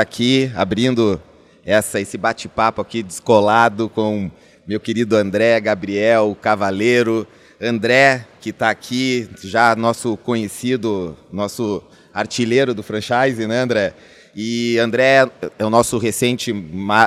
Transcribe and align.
aqui 0.00 0.50
abrindo 0.54 1.20
essa, 1.64 2.00
esse 2.00 2.16
bate-papo 2.16 2.80
aqui 2.80 3.02
descolado 3.02 3.88
com 3.88 4.30
meu 4.66 4.78
querido 4.78 5.16
André 5.16 5.60
Gabriel 5.60 6.36
Cavaleiro. 6.40 7.26
André, 7.60 8.26
que 8.40 8.50
está 8.50 8.70
aqui, 8.70 9.28
já 9.42 9.74
nosso 9.74 10.16
conhecido, 10.18 11.16
nosso 11.32 11.82
artilheiro 12.12 12.74
do 12.74 12.82
franchise, 12.82 13.46
né, 13.46 13.60
André? 13.60 13.94
E 14.34 14.78
André 14.78 15.30
é 15.58 15.64
o 15.64 15.70
nosso 15.70 15.96
recente 15.96 16.54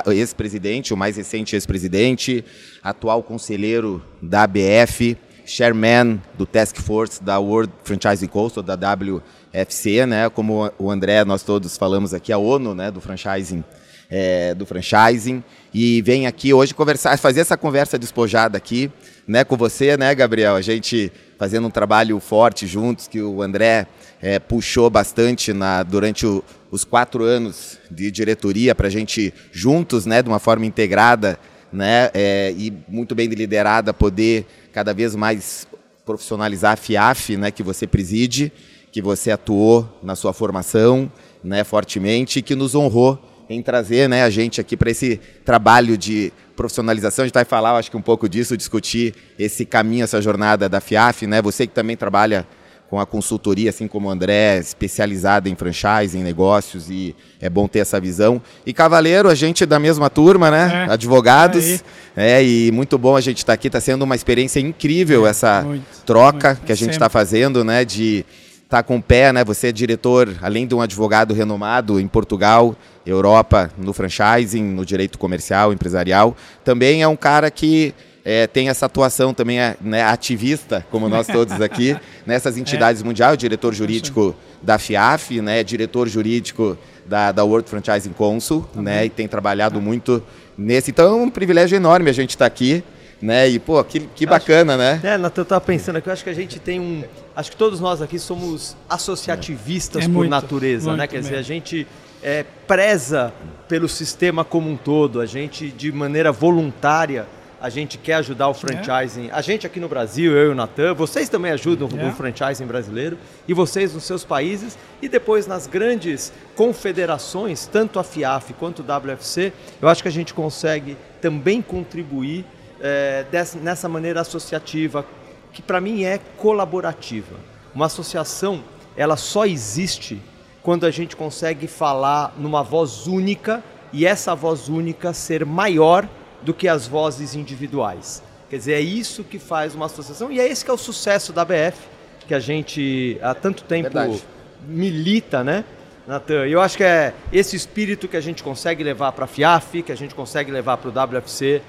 ex-presidente, 0.08 0.92
o 0.92 0.96
mais 0.96 1.16
recente 1.16 1.54
ex-presidente, 1.54 2.44
atual 2.82 3.22
conselheiro 3.22 4.02
da 4.20 4.42
ABF, 4.42 5.16
chairman 5.50 6.22
do 6.38 6.46
Task 6.46 6.76
Force 6.76 7.22
da 7.22 7.38
World 7.38 7.72
Franchising 7.82 8.28
Council, 8.28 8.62
da 8.62 8.74
WFC, 8.74 10.06
né? 10.06 10.30
Como 10.30 10.70
o 10.78 10.90
André, 10.90 11.24
nós 11.24 11.42
todos 11.42 11.76
falamos 11.76 12.14
aqui, 12.14 12.32
a 12.32 12.38
ONU, 12.38 12.74
né, 12.74 12.90
do 12.90 13.00
franchising, 13.00 13.64
é, 14.08 14.54
do 14.54 14.64
franchising, 14.64 15.42
e 15.74 16.00
vem 16.02 16.26
aqui 16.26 16.54
hoje 16.54 16.72
conversar, 16.72 17.18
fazer 17.18 17.40
essa 17.40 17.56
conversa 17.56 17.98
despojada 17.98 18.56
aqui, 18.56 18.90
né, 19.26 19.42
com 19.44 19.56
você, 19.56 19.96
né, 19.96 20.14
Gabriel? 20.14 20.54
A 20.54 20.62
gente 20.62 21.12
fazendo 21.36 21.66
um 21.66 21.70
trabalho 21.70 22.18
forte 22.20 22.66
juntos, 22.66 23.08
que 23.08 23.20
o 23.20 23.42
André 23.42 23.86
é, 24.22 24.38
puxou 24.38 24.88
bastante 24.88 25.52
na, 25.52 25.82
durante 25.82 26.26
o, 26.26 26.44
os 26.70 26.84
quatro 26.84 27.24
anos 27.24 27.78
de 27.90 28.10
diretoria 28.10 28.74
para 28.74 28.86
a 28.86 28.90
gente 28.90 29.34
juntos, 29.50 30.06
né, 30.06 30.22
de 30.22 30.28
uma 30.28 30.38
forma 30.38 30.64
integrada, 30.64 31.38
né, 31.72 32.10
é, 32.14 32.52
e 32.56 32.72
muito 32.88 33.14
bem 33.14 33.28
liderada, 33.28 33.92
poder 33.92 34.46
cada 34.72 34.94
vez 34.94 35.14
mais 35.14 35.66
profissionalizar 36.04 36.72
a 36.72 36.76
FIAF, 36.76 37.36
né, 37.36 37.50
que 37.50 37.62
você 37.62 37.86
preside, 37.86 38.52
que 38.90 39.00
você 39.00 39.30
atuou 39.30 39.88
na 40.02 40.16
sua 40.16 40.32
formação, 40.32 41.10
né, 41.42 41.62
fortemente, 41.64 42.38
e 42.38 42.42
que 42.42 42.54
nos 42.54 42.74
honrou 42.74 43.18
em 43.48 43.62
trazer, 43.62 44.08
né, 44.08 44.22
a 44.22 44.30
gente 44.30 44.60
aqui 44.60 44.76
para 44.76 44.90
esse 44.90 45.20
trabalho 45.44 45.96
de 45.96 46.32
profissionalização. 46.54 47.22
A 47.22 47.26
gente 47.26 47.34
vai 47.34 47.44
falar, 47.44 47.76
acho 47.76 47.90
que 47.90 47.96
um 47.96 48.02
pouco 48.02 48.28
disso, 48.28 48.56
discutir 48.56 49.14
esse 49.38 49.64
caminho, 49.64 50.04
essa 50.04 50.20
jornada 50.20 50.68
da 50.68 50.80
FIAF, 50.80 51.26
né? 51.26 51.40
Você 51.40 51.66
que 51.66 51.72
também 51.72 51.96
trabalha 51.96 52.46
com 52.90 52.98
a 52.98 53.06
consultoria, 53.06 53.70
assim 53.70 53.86
como 53.86 54.08
o 54.08 54.10
André, 54.10 54.58
especializada 54.58 55.48
em 55.48 55.54
franchise, 55.54 56.18
em 56.18 56.24
negócios, 56.24 56.90
e 56.90 57.14
é 57.40 57.48
bom 57.48 57.68
ter 57.68 57.78
essa 57.78 58.00
visão. 58.00 58.42
E 58.66 58.72
Cavaleiro, 58.72 59.28
a 59.28 59.34
gente 59.36 59.62
é 59.62 59.66
da 59.66 59.78
mesma 59.78 60.10
turma, 60.10 60.50
né? 60.50 60.86
É, 60.88 60.92
Advogados. 60.92 61.84
É, 62.16 62.42
e 62.42 62.72
muito 62.72 62.98
bom 62.98 63.14
a 63.14 63.20
gente 63.20 63.38
estar 63.38 63.52
tá 63.52 63.54
aqui, 63.54 63.68
está 63.68 63.80
sendo 63.80 64.02
uma 64.02 64.16
experiência 64.16 64.58
incrível 64.58 65.24
é, 65.24 65.30
essa 65.30 65.62
muito, 65.62 65.84
troca 66.04 66.48
muito, 66.48 66.66
que 66.66 66.72
a 66.72 66.74
gente 66.74 66.90
está 66.90 67.08
fazendo, 67.08 67.62
né? 67.62 67.84
De 67.84 68.26
estar 68.64 68.78
tá 68.78 68.82
com 68.82 68.96
o 68.96 69.02
pé, 69.02 69.32
né? 69.32 69.44
Você 69.44 69.68
é 69.68 69.72
diretor, 69.72 70.28
além 70.42 70.66
de 70.66 70.74
um 70.74 70.80
advogado 70.80 71.32
renomado 71.32 72.00
em 72.00 72.08
Portugal, 72.08 72.74
Europa, 73.06 73.70
no 73.78 73.92
franchising, 73.92 74.64
no 74.64 74.84
direito 74.84 75.16
comercial, 75.16 75.72
empresarial, 75.72 76.36
também 76.64 77.02
é 77.02 77.08
um 77.08 77.16
cara 77.16 77.52
que 77.52 77.94
é, 78.24 78.46
tem 78.46 78.68
essa 78.68 78.86
atuação 78.86 79.32
também 79.32 79.60
é, 79.60 79.76
né, 79.80 80.02
ativista, 80.02 80.84
como 80.90 81.08
nós 81.08 81.26
todos 81.26 81.60
aqui, 81.60 81.96
nessas 82.26 82.56
entidades 82.56 83.02
é. 83.02 83.04
mundiais, 83.04 83.38
diretor 83.38 83.74
jurídico 83.74 84.34
da 84.62 84.78
FIAF, 84.78 85.40
né, 85.40 85.64
diretor 85.64 86.08
jurídico 86.08 86.76
da, 87.06 87.32
da 87.32 87.44
World 87.44 87.68
Franchising 87.68 88.12
Council, 88.12 88.66
né, 88.74 89.06
e 89.06 89.10
tem 89.10 89.26
trabalhado 89.26 89.80
muito 89.80 90.22
nesse. 90.56 90.90
Então 90.90 91.06
é 91.06 91.22
um 91.22 91.30
privilégio 91.30 91.76
enorme 91.76 92.10
a 92.10 92.12
gente 92.12 92.30
estar 92.30 92.44
tá 92.44 92.46
aqui. 92.46 92.84
Né? 93.22 93.50
E, 93.50 93.58
pô, 93.58 93.84
que, 93.84 94.00
que 94.00 94.24
bacana, 94.24 94.72
acho, 94.72 95.04
né? 95.04 95.12
É, 95.12 95.18
Natan, 95.18 95.40
eu 95.40 95.42
estava 95.42 95.60
pensando 95.60 95.96
aqui, 95.96 96.08
eu 96.08 96.12
acho 96.14 96.24
que 96.24 96.30
a 96.30 96.34
gente 96.34 96.58
tem 96.58 96.80
um. 96.80 97.04
Acho 97.36 97.50
que 97.50 97.56
todos 97.58 97.78
nós 97.78 98.00
aqui 98.00 98.18
somos 98.18 98.74
associativistas 98.88 100.04
é 100.04 100.06
por 100.06 100.14
muito, 100.14 100.30
natureza, 100.30 100.88
muito 100.88 101.00
né? 101.00 101.06
Quer 101.06 101.16
mesmo. 101.16 101.28
dizer, 101.28 101.38
a 101.38 101.42
gente 101.42 101.86
é, 102.22 102.46
preza 102.66 103.30
pelo 103.68 103.90
sistema 103.90 104.42
como 104.42 104.70
um 104.70 104.76
todo, 104.76 105.20
a 105.20 105.26
gente, 105.26 105.70
de 105.70 105.92
maneira 105.92 106.32
voluntária, 106.32 107.26
a 107.60 107.68
gente 107.68 107.98
quer 107.98 108.14
ajudar 108.14 108.48
o 108.48 108.54
franchising. 108.54 109.28
É. 109.28 109.32
A 109.32 109.42
gente 109.42 109.66
aqui 109.66 109.78
no 109.78 109.88
Brasil, 109.88 110.32
eu 110.32 110.48
e 110.48 110.52
o 110.52 110.54
Natan, 110.54 110.94
vocês 110.94 111.28
também 111.28 111.52
ajudam 111.52 111.88
é. 111.98 112.08
o 112.08 112.12
franchising 112.12 112.64
brasileiro 112.64 113.18
e 113.46 113.52
vocês 113.52 113.92
nos 113.92 114.04
seus 114.04 114.24
países 114.24 114.78
e 115.02 115.08
depois 115.08 115.46
nas 115.46 115.66
grandes 115.66 116.32
confederações, 116.56 117.66
tanto 117.66 117.98
a 117.98 118.02
FIAF 118.02 118.54
quanto 118.54 118.80
o 118.80 118.82
WFC, 118.82 119.52
eu 119.80 119.88
acho 119.88 120.02
que 120.02 120.08
a 120.08 120.12
gente 120.12 120.32
consegue 120.32 120.96
também 121.20 121.60
contribuir 121.60 122.46
é, 122.80 123.26
dessa, 123.30 123.58
nessa 123.58 123.88
maneira 123.88 124.22
associativa, 124.22 125.04
que 125.52 125.60
para 125.60 125.80
mim 125.80 126.04
é 126.04 126.18
colaborativa. 126.38 127.36
Uma 127.74 127.86
associação, 127.86 128.64
ela 128.96 129.16
só 129.16 129.44
existe 129.44 130.20
quando 130.62 130.86
a 130.86 130.90
gente 130.90 131.14
consegue 131.14 131.66
falar 131.66 132.34
numa 132.38 132.62
voz 132.62 133.06
única 133.06 133.62
e 133.92 134.06
essa 134.06 134.34
voz 134.34 134.68
única 134.68 135.12
ser 135.12 135.44
maior 135.44 136.08
do 136.42 136.54
que 136.54 136.68
as 136.68 136.86
vozes 136.86 137.34
individuais. 137.34 138.22
Quer 138.48 138.56
dizer, 138.56 138.72
é 138.74 138.80
isso 138.80 139.22
que 139.22 139.38
faz 139.38 139.74
uma 139.74 139.86
associação 139.86 140.30
e 140.32 140.40
é 140.40 140.48
esse 140.48 140.64
que 140.64 140.70
é 140.70 140.74
o 140.74 140.78
sucesso 140.78 141.32
da 141.32 141.44
BF, 141.44 141.78
que 142.26 142.34
a 142.34 142.40
gente 142.40 143.18
há 143.22 143.34
tanto 143.34 143.62
tempo 143.64 143.90
Verdade. 143.90 144.22
milita, 144.66 145.44
né? 145.44 145.64
Natan, 146.06 146.46
eu 146.46 146.60
acho 146.60 146.76
que 146.76 146.82
é 146.82 147.14
esse 147.32 147.54
espírito 147.54 148.08
que 148.08 148.16
a 148.16 148.20
gente 148.20 148.42
consegue 148.42 148.82
levar 148.82 149.12
para 149.12 149.24
a 149.24 149.28
FIAF, 149.28 149.82
que 149.82 149.92
a 149.92 149.96
gente 149.96 150.14
consegue 150.14 150.50
levar 150.50 150.76
para 150.78 150.88
o 150.88 151.18
WFC, 151.18 151.62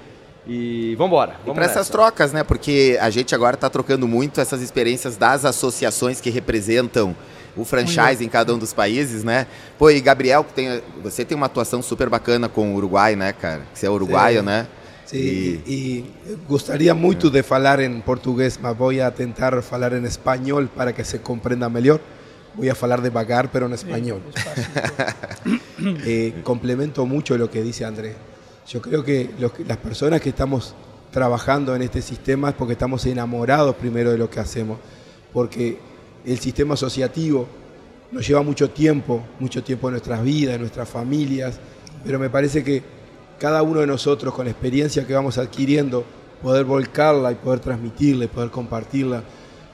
e 0.46 0.94
vamos 0.96 1.12
embora. 1.12 1.36
E 1.46 1.52
para 1.52 1.64
essas 1.64 1.88
trocas, 1.88 2.32
né? 2.32 2.42
Porque 2.42 2.98
a 3.00 3.10
gente 3.10 3.34
agora 3.34 3.54
está 3.54 3.70
trocando 3.70 4.08
muito 4.08 4.40
essas 4.40 4.60
experiências 4.60 5.16
das 5.16 5.44
associações 5.44 6.20
que 6.20 6.30
representam 6.30 7.14
o 7.56 7.64
franchise 7.64 8.24
em 8.24 8.28
cada 8.28 8.54
um 8.54 8.58
dos 8.58 8.72
países, 8.72 9.22
né? 9.24 9.46
Pô, 9.78 9.90
e 9.90 10.00
Gabriel, 10.00 10.44
tem, 10.54 10.82
você 11.02 11.24
tem 11.24 11.36
uma 11.36 11.46
atuação 11.46 11.82
super 11.82 12.08
bacana 12.08 12.48
com 12.48 12.72
o 12.72 12.76
Uruguai, 12.76 13.14
né, 13.16 13.32
cara? 13.32 13.62
Você 13.74 13.86
é 13.86 13.90
uruguaio, 13.90 14.40
Sim. 14.40 14.46
né? 14.46 14.66
Sim, 15.04 15.18
e... 15.18 15.62
e 15.66 16.04
gostaria 16.48 16.94
muito 16.94 17.30
de 17.30 17.42
falar 17.42 17.80
em 17.80 18.00
português, 18.00 18.58
mas 18.60 18.76
vou 18.76 18.92
tentar 19.14 19.60
falar 19.62 19.92
em 19.92 20.04
espanhol 20.04 20.66
para 20.74 20.92
que 20.92 21.04
se 21.04 21.18
compreenda 21.18 21.68
melhor. 21.68 22.00
Voy 22.54 22.68
a 22.68 22.72
hablar 22.72 23.00
devagar, 23.00 23.50
pero 23.50 23.66
en 23.66 23.72
español. 23.72 24.20
eh, 26.04 26.34
complemento 26.44 27.06
mucho 27.06 27.36
lo 27.38 27.50
que 27.50 27.62
dice 27.62 27.84
Andrés. 27.84 28.14
Yo 28.68 28.80
creo 28.82 29.02
que 29.02 29.30
los, 29.38 29.52
las 29.66 29.78
personas 29.78 30.20
que 30.20 30.28
estamos 30.28 30.74
trabajando 31.10 31.74
en 31.74 31.82
este 31.82 32.02
sistema 32.02 32.50
es 32.50 32.54
porque 32.54 32.72
estamos 32.72 33.06
enamorados 33.06 33.74
primero 33.76 34.10
de 34.10 34.18
lo 34.18 34.28
que 34.28 34.40
hacemos, 34.40 34.78
porque 35.32 35.78
el 36.24 36.38
sistema 36.38 36.74
asociativo 36.74 37.46
nos 38.10 38.26
lleva 38.26 38.42
mucho 38.42 38.70
tiempo, 38.70 39.22
mucho 39.40 39.62
tiempo 39.62 39.88
en 39.88 39.92
nuestras 39.92 40.22
vidas, 40.22 40.54
en 40.54 40.60
nuestras 40.60 40.88
familias, 40.88 41.58
pero 42.04 42.18
me 42.18 42.30
parece 42.30 42.62
que 42.62 42.82
cada 43.38 43.62
uno 43.62 43.80
de 43.80 43.86
nosotros 43.86 44.34
con 44.34 44.44
la 44.44 44.50
experiencia 44.50 45.06
que 45.06 45.14
vamos 45.14 45.38
adquiriendo, 45.38 46.04
poder 46.42 46.64
volcarla 46.64 47.32
y 47.32 47.36
poder 47.36 47.60
transmitirla 47.60 48.26
y 48.26 48.28
poder 48.28 48.50
compartirla 48.50 49.22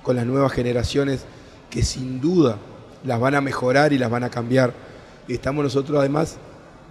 con 0.02 0.16
las 0.16 0.24
nuevas 0.24 0.52
generaciones 0.52 1.24
que 1.68 1.82
sin 1.82 2.20
duda 2.20 2.56
las 3.04 3.20
van 3.20 3.34
a 3.34 3.40
mejorar 3.40 3.92
y 3.92 3.98
las 3.98 4.10
van 4.10 4.24
a 4.24 4.30
cambiar. 4.30 4.72
Estamos 5.26 5.64
nosotros 5.64 5.98
además 5.98 6.36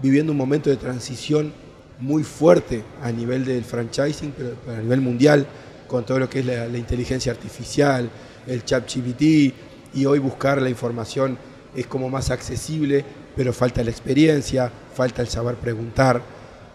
viviendo 0.02 0.32
un 0.32 0.38
momento 0.38 0.70
de 0.70 0.76
transición 0.76 1.54
muy 2.00 2.24
fuerte 2.24 2.84
a 3.02 3.12
nivel 3.12 3.44
del 3.46 3.64
franchising, 3.64 4.34
pero 4.38 4.56
a 4.72 4.80
nivel 4.80 5.02
mundial, 5.02 5.48
con 5.88 6.06
todo 6.06 6.20
lo 6.20 6.30
que 6.30 6.40
es 6.40 6.46
la 6.46 6.78
inteligencia 6.78 7.32
artificial, 7.32 8.10
el 8.48 8.64
chat 8.64 8.92
GPT 8.92 9.54
y 9.94 10.06
hoy 10.06 10.20
buscar 10.20 10.62
la 10.62 10.70
información 10.70 11.38
es 11.76 11.88
como 11.88 12.10
más 12.10 12.32
accesible, 12.32 13.04
pero 13.36 13.54
falta 13.54 13.84
la 13.84 13.92
experiencia, 13.92 14.72
falta 14.94 15.22
el 15.22 15.28
saber 15.28 15.56
preguntar. 15.56 16.22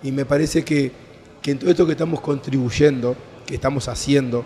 Y 0.02 0.12
me 0.12 0.24
parece 0.24 0.64
que, 0.64 0.92
que 1.40 1.52
en 1.52 1.58
todo 1.58 1.70
esto 1.70 1.86
que 1.86 1.92
estamos 1.92 2.20
contribuyendo, 2.20 3.16
que 3.46 3.54
estamos 3.54 3.88
haciendo 3.88 4.44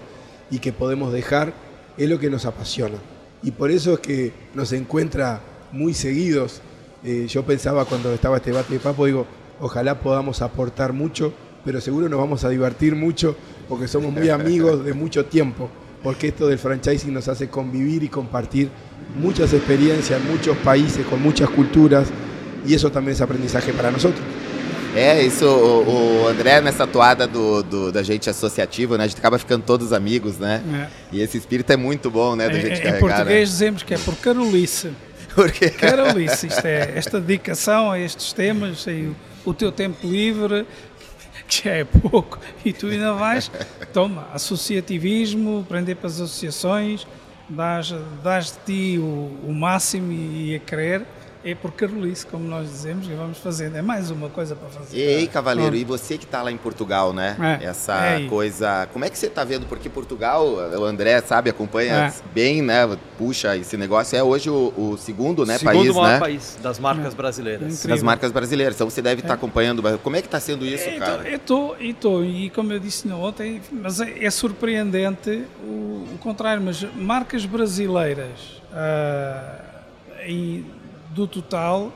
y 0.50 0.58
que 0.58 0.72
podemos 0.72 1.12
dejar, 1.12 1.52
es 1.96 2.08
lo 2.08 2.18
que 2.18 2.30
nos 2.30 2.46
apasiona. 2.46 2.96
Y 3.42 3.50
por 3.50 3.70
eso 3.70 3.94
es 3.94 4.00
que 4.00 4.32
nos 4.54 4.72
encuentra 4.72 5.40
muy 5.72 5.94
seguidos. 5.94 6.60
Eh, 7.04 7.26
yo 7.28 7.44
pensaba 7.44 7.84
cuando 7.84 8.12
estaba 8.12 8.38
este 8.38 8.50
debate 8.50 8.74
de 8.74 8.80
papo, 8.80 9.06
digo, 9.06 9.26
ojalá 9.60 10.00
podamos 10.00 10.42
aportar 10.42 10.92
mucho, 10.92 11.32
pero 11.64 11.80
seguro 11.80 12.08
nos 12.08 12.18
vamos 12.18 12.44
a 12.44 12.48
divertir 12.48 12.94
mucho 12.94 13.36
porque 13.68 13.88
somos 13.88 14.12
muy 14.12 14.28
amigos 14.30 14.84
de 14.84 14.94
mucho 14.94 15.26
tiempo 15.26 15.68
porque 16.02 16.28
esto 16.28 16.46
del 16.46 16.58
franchising 16.58 17.12
nos 17.12 17.28
hace 17.28 17.48
convivir 17.48 18.02
y 18.02 18.08
compartir 18.08 18.69
muchas 19.20 19.52
experiencias 19.52 20.20
en 20.20 20.31
muchos 20.31 20.56
países, 20.58 21.04
con 21.06 21.22
muchas 21.22 21.48
culturas, 21.50 22.08
e 22.66 22.75
isso 22.75 22.90
também 22.90 23.14
é 23.19 23.22
aprendizaje 23.22 23.72
para 23.72 23.90
nós. 23.90 24.04
É, 24.94 25.22
isso, 25.22 25.44
o, 25.46 26.22
o, 26.25 26.28
André, 26.28 26.60
nessa 26.62 26.87
toada 26.87 27.26
do, 27.26 27.62
do, 27.62 27.93
da 27.93 28.02
gente 28.02 28.31
associativa, 28.31 28.96
né? 28.96 29.04
A 29.04 29.06
gente 29.06 29.19
acaba 29.19 29.38
ficando 29.38 29.62
todos 29.62 29.93
amigos, 29.93 30.38
né? 30.38 30.62
É. 30.72 31.16
E 31.16 31.20
esse 31.20 31.37
espírito 31.37 31.70
é 31.70 31.76
muito 31.76 32.10
bom, 32.10 32.34
né? 32.34 32.49
Da 32.49 32.56
é, 32.56 32.60
gente 32.60 32.81
carregar. 32.81 32.96
Em 32.96 33.00
português 33.00 33.40
né? 33.50 33.52
dizemos 33.52 33.82
que 33.82 33.92
é 33.92 33.99
por 33.99 34.16
carolice. 34.16 34.92
Por 35.37 35.52
quê? 35.52 35.69
Carolice, 35.69 36.46
isto 36.46 36.66
é, 36.66 36.92
esta 36.96 37.20
dedicação 37.20 37.92
a 37.92 37.99
estes 37.99 38.32
temas, 38.32 38.87
e 38.87 39.12
o, 39.44 39.50
o 39.50 39.52
teu 39.52 39.70
tempo 39.70 39.99
livre, 40.06 40.66
que 41.48 41.64
já 41.64 41.72
é 41.72 41.84
pouco, 41.84 42.38
e 42.64 42.72
tu 42.72 42.87
ainda 42.87 43.12
vais, 43.12 43.50
toma, 43.93 44.28
associativismo, 44.32 45.60
aprender 45.60 45.94
para 45.94 46.08
as 46.08 46.20
associações, 46.20 47.06
dás, 47.48 47.94
dás 48.22 48.52
de 48.52 48.58
ti 48.64 48.98
o, 48.98 49.38
o 49.46 49.52
máximo 49.52 50.12
e, 50.12 50.56
a 50.56 50.58
querer, 50.58 51.06
é 51.50 51.54
por 51.54 51.70
Carolice, 51.70 52.26
como 52.26 52.48
nós 52.48 52.69
dizemos, 52.69 53.06
e 53.08 53.12
vamos 53.12 53.38
fazendo. 53.38 53.76
É 53.76 53.82
mais 53.82 54.10
uma 54.10 54.28
coisa 54.28 54.56
para 54.56 54.69
fazer. 54.69 54.96
E 54.96 55.16
aí, 55.16 55.28
Cavaleiro, 55.28 55.76
e 55.76 55.84
você 55.84 56.19
que 56.19 56.25
está 56.25 56.43
lá 56.43 56.50
em 56.50 56.56
Portugal, 56.56 57.12
né? 57.12 57.37
É, 57.60 57.66
Essa 57.66 57.94
é 58.04 58.26
coisa. 58.26 58.88
Como 58.93 59.04
é 59.04 59.10
que 59.10 59.16
você 59.16 59.26
está 59.26 59.44
vendo? 59.44 59.64
Porque 59.66 59.88
Portugal, 59.88 60.44
o 60.44 60.84
André 60.84 61.20
sabe, 61.20 61.48
acompanha 61.48 61.94
é. 61.94 62.12
bem, 62.34 62.62
né? 62.62 62.98
Puxa, 63.16 63.56
esse 63.56 63.76
negócio 63.76 64.19
é 64.19 64.22
hoje 64.22 64.50
o, 64.50 64.72
o 64.76 64.96
segundo, 64.98 65.46
né, 65.46 65.56
segundo 65.56 65.76
país, 65.76 65.94
maior 65.94 66.08
né? 66.08 66.19
país 66.19 66.58
das 66.60 66.81
marcas 66.81 67.12
é. 67.12 67.16
brasileiras. 67.16 67.75
Incrível. 67.75 67.90
Das 67.90 68.02
marcas 68.02 68.32
brasileiras. 68.32 68.75
Então 68.75 68.90
você 68.90 69.00
deve 69.00 69.20
estar 69.20 69.28
tá 69.28 69.34
é. 69.34 69.37
acompanhando. 69.37 69.82
Como 70.00 70.16
é 70.16 70.20
que 70.20 70.26
está 70.26 70.40
sendo 70.40 70.66
isso, 70.66 70.88
é, 70.88 70.99
cara? 70.99 71.28
Eu 71.28 71.37
estou, 71.37 71.76
e 71.78 71.90
estou, 71.90 72.25
e 72.25 72.50
como 72.50 72.72
eu 72.72 72.81
disse 72.81 73.08
ontem, 73.12 73.62
mas 73.70 74.00
é, 74.00 74.28
surpreendente 74.31 75.44
o, 75.62 76.08
o, 76.12 76.19
contrário, 76.19 76.60
mas 76.60 76.84
marcas 76.96 77.46
brasileiras. 77.46 78.56
Uh, 78.72 79.66
em, 80.26 80.66
do 81.16 81.26
total, 81.26 81.90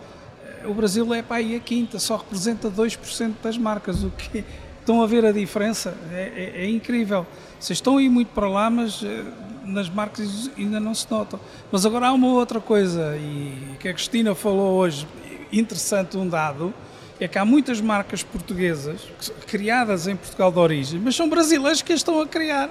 o 0.64 0.72
Brasil 0.72 1.12
é 1.14 1.20
para 1.20 1.37
aí 1.37 1.55
a 1.55 1.61
quinta, 1.61 1.99
só 1.99 2.17
representa 2.17 2.70
2% 2.70 3.34
das 3.43 3.58
marcas. 3.58 4.02
O 4.02 4.11
que 4.11 4.43
estão 4.81 5.02
a 5.02 5.06
ver 5.06 5.25
a 5.26 5.32
diferença? 5.32 5.94
É, 6.11 6.32
é, 6.56 6.64
é, 6.64 6.69
incrível. 6.69 7.26
Vocês 7.58 7.76
estão 7.76 7.99
a 7.99 8.02
ir 8.02 8.08
muito 8.08 8.28
para 8.28 8.49
lá, 8.49 8.70
mas 8.70 9.02
eh, 9.02 9.25
nas 9.64 9.90
marcas 9.90 10.50
ainda 10.56 10.81
não 10.81 10.94
se 10.94 11.06
notam. 11.11 11.38
Mas 11.70 11.84
agora 11.84 12.08
há 12.08 12.12
uma 12.12 12.28
outra 12.28 12.61
coisa, 12.61 13.14
e 13.17 13.76
que 13.78 13.88
a 13.88 13.93
Cristina 13.93 14.34
falou 14.34 14.78
hoje, 14.78 15.06
interessante 15.52 16.17
um 16.17 16.26
dado, 16.26 16.72
é 17.20 17.28
que 17.28 17.38
há 17.38 17.44
muitas 17.44 17.82
marcas 17.82 18.22
portuguesas 18.22 19.02
criadas 19.46 20.06
em 20.06 20.17
Portugal 20.17 20.50
de 20.50 20.58
origem, 20.58 21.00
mas 21.00 21.14
são 21.14 21.28
brasileiros 21.28 21.82
que 21.82 21.93
as 21.93 22.00
estão 22.00 22.19
a 22.22 22.26
criar. 22.26 22.70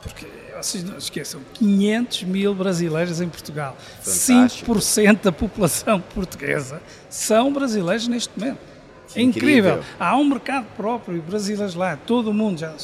Porque 0.00 0.26
vocês 0.56 0.84
não 0.84 0.98
esqueçam, 0.98 1.40
500 1.54 2.24
mil 2.24 2.54
brasileiros 2.54 3.20
em 3.20 3.28
Portugal. 3.28 3.76
Fantástico. 4.00 4.72
5% 4.72 5.22
da 5.22 5.32
população 5.32 6.00
portuguesa 6.14 6.80
são 7.08 7.52
brasileiros 7.52 8.08
neste 8.08 8.30
momento. 8.38 8.58
É 9.14 9.20
incrível. 9.20 9.72
incrível. 9.72 9.84
Há 10.00 10.16
um 10.16 10.24
mercado 10.24 10.66
próprio, 10.76 11.20
brasileiros 11.22 11.74
lá, 11.74 11.96
todo 11.96 12.32
mundo 12.32 12.58
já. 12.58 12.74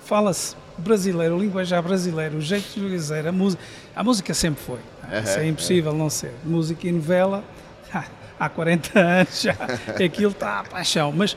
Fala-se 0.00 0.56
brasileiro, 0.78 1.38
linguajar 1.38 1.82
brasileiro, 1.82 2.38
o 2.38 2.40
jeito 2.40 2.80
de 2.80 2.88
dizer, 2.88 3.26
a 3.26 3.32
música. 3.32 3.62
A 3.94 4.02
música 4.02 4.34
sempre 4.34 4.62
foi. 4.62 4.78
Uhum, 4.78 5.22
Isso 5.22 5.38
é 5.38 5.46
impossível 5.46 5.92
não 5.92 6.10
ser. 6.10 6.32
Música 6.44 6.86
e 6.86 6.92
novela 6.92 7.44
há 8.38 8.48
40 8.48 8.98
anos 8.98 9.42
já 9.42 9.52
aquilo 10.04 10.30
está 10.30 10.60
a 10.60 10.64
paixão. 10.64 11.12
Mas 11.12 11.36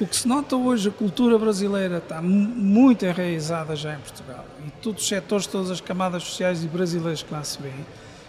o 0.00 0.06
que 0.06 0.16
se 0.16 0.28
nota 0.28 0.56
hoje, 0.56 0.88
a 0.88 0.92
cultura 0.92 1.38
brasileira 1.38 1.98
está 1.98 2.20
muito 2.20 3.04
enraizada 3.04 3.74
já 3.76 3.94
em 3.94 3.98
Portugal. 3.98 4.44
E 4.66 4.70
todos 4.82 5.02
os 5.02 5.08
setores, 5.08 5.46
todas 5.46 5.70
as 5.70 5.80
camadas 5.80 6.22
sociais 6.22 6.64
e 6.64 6.66
brasileiras 6.66 7.22
que 7.22 7.32
lá 7.32 7.42
se 7.42 7.60
vêem. 7.60 7.86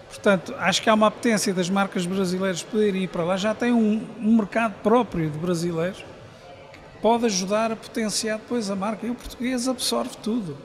Portanto, 0.09 0.53
acho 0.59 0.81
que 0.81 0.89
há 0.89 0.93
uma 0.93 1.07
apetência 1.07 1.53
das 1.53 1.69
marcas 1.69 2.05
brasileiras 2.05 2.61
poderem 2.61 3.03
ir 3.03 3.07
para 3.07 3.23
lá. 3.23 3.37
Já 3.37 3.55
tem 3.55 3.71
um, 3.71 4.05
um 4.19 4.35
mercado 4.35 4.73
próprio 4.83 5.29
de 5.29 5.37
brasileiros 5.37 5.99
que 6.73 7.01
pode 7.01 7.25
ajudar 7.25 7.71
a 7.71 7.75
potenciar 7.75 8.37
depois 8.37 8.69
a 8.69 8.75
marca. 8.75 9.07
E 9.07 9.09
o 9.09 9.15
português 9.15 9.67
absorve 9.67 10.17
tudo. 10.21 10.57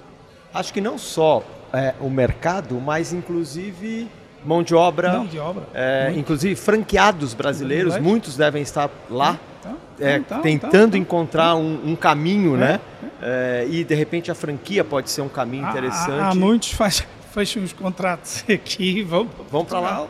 Acho 0.53 0.73
que 0.73 0.81
não 0.81 0.99
só 0.99 1.45
é, 1.73 1.95
o 2.01 2.11
mercado, 2.11 2.81
mas 2.81 3.13
inclusive 3.13 4.09
mão 4.47 4.63
de 4.63 4.75
obra. 4.75 5.13
Mão 5.13 5.27
de 5.27 5.39
obra. 5.39 5.65
É, 5.75 6.13
inclusive 6.17 6.55
franqueados 6.55 7.35
brasileiros, 7.35 7.99
muitos 7.99 8.37
devem 8.37 8.63
estar 8.63 8.89
lá 9.11 9.39
então, 9.61 9.77
é, 9.99 10.17
então, 10.17 10.41
tentando 10.41 10.97
então, 10.97 11.01
encontrar 11.01 11.55
um, 11.57 11.91
um 11.91 11.97
caminho, 11.97 12.55
é, 12.57 12.59
né? 12.59 12.81
É. 13.21 13.67
e 13.69 13.83
de 13.83 13.95
repente 13.95 14.31
a 14.31 14.35
franquia 14.35 14.85
pode 14.85 15.11
ser 15.11 15.23
um 15.23 15.29
caminho 15.29 15.69
interessante. 15.69 16.21
Há, 16.21 16.31
há 16.31 16.35
muitos 16.35 16.73
faz, 16.73 17.05
fecham 17.33 17.63
os 17.63 17.73
contratos 17.73 18.45
aqui 18.49 18.99
e 18.99 19.03
vão, 19.03 19.29
vão 19.51 19.65
para 19.65 19.81
lá. 19.81 20.07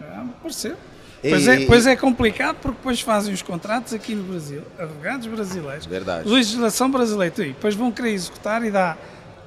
É, 0.00 0.04
pode 0.42 0.54
ser. 0.54 0.76
Pois 1.22 1.46
é, 1.46 1.66
pois 1.66 1.86
é 1.86 1.96
complicado 1.96 2.56
porque 2.62 2.78
depois 2.78 3.00
fazem 3.02 3.34
os 3.34 3.42
contratos 3.42 3.92
aqui 3.92 4.14
no 4.14 4.22
Brasil, 4.22 4.62
advogados 4.78 5.26
brasileiros, 5.26 5.84
Verdade. 5.84 6.26
legislação 6.26 6.90
brasileira, 6.90 7.34
e 7.42 7.48
depois 7.48 7.74
vão 7.74 7.92
querer 7.92 8.12
executar 8.12 8.64
e 8.64 8.70
dá 8.70 8.96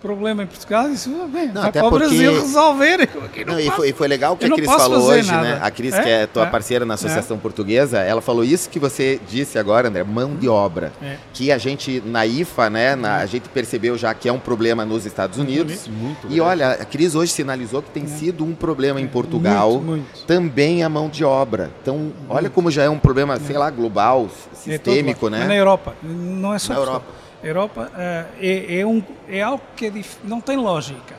problema 0.03 0.43
em 0.43 0.47
Portugal 0.47 0.89
e 0.89 0.91
disse, 0.91 1.07
bem, 1.07 1.47
não, 1.47 1.61
vai 1.61 1.69
até 1.69 1.79
para 1.79 1.89
porque... 1.89 2.05
o 2.05 2.09
Brasil 2.09 2.33
resolver. 2.33 3.09
Não, 3.45 3.53
não 3.53 3.59
e, 3.59 3.71
foi, 3.71 3.89
e, 3.89 3.93
foi, 3.93 4.07
legal 4.09 4.33
o 4.33 4.37
que 4.37 4.45
a 4.45 4.49
Cris 4.49 4.65
falou 4.65 5.01
hoje, 5.01 5.31
nada. 5.31 5.41
né? 5.43 5.59
A 5.61 5.71
Cris, 5.71 5.93
é? 5.93 6.03
que 6.03 6.09
é 6.09 6.27
tua 6.27 6.43
é? 6.43 6.49
parceira 6.49 6.85
na 6.85 6.95
Associação 6.95 7.37
é? 7.37 7.39
Portuguesa, 7.39 7.99
ela 7.99 8.21
falou 8.21 8.43
isso 8.43 8.69
que 8.69 8.79
você 8.79 9.17
disse 9.29 9.57
agora, 9.57 9.87
André, 9.87 10.03
mão 10.03 10.35
de 10.35 10.49
obra. 10.49 10.91
É. 11.01 11.15
Que 11.33 11.53
a 11.53 11.57
gente, 11.57 12.03
na 12.05 12.25
IFA, 12.25 12.69
né, 12.69 12.95
na, 12.97 13.17
a 13.17 13.25
gente 13.25 13.47
percebeu 13.47 13.97
já 13.97 14.13
que 14.13 14.27
é 14.27 14.33
um 14.33 14.39
problema 14.39 14.83
nos 14.83 15.05
Estados 15.05 15.39
Unidos. 15.39 15.87
Muito, 15.87 16.27
e 16.29 16.41
olha, 16.41 16.71
a 16.71 16.85
Cris 16.85 17.15
hoje 17.15 17.31
sinalizou 17.31 17.81
que 17.81 17.89
tem 17.89 18.03
é. 18.03 18.07
sido 18.07 18.43
um 18.43 18.53
problema 18.53 18.99
em 18.99 19.07
Portugal, 19.07 19.71
muito, 19.71 19.85
muito. 19.85 20.25
também 20.27 20.83
a 20.83 20.89
mão 20.89 21.07
de 21.07 21.23
obra. 21.23 21.71
Então, 21.81 22.11
olha 22.27 22.49
como 22.49 22.69
já 22.69 22.83
é 22.83 22.89
um 22.89 22.99
problema, 22.99 23.39
sei 23.39 23.57
lá, 23.57 23.69
global, 23.69 24.29
sistêmico, 24.53 25.29
né? 25.29 25.45
na 25.45 25.55
Europa, 25.55 25.95
não 26.03 26.53
é 26.53 26.59
só 26.59 26.73
na 26.73 26.79
Europa. 26.79 27.22
Europa 27.43 27.91
uh, 27.91 28.37
é, 28.39 28.79
é, 28.79 28.85
um, 28.85 29.03
é 29.27 29.41
algo 29.41 29.63
que 29.75 29.87
é 29.87 29.93
não 30.23 30.39
tem 30.39 30.57
lógica. 30.57 31.15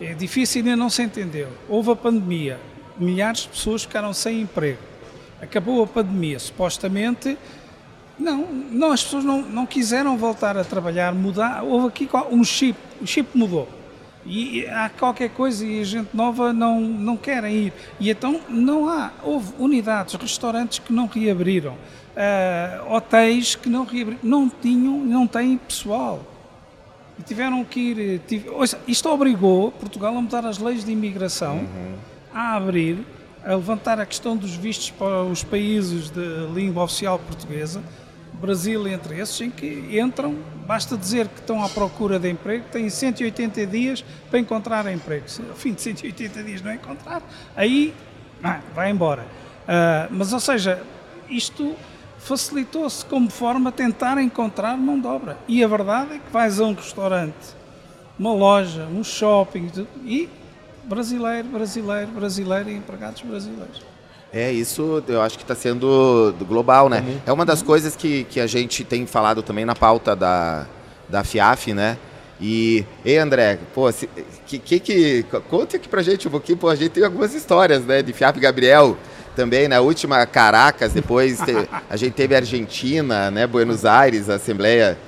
É 0.00 0.14
difícil 0.14 0.66
e 0.66 0.76
não 0.76 0.90
se 0.90 1.02
entendeu. 1.02 1.48
Houve 1.68 1.90
a 1.92 1.96
pandemia, 1.96 2.58
milhares 2.98 3.42
de 3.42 3.48
pessoas 3.48 3.82
ficaram 3.82 4.12
sem 4.12 4.42
emprego. 4.42 4.78
Acabou 5.40 5.82
a 5.82 5.86
pandemia, 5.86 6.38
supostamente. 6.38 7.38
Não, 8.18 8.46
não 8.46 8.92
as 8.92 9.02
pessoas 9.02 9.24
não, 9.24 9.42
não 9.42 9.66
quiseram 9.66 10.16
voltar 10.16 10.56
a 10.56 10.64
trabalhar, 10.64 11.14
mudar. 11.14 11.62
Houve 11.62 11.88
aqui 11.88 12.08
um 12.30 12.42
chip, 12.42 12.78
o 13.00 13.06
chip 13.06 13.36
mudou. 13.36 13.68
E 14.28 14.66
há 14.66 14.90
qualquer 14.90 15.30
coisa 15.30 15.64
e 15.64 15.80
a 15.80 15.84
gente 15.84 16.10
nova 16.14 16.52
não, 16.52 16.80
não 16.80 17.16
querem 17.16 17.54
ir. 17.54 17.72
E 17.98 18.10
então 18.10 18.40
não 18.48 18.88
há. 18.88 19.10
Houve 19.22 19.54
unidades, 19.58 20.14
restaurantes 20.14 20.78
que 20.78 20.92
não 20.92 21.06
reabriram 21.06 21.76
uh, 22.18 22.94
hotéis 22.94 23.54
que 23.54 23.68
não, 23.68 23.86
não 24.22 24.48
tinham, 24.48 24.98
não 24.98 25.26
têm 25.26 25.56
pessoal. 25.56 26.22
E 27.18 27.22
tiveram 27.22 27.64
que 27.64 27.80
ir. 27.80 28.20
Tive, 28.26 28.48
ouça, 28.50 28.78
isto 28.86 29.08
obrigou 29.08 29.72
Portugal 29.72 30.16
a 30.16 30.20
mudar 30.20 30.44
as 30.44 30.58
leis 30.58 30.84
de 30.84 30.92
imigração, 30.92 31.58
uhum. 31.58 31.94
a 32.34 32.54
abrir, 32.56 32.98
a 33.44 33.54
levantar 33.54 34.00
a 34.00 34.06
questão 34.06 34.36
dos 34.36 34.54
vistos 34.54 34.90
para 34.90 35.22
os 35.22 35.42
países 35.42 36.10
de 36.10 36.46
língua 36.52 36.84
oficial 36.84 37.18
portuguesa, 37.18 37.82
Brasil 38.40 38.86
entre 38.86 39.18
esses, 39.18 39.40
em 39.40 39.50
que 39.50 39.98
entram, 39.98 40.36
basta 40.66 40.96
dizer 40.96 41.26
que 41.28 41.40
estão 41.40 41.62
à 41.62 41.68
procura 41.68 42.18
de 42.18 42.30
emprego, 42.30 42.64
têm 42.70 42.88
180 42.88 43.66
dias 43.66 44.04
para 44.30 44.38
encontrar 44.38 44.90
emprego. 44.92 45.28
Se 45.28 45.42
ao 45.42 45.56
fim 45.56 45.72
de 45.72 45.82
180 45.82 46.42
dias 46.44 46.62
não 46.62 46.72
encontrar, 46.72 47.22
aí 47.56 47.92
ah, 48.42 48.60
vai 48.74 48.90
embora. 48.90 49.22
Uh, 49.22 50.08
mas, 50.10 50.32
ou 50.32 50.40
seja, 50.40 50.82
isto 51.28 51.74
facilitou-se 52.18 53.04
como 53.04 53.30
forma 53.30 53.70
a 53.70 53.72
tentar 53.72 54.18
encontrar 54.18 54.76
mão 54.76 55.00
de 55.00 55.06
obra. 55.06 55.38
E 55.48 55.62
a 55.62 55.68
verdade 55.68 56.14
é 56.14 56.18
que 56.18 56.32
vais 56.32 56.60
a 56.60 56.64
um 56.64 56.74
restaurante, 56.74 57.56
uma 58.18 58.32
loja, 58.32 58.86
um 58.86 59.02
shopping 59.02 59.70
e 60.04 60.28
brasileiro, 60.84 61.48
brasileiro, 61.48 62.10
brasileiro 62.12 62.70
e 62.70 62.76
empregados 62.76 63.22
brasileiros. 63.22 63.87
É, 64.32 64.52
isso 64.52 65.02
eu 65.08 65.22
acho 65.22 65.38
que 65.38 65.44
está 65.44 65.54
sendo 65.54 66.34
global, 66.46 66.88
né? 66.88 67.02
Uhum. 67.06 67.20
É 67.26 67.32
uma 67.32 67.46
das 67.46 67.62
coisas 67.62 67.96
que, 67.96 68.24
que 68.24 68.40
a 68.40 68.46
gente 68.46 68.84
tem 68.84 69.06
falado 69.06 69.42
também 69.42 69.64
na 69.64 69.74
pauta 69.74 70.14
da, 70.14 70.66
da 71.08 71.24
FIAF, 71.24 71.72
né? 71.72 71.96
E, 72.40 72.84
ei 73.04 73.18
André, 73.18 73.58
pô, 73.74 73.90
se, 73.90 74.08
que, 74.46 74.58
que, 74.58 74.78
que, 74.78 75.22
conta 75.48 75.76
aqui 75.76 75.88
pra 75.88 76.02
gente 76.02 76.28
um 76.28 76.30
pouquinho, 76.30 76.56
pô, 76.56 76.68
a 76.68 76.76
gente 76.76 76.90
tem 76.90 77.04
algumas 77.04 77.34
histórias, 77.34 77.84
né, 77.84 78.00
de 78.00 78.12
FIAF 78.12 78.38
Gabriel, 78.38 78.96
também, 79.34 79.68
na 79.68 79.76
né? 79.76 79.80
última 79.80 80.24
Caracas, 80.26 80.92
depois 80.92 81.38
te, 81.40 81.52
a 81.88 81.96
gente 81.96 82.12
teve 82.12 82.34
Argentina, 82.34 83.30
né, 83.30 83.46
Buenos 83.46 83.84
Aires, 83.84 84.28
a 84.28 84.34
Assembleia 84.34 84.98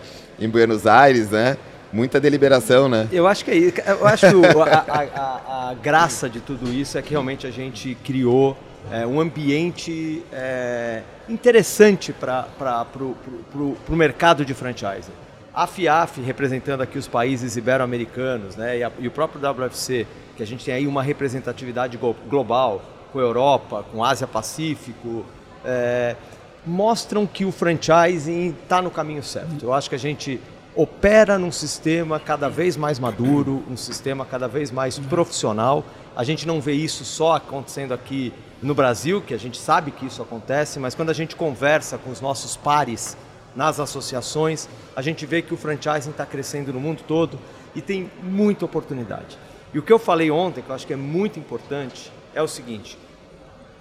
em 0.40 0.48
Buenos 0.48 0.86
Aires, 0.86 1.30
né? 1.30 1.56
Muita 1.92 2.20
deliberação, 2.20 2.88
né? 2.88 3.08
Eu 3.10 3.26
acho 3.26 3.44
que 3.44 3.50
é 3.50 3.56
isso. 3.56 3.74
Eu 3.84 4.06
acho 4.06 4.26
que 4.30 4.46
a, 4.70 4.78
a, 4.78 5.70
a, 5.70 5.74
graça 5.74 6.28
de 6.28 6.38
tudo 6.38 6.72
isso 6.72 6.96
é 6.96 7.02
que 7.02 7.10
realmente 7.10 7.48
a 7.48 7.50
gente 7.50 7.96
criou 8.04 8.56
é, 8.90 9.06
um 9.06 9.20
ambiente 9.20 10.22
é, 10.32 11.02
interessante 11.28 12.12
para 12.12 12.46
o 13.88 13.96
mercado 13.96 14.44
de 14.44 14.54
franchising. 14.54 15.12
A 15.52 15.66
FIAF, 15.66 16.20
representando 16.20 16.80
aqui 16.80 16.98
os 16.98 17.08
países 17.08 17.56
ibero-americanos, 17.56 18.56
né, 18.56 18.78
e, 18.78 19.04
e 19.04 19.08
o 19.08 19.10
próprio 19.10 19.40
WFC, 19.40 20.06
que 20.36 20.42
a 20.42 20.46
gente 20.46 20.64
tem 20.64 20.74
aí 20.74 20.86
uma 20.86 21.02
representatividade 21.02 21.98
global, 22.28 22.82
com 23.12 23.18
a 23.18 23.22
Europa, 23.22 23.84
com 23.92 24.04
a 24.04 24.10
Ásia 24.10 24.26
Pacífico, 24.26 25.24
é, 25.64 26.16
mostram 26.64 27.26
que 27.26 27.44
o 27.44 27.52
franchising 27.52 28.56
está 28.62 28.80
no 28.80 28.90
caminho 28.90 29.22
certo. 29.22 29.62
Eu 29.62 29.72
acho 29.72 29.88
que 29.88 29.96
a 29.96 29.98
gente 29.98 30.40
opera 30.74 31.38
num 31.38 31.50
sistema 31.50 32.20
cada 32.20 32.48
vez 32.48 32.76
mais 32.76 32.98
maduro, 32.98 33.62
um 33.68 33.76
sistema 33.76 34.24
cada 34.24 34.46
vez 34.46 34.70
mais 34.70 34.98
profissional. 34.98 35.84
A 36.16 36.24
gente 36.24 36.46
não 36.46 36.60
vê 36.60 36.72
isso 36.72 37.04
só 37.04 37.36
acontecendo 37.36 37.92
aqui 37.92 38.32
no 38.62 38.74
Brasil, 38.74 39.22
que 39.22 39.32
a 39.32 39.38
gente 39.38 39.58
sabe 39.58 39.90
que 39.90 40.06
isso 40.06 40.20
acontece, 40.20 40.78
mas 40.78 40.94
quando 40.94 41.10
a 41.10 41.14
gente 41.14 41.36
conversa 41.36 41.96
com 41.98 42.10
os 42.10 42.20
nossos 42.20 42.56
pares 42.56 43.16
nas 43.54 43.80
associações, 43.80 44.68
a 44.94 45.02
gente 45.02 45.24
vê 45.24 45.40
que 45.40 45.54
o 45.54 45.56
franchising 45.56 46.10
está 46.10 46.26
crescendo 46.26 46.72
no 46.72 46.80
mundo 46.80 47.02
todo 47.06 47.38
e 47.74 47.80
tem 47.80 48.10
muita 48.22 48.64
oportunidade. 48.64 49.38
E 49.72 49.78
o 49.78 49.82
que 49.82 49.92
eu 49.92 49.98
falei 49.98 50.30
ontem, 50.30 50.62
que 50.62 50.70
eu 50.70 50.74
acho 50.74 50.86
que 50.86 50.92
é 50.92 50.96
muito 50.96 51.38
importante, 51.38 52.12
é 52.34 52.42
o 52.42 52.48
seguinte: 52.48 52.98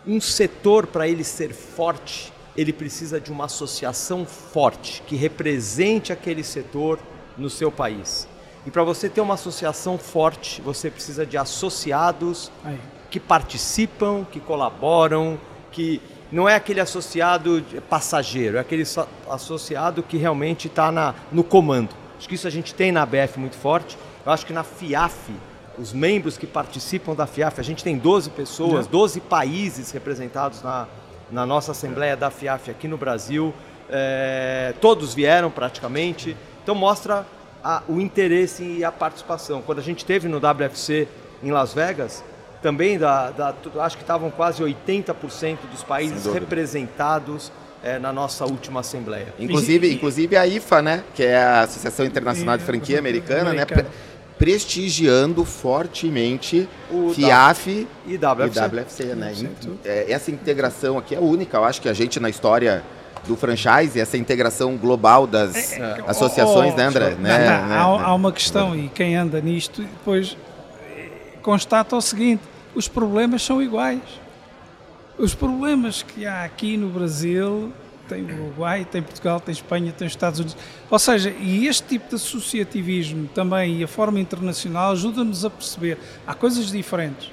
um 0.06 0.22
setor 0.22 0.88
para 0.88 1.08
ele 1.08 1.24
ser 1.24 1.54
forte, 1.54 2.32
ele 2.56 2.72
precisa 2.72 3.20
de 3.20 3.32
uma 3.32 3.46
associação 3.46 4.26
forte 4.26 5.02
que 5.08 5.16
represente 5.16 6.14
aquele 6.14 6.44
setor 6.44 7.00
no 7.38 7.50
seu 7.50 7.72
país. 7.72 8.28
E 8.66 8.72
para 8.72 8.84
você 8.84 9.10
ter 9.10 9.22
uma 9.22 9.36
associação 9.36 9.98
forte, 9.98 10.62
você 10.62 10.92
precisa 10.92 11.26
de 11.26 11.38
associados 11.38 12.52
Aí. 12.64 12.78
que 13.10 13.20
participam, 13.20 14.26
que 14.30 14.40
colaboram, 14.40 15.40
que 15.72 16.02
não 16.32 16.48
é 16.48 16.56
aquele 16.56 16.80
associado 16.80 17.64
passageiro, 17.90 18.58
é 18.58 18.60
aquele 18.60 18.84
associado 19.30 20.04
que 20.04 20.18
realmente 20.18 20.68
está 20.68 21.16
no 21.32 21.44
comando. 21.44 21.90
Acho 22.18 22.28
que 22.28 22.36
isso 22.36 22.48
a 22.48 22.52
gente 22.52 22.74
tem 22.74 22.92
na 22.92 23.02
ABF 23.02 23.40
muito 23.40 23.56
forte. 23.56 23.98
Eu 24.26 24.32
acho 24.32 24.46
que 24.46 24.54
na 24.54 24.64
FIAF, 24.64 25.32
os 25.78 25.94
membros 25.94 26.38
que 26.38 26.46
participam 26.46 27.16
da 27.16 27.26
FIAF, 27.26 27.60
a 27.60 27.64
gente 27.64 27.84
tem 27.84 27.98
12 27.98 28.30
pessoas, 28.32 28.86
12 28.86 29.22
países 29.22 29.90
representados 29.92 30.62
na, 30.62 30.88
na 31.32 31.46
nossa 31.46 31.72
Assembleia 31.72 32.18
da 32.18 32.30
FIAF 32.30 32.70
aqui 32.70 32.88
no 32.88 32.98
Brasil. 32.98 33.54
É, 33.90 34.74
todos 34.82 35.14
vieram 35.14 35.50
praticamente. 35.50 36.36
Então 36.62 36.76
mostra 36.76 37.26
a, 37.64 37.84
o 37.88 38.00
interesse 38.00 38.64
e 38.64 38.84
a 38.84 38.92
participação. 38.92 39.62
Quando 39.62 39.80
a 39.80 39.84
gente 39.84 40.06
teve 40.06 40.28
no 40.28 40.38
WFC 40.38 41.08
em 41.44 41.52
Las 41.52 41.74
Vegas, 41.74 42.24
também 42.62 42.98
da, 42.98 43.32
da 43.32 43.56
acho 43.80 43.98
que 43.98 44.04
estavam 44.04 44.30
quase 44.30 44.62
80% 44.62 45.58
dos 45.72 45.84
países 45.84 46.26
representados 46.26 47.52
é, 47.84 47.98
na 47.98 48.12
nossa 48.12 48.46
última 48.46 48.82
assembleia. 48.82 49.34
Inclusive, 49.40 49.94
inclusive 49.94 50.36
a 50.36 50.46
IFA, 50.46 50.82
né, 50.82 51.04
que 51.14 51.24
é 51.24 51.38
a 51.38 51.62
Associação 51.62 52.06
Internacional 52.06 52.58
de 52.58 52.64
Franquia 52.64 53.00
Americana, 53.00 53.54
né, 53.54 53.66
prestigiando 54.38 55.44
fortemente 55.44 56.68
o 56.90 57.14
FIAF 57.14 57.88
e 58.08 58.16
WFC, 58.16 58.60
e 58.60 58.80
WFC 58.80 59.04
né? 59.16 59.34
É, 59.84 60.12
essa 60.12 60.32
integração 60.32 60.98
aqui 60.98 61.14
é 61.14 61.20
única, 61.20 61.58
eu 61.58 61.66
acho 61.66 61.82
que 61.82 61.90
a 61.90 61.94
gente 61.94 62.20
na 62.22 62.30
história 62.30 62.82
do 63.28 63.36
franchise, 63.36 64.00
essa 64.00 64.18
integração 64.18 64.78
global 64.78 65.28
das 65.28 65.74
é, 65.74 65.80
é, 65.80 66.04
associações, 66.08 66.74
oh, 66.74 66.78
né, 66.78 66.84
André? 66.86 67.10
Não, 67.12 67.22
né, 67.22 67.38
não, 67.38 67.68
né, 67.68 67.76
há, 67.76 67.82
há, 67.82 68.14
uma 68.14 68.32
questão, 68.32 68.76
e 68.76 68.90
quem 68.90 69.16
anda 69.16 69.40
nisto 69.42 69.82
depois 69.82 70.36
constata 71.42 71.96
o 71.96 72.02
seguinte: 72.02 72.44
os 72.76 72.88
problemas 72.88 73.44
são 73.44 73.62
iguais. 73.62 74.02
Os 75.18 75.36
problemas 75.36 76.02
que 76.02 76.26
há 76.26 76.46
aqui 76.46 76.78
no 76.78 76.88
Brasil, 76.88 77.74
tem 78.08 78.24
o 78.24 78.46
Uruguai, 78.46 78.88
tem 78.90 79.02
Portugal, 79.02 79.40
tem 79.40 79.52
Espanha, 79.52 79.92
tem 79.92 80.08
os 80.08 80.14
Estados 80.14 80.40
Unidos. 80.40 80.58
Ou 80.90 80.98
seja, 80.98 81.30
e 81.30 81.68
este 81.68 81.88
tipo 81.88 82.10
de 82.10 82.16
associativismo 82.16 83.28
também 83.28 83.80
e 83.80 83.84
a 83.84 83.88
forma 83.88 84.20
internacional 84.20 84.92
ajuda-nos 84.92 85.44
a 85.46 85.50
perceber 85.50 85.98
há 86.26 86.34
coisas 86.34 86.72
diferentes. 86.72 87.32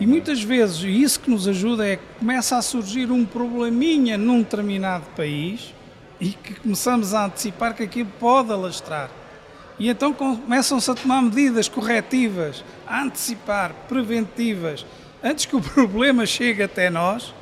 E 0.00 0.06
muitas 0.06 0.42
vezes 0.42 0.82
isso 0.82 1.20
que 1.20 1.30
nos 1.30 1.46
ajuda 1.46 1.86
é 1.86 1.96
que 1.96 2.02
começa 2.18 2.56
a 2.56 2.62
surgir 2.62 3.10
um 3.10 3.24
probleminha 3.24 4.16
num 4.16 4.42
determinado 4.42 5.04
país 5.16 5.74
e 6.20 6.28
que 6.30 6.54
começamos 6.54 7.14
a 7.14 7.26
antecipar 7.26 7.74
que 7.74 7.82
aquilo 7.82 8.10
pode 8.18 8.52
alastrar. 8.52 9.10
E 9.78 9.88
então 9.88 10.12
começam-se 10.12 10.90
a 10.90 10.94
tomar 10.94 11.22
medidas 11.22 11.68
corretivas, 11.68 12.64
a 12.86 13.02
antecipar, 13.02 13.74
preventivas, 13.88 14.86
antes 15.22 15.46
que 15.46 15.56
o 15.56 15.60
problema 15.62 16.24
chegue 16.26 16.62
até 16.62 16.90
nós, 16.90 17.34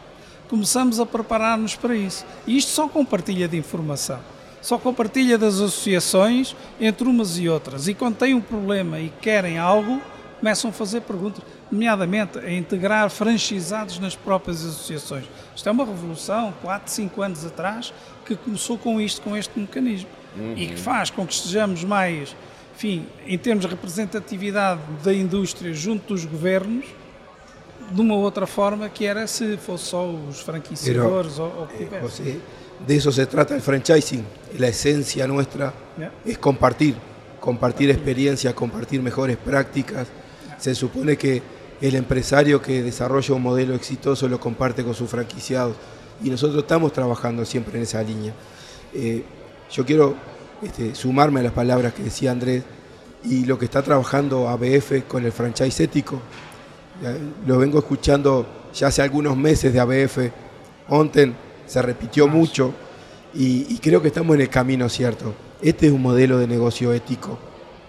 começamos 0.49 0.99
a 0.99 1.07
preparar-nos 1.07 1.77
para 1.77 1.95
isso. 1.95 2.25
E 2.47 2.57
isto 2.57 2.71
só 2.71 2.89
com 2.89 3.05
partilha 3.05 3.47
de 3.47 3.57
informação, 3.57 4.19
só 4.61 4.79
com 4.79 4.93
partilha 4.93 5.39
das 5.39 5.55
associações 5.55 6.57
entre 6.81 7.07
umas 7.07 7.39
e 7.39 7.49
outras. 7.49 7.89
E 7.89 7.95
quando 7.95 8.17
têm 8.17 8.35
um 8.35 8.41
problema 8.41 8.99
e 8.99 9.13
querem 9.21 9.59
algo, 9.59 10.01
começam 10.41 10.71
a 10.71 10.73
fazer 10.73 11.03
perguntas, 11.03 11.45
nomeadamente 11.71 12.39
a 12.39 12.51
integrar 12.51 13.09
franchisados 13.11 13.99
nas 13.99 14.17
próprias 14.17 14.65
associações. 14.65 15.27
Isto 15.55 15.69
é 15.69 15.73
uma 15.73 15.85
revolução, 15.85 16.53
4, 16.63 16.91
5 16.93 17.23
anos 17.23 17.47
atrás, 17.47 17.93
que 18.25 18.35
começou 18.35 18.77
com 18.77 19.01
isto, 19.01 19.21
com 19.21 19.37
este 19.37 19.59
mecanismo. 19.59 20.09
Uhum. 20.37 20.55
E 20.57 20.67
que 20.69 20.77
faz 20.77 21.11
com 21.11 21.27
que 21.27 21.33
estejamos 21.33 21.85
mais, 21.85 22.35
enfim, 22.75 23.07
em 23.27 23.37
termos 23.37 23.65
de 23.65 23.71
representatividade 23.71 24.81
da 25.05 25.13
indústria 25.13 25.73
junto 25.75 26.15
dos 26.15 26.25
governos, 26.25 26.87
de 27.91 28.01
uma 28.01 28.15
outra 28.15 28.47
forma 28.47 28.89
que 28.89 29.05
era 29.05 29.27
se 29.27 29.57
fosse 29.57 29.87
só 29.87 30.09
os 30.09 30.41
franquiciadores 30.41 31.35
Pero, 31.35 31.45
o, 31.45 31.63
o 31.65 31.67
que 31.67 31.95
eh, 31.95 32.01
José, 32.01 32.41
de 32.87 32.97
eso 32.97 33.11
se 33.13 33.27
trata 33.27 33.55
el 33.55 33.61
franchising. 33.61 34.25
La 34.59 34.69
esencia 34.69 35.27
nuestra 35.27 35.73
yeah. 35.99 36.13
es 36.25 36.39
compartir, 36.39 36.95
compartir 37.41 37.91
experiencias, 37.91 38.55
compartir 38.55 39.03
mejores 39.03 39.37
prácticas. 39.37 40.07
Se 40.61 40.75
supone 40.75 41.17
que 41.17 41.43
el 41.81 41.97
empresario 41.97 42.61
que 42.61 42.83
desarrolla 42.83 43.35
un 43.35 43.43
modelo 43.43 43.75
exitoso 43.75 44.29
lo 44.29 44.39
comparte 44.39 44.85
con 44.85 44.95
sus 44.95 45.11
franquiciados 45.11 45.75
y 46.23 46.31
nosotros 46.31 46.63
estamos 46.63 46.93
trabajando 46.93 47.45
siempre 47.45 47.79
en 47.79 47.83
esa 47.83 48.03
línea. 48.03 48.35
Eh, 48.95 49.25
yo 49.73 49.85
quiero 49.85 50.15
este, 50.63 50.95
sumarme 50.95 51.41
a 51.41 51.45
las 51.45 51.53
palabras 51.53 51.95
que 51.95 52.03
decía 52.03 52.31
Andrés 52.31 52.63
y 53.25 53.45
lo 53.47 53.59
que 53.59 53.65
está 53.65 53.83
trabajando 53.83 54.49
ABF 54.49 55.07
con 55.09 55.25
el 55.25 55.33
franchise 55.33 55.85
ético 55.85 56.21
lo 57.47 57.59
vengo 57.59 57.79
escuchando 57.79 58.47
ya 58.75 58.89
hace 58.89 59.03
algunos 59.03 59.37
meses 59.37 59.73
de 59.73 59.81
ABF. 59.81 60.19
Onten 60.89 61.35
se 61.67 61.83
repitió 61.83 62.29
mucho 62.29 62.73
y, 63.33 63.79
creo 63.79 64.03
que 64.03 64.09
estamos 64.09 64.35
en 64.35 64.43
el 64.43 64.49
camino 64.49 64.89
cierto. 64.89 65.35
Este 65.63 65.87
es 65.87 65.93
un 65.93 66.03
modelo 66.03 66.39
de 66.39 66.47
negocio 66.47 66.93
ético, 66.93 67.39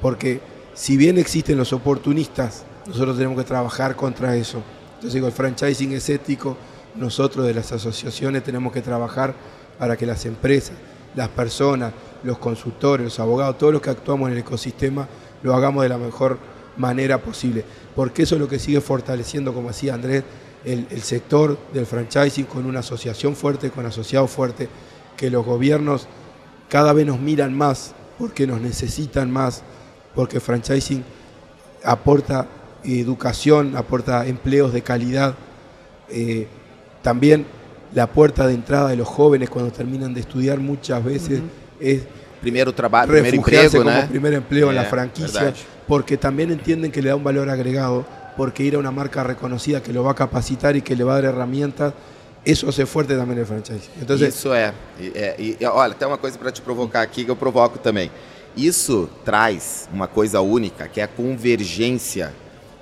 porque 0.01 0.39
si 0.81 0.97
bien 0.97 1.19
existen 1.19 1.59
los 1.59 1.73
oportunistas, 1.73 2.63
nosotros 2.87 3.15
tenemos 3.15 3.37
que 3.37 3.43
trabajar 3.43 3.95
contra 3.95 4.35
eso. 4.35 4.63
Entonces 4.95 5.13
digo, 5.13 5.27
el 5.27 5.33
franchising 5.33 5.91
es 5.91 6.09
ético, 6.09 6.57
nosotros 6.95 7.45
de 7.45 7.53
las 7.53 7.71
asociaciones 7.71 8.43
tenemos 8.43 8.73
que 8.73 8.81
trabajar 8.81 9.35
para 9.77 9.95
que 9.95 10.07
las 10.07 10.25
empresas, 10.25 10.75
las 11.13 11.29
personas, 11.29 11.93
los 12.23 12.39
consultores, 12.39 13.03
los 13.03 13.19
abogados, 13.19 13.59
todos 13.59 13.73
los 13.73 13.81
que 13.83 13.91
actuamos 13.91 14.29
en 14.29 14.33
el 14.33 14.39
ecosistema, 14.39 15.07
lo 15.43 15.53
hagamos 15.53 15.83
de 15.83 15.89
la 15.89 15.99
mejor 15.99 16.39
manera 16.77 17.21
posible 17.21 17.63
porque 17.95 18.23
eso 18.23 18.33
es 18.33 18.41
lo 18.41 18.47
que 18.47 18.57
sigue 18.57 18.81
fortaleciendo, 18.81 19.53
como 19.53 19.67
decía 19.67 19.93
Andrés, 19.93 20.23
el, 20.63 21.01
sector 21.03 21.59
del 21.73 21.85
franchising 21.85 22.45
con 22.45 22.65
una 22.65 22.79
asociación 22.79 23.35
fuerte, 23.35 23.69
con 23.69 23.85
asociados 23.85 24.31
fuertes, 24.31 24.69
que 25.15 25.29
los 25.29 25.45
gobiernos 25.45 26.07
cada 26.69 26.93
vez 26.93 27.05
nos 27.05 27.19
miran 27.19 27.55
más, 27.55 27.93
porque 28.17 28.47
nos 28.47 28.61
necesitan 28.61 29.29
más, 29.29 29.63
porque 30.15 30.39
franchising 30.39 31.03
aporta 31.83 32.47
educación, 32.83 33.75
aporta 33.75 34.25
empleos 34.25 34.73
de 34.73 34.81
calidad, 34.81 35.35
eh, 36.09 36.47
también 37.01 37.45
la 37.93 38.07
puerta 38.07 38.47
de 38.47 38.53
entrada 38.53 38.89
de 38.89 38.95
los 38.95 39.07
jóvenes 39.07 39.49
cuando 39.49 39.71
terminan 39.71 40.13
de 40.13 40.21
estudiar 40.21 40.59
muchas 40.59 41.03
veces 41.03 41.41
es 41.79 42.03
primero 42.41 42.73
trabajo, 42.73 43.07
primer 43.07 43.35
empleo, 43.35 43.71
como 43.71 44.07
primer 44.07 44.33
empleo 44.33 44.69
en 44.69 44.75
la 44.75 44.85
franquicia 44.85 45.53
porque 45.87 46.15
también 46.15 46.51
entienden 46.51 46.89
que 46.89 47.01
le 47.01 47.09
da 47.09 47.17
un 47.17 47.23
valor 47.23 47.49
agregado, 47.49 48.05
porque 48.37 48.63
ir 48.63 48.75
a 48.75 48.79
una 48.79 48.91
marca 48.91 49.23
reconocida 49.23 49.83
que 49.83 49.91
lo 49.91 50.03
va 50.03 50.11
a 50.11 50.15
capacitar 50.15 50.75
y 50.77 50.81
que 50.81 50.95
le 50.95 51.03
va 51.03 51.13
a 51.13 51.21
dar 51.21 51.33
herramientas, 51.33 51.93
isso 52.45 52.65
é 52.69 52.85
forte 52.85 53.13
também 53.13 53.37
no 53.37 53.45
franchise. 53.45 53.89
Então, 54.01 54.15
isso 54.15 54.53
é. 54.53 54.73
E, 54.99 55.57
e, 55.59 55.65
olha, 55.65 55.93
tem 55.93 56.07
uma 56.07 56.17
coisa 56.17 56.39
para 56.39 56.51
te 56.51 56.61
provocar 56.61 57.01
aqui 57.01 57.23
que 57.23 57.29
eu 57.29 57.35
provoco 57.35 57.77
também. 57.77 58.09
Isso 58.55 59.09
traz 59.23 59.87
uma 59.93 60.07
coisa 60.07 60.41
única, 60.41 60.87
que 60.87 60.99
é 60.99 61.03
a 61.03 61.07
convergência 61.07 62.33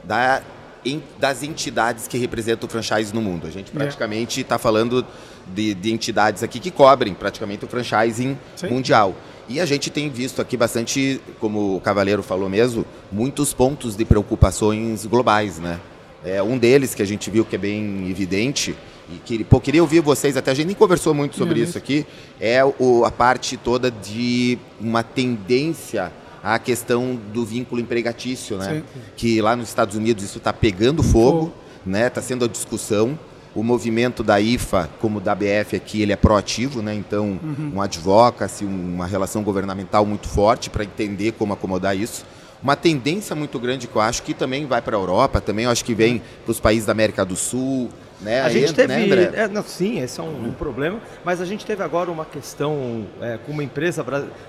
da, 0.04 0.42
em, 0.84 1.02
das 1.20 1.44
entidades 1.44 2.08
que 2.08 2.18
representam 2.18 2.68
o 2.68 2.72
franchise 2.72 3.14
no 3.14 3.22
mundo. 3.22 3.48
A 3.48 3.52
gente 3.52 3.72
praticamente 3.72 4.42
está 4.42 4.58
falando 4.58 5.06
de, 5.48 5.74
de, 5.74 5.92
entidades 5.92 6.44
aqui 6.44 6.60
que 6.60 6.72
cobrem 6.72 7.14
praticamente 7.14 7.66
o 7.66 7.68
franchising 7.68 8.38
Sim. 8.56 8.68
mundial. 8.70 9.16
E 9.48 9.60
a 9.60 9.66
gente 9.66 9.90
tem 9.90 10.10
visto 10.10 10.42
aqui 10.42 10.56
bastante, 10.56 11.20
como 11.40 11.78
o 11.78 11.82
Cavaleiro 11.82 12.22
falou 12.22 12.50
mesmo, 12.50 12.86
muitos 13.12 13.54
pontos 13.54 13.96
de 13.96 14.06
preocupações 14.06 15.06
globais, 15.06 15.58
né? 15.58 15.80
É, 16.24 16.44
um 16.44 16.58
deles 16.58 16.94
que 16.94 17.02
a 17.02 17.06
gente 17.06 17.32
viu 17.32 17.46
que 17.46 17.56
é 17.56 17.60
bem 17.60 18.10
evidente, 18.10 18.76
e 19.12 19.18
que 19.18 19.44
pô, 19.44 19.60
queria 19.60 19.82
ouvir 19.82 20.02
vocês, 20.02 20.38
até 20.38 20.52
a 20.52 20.54
gente 20.54 20.68
nem 20.68 20.76
conversou 20.76 21.14
muito 21.14 21.36
sobre 21.36 21.60
é 21.60 21.64
isso 21.64 21.78
aqui, 21.78 22.06
é 22.40 22.64
o, 22.64 23.04
a 23.06 23.12
parte 23.12 23.58
toda 23.58 23.90
de 23.90 24.58
uma 24.80 25.04
tendência 25.04 26.12
à 26.44 26.58
questão 26.60 27.20
do 27.34 27.46
vínculo 27.46 27.82
empregatício, 27.82 28.58
né? 28.58 28.76
Sim. 28.76 29.02
Que 29.16 29.42
lá 29.42 29.56
nos 29.56 29.68
Estados 29.68 29.96
Unidos 29.96 30.24
isso 30.24 30.38
está 30.38 30.54
pegando 30.54 31.04
fogo, 31.04 31.52
né? 31.86 32.08
Está 32.08 32.22
sendo 32.22 32.46
a 32.46 32.48
discussão. 32.48 33.18
O 33.56 33.64
movimento 33.64 34.24
da 34.24 34.40
IFA, 34.40 34.88
como 35.02 35.20
da 35.20 35.34
BF 35.34 35.76
aqui, 35.76 36.04
ele 36.04 36.14
é 36.14 36.16
proativo, 36.16 36.84
né? 36.84 36.94
então 36.94 37.40
uhum. 37.42 37.72
um 37.76 37.82
advocacy, 37.82 38.64
uma 38.64 39.08
relação 39.08 39.42
governamental 39.42 40.06
muito 40.06 40.28
forte 40.28 40.70
para 40.70 40.84
entender 40.84 41.32
como 41.32 41.52
acomodar 41.52 41.98
isso. 41.98 42.24
Uma 42.62 42.76
tendência 42.76 43.36
muito 43.36 43.58
grande 43.58 43.88
que 43.88 43.96
eu 43.96 44.02
acho 44.02 44.22
que 44.22 44.36
também 44.36 44.68
vai 44.68 44.82
para 44.84 44.96
a 44.96 45.00
Europa, 45.00 45.42
também 45.42 45.66
eu 45.66 45.72
acho 45.72 45.84
que 45.84 45.96
vem 45.96 46.22
para 46.46 46.52
os 46.52 46.60
países 46.60 46.86
da 46.86 46.92
América 46.92 47.26
do 47.26 47.36
Sul, 47.36 47.90
né? 48.22 48.42
A 48.42 48.50
gente 48.50 48.74
teve, 48.74 49.06
né, 49.06 49.32
é, 49.34 49.48
não, 49.48 49.64
sim, 49.64 50.00
esse 50.00 50.20
é 50.20 50.24
um, 50.24 50.48
um, 50.48 50.52
problema, 50.52 51.00
mas 51.24 51.40
a 51.40 51.46
gente 51.46 51.66
teve 51.66 51.82
agora 51.82 52.12
uma 52.12 52.26
questão 52.26 53.06
é, 53.22 53.40
com 53.46 53.52
uma 53.52 53.64
empresa, 53.64 54.04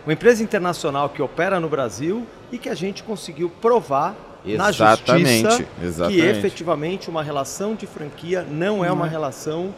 uma 0.04 0.12
empresa 0.12 0.42
internacional 0.42 1.08
que 1.08 1.22
opera 1.22 1.60
no 1.60 1.68
Brasil 1.68 2.26
e 2.50 2.58
que 2.58 2.68
a 2.68 2.74
gente 2.74 3.02
conseguiu 3.02 3.48
provar 3.48 4.16
exatamente, 4.44 5.42
na 5.42 5.50
justiça 5.50 5.68
exatamente. 5.82 6.20
que 6.20 6.26
efetivamente 6.26 7.10
uma 7.10 7.22
relação 7.22 7.74
de 7.74 7.86
franquia 7.86 8.44
não 8.48 8.84
é 8.84 8.90
uma 8.90 9.04
uhum. 9.04 9.10
relação 9.10 9.74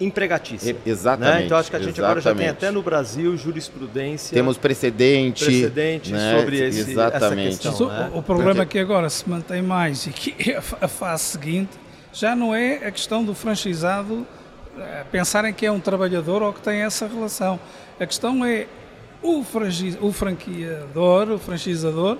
empregatícia. 0.00 0.76
exatamente. 0.84 1.38
Né? 1.38 1.46
Então 1.46 1.58
acho 1.58 1.70
que 1.70 1.76
a 1.76 1.78
gente 1.78 2.00
exatamente. 2.00 2.26
agora 2.26 2.34
já 2.34 2.34
tem 2.34 2.48
até 2.48 2.70
no 2.72 2.82
Brasil 2.82 3.36
jurisprudência. 3.36 4.34
Temos 4.34 4.56
precedente. 4.56 5.44
Precedente 5.44 6.12
né? 6.12 6.38
sobre 6.38 6.58
esse, 6.58 6.90
exatamente. 6.90 7.48
essa 7.48 7.68
questão. 7.68 7.88
Né? 7.88 8.10
O, 8.12 8.18
o, 8.18 8.22
problema 8.22 8.62
é 8.62 8.66
que 8.66 8.80
agora 8.80 9.08
se 9.08 9.28
mantém 9.28 9.62
mais 9.62 10.06
e 10.06 10.10
que 10.10 10.54
a 10.80 10.88
fase 10.88 11.24
seguinte 11.24 11.81
já 12.12 12.36
não 12.36 12.54
é 12.54 12.86
a 12.86 12.90
questão 12.90 13.24
do 13.24 13.34
franchizado 13.34 14.26
eh, 14.78 15.04
pensarem 15.10 15.52
que 15.52 15.66
é 15.66 15.72
um 15.72 15.80
trabalhador 15.80 16.42
ou 16.42 16.52
que 16.52 16.60
tem 16.60 16.80
essa 16.82 17.06
relação. 17.06 17.58
A 17.98 18.06
questão 18.06 18.44
é 18.44 18.66
o, 19.22 19.40
o 20.00 20.12
franqueador, 20.12 21.30
o 21.30 21.38
franchisador, 21.38 22.18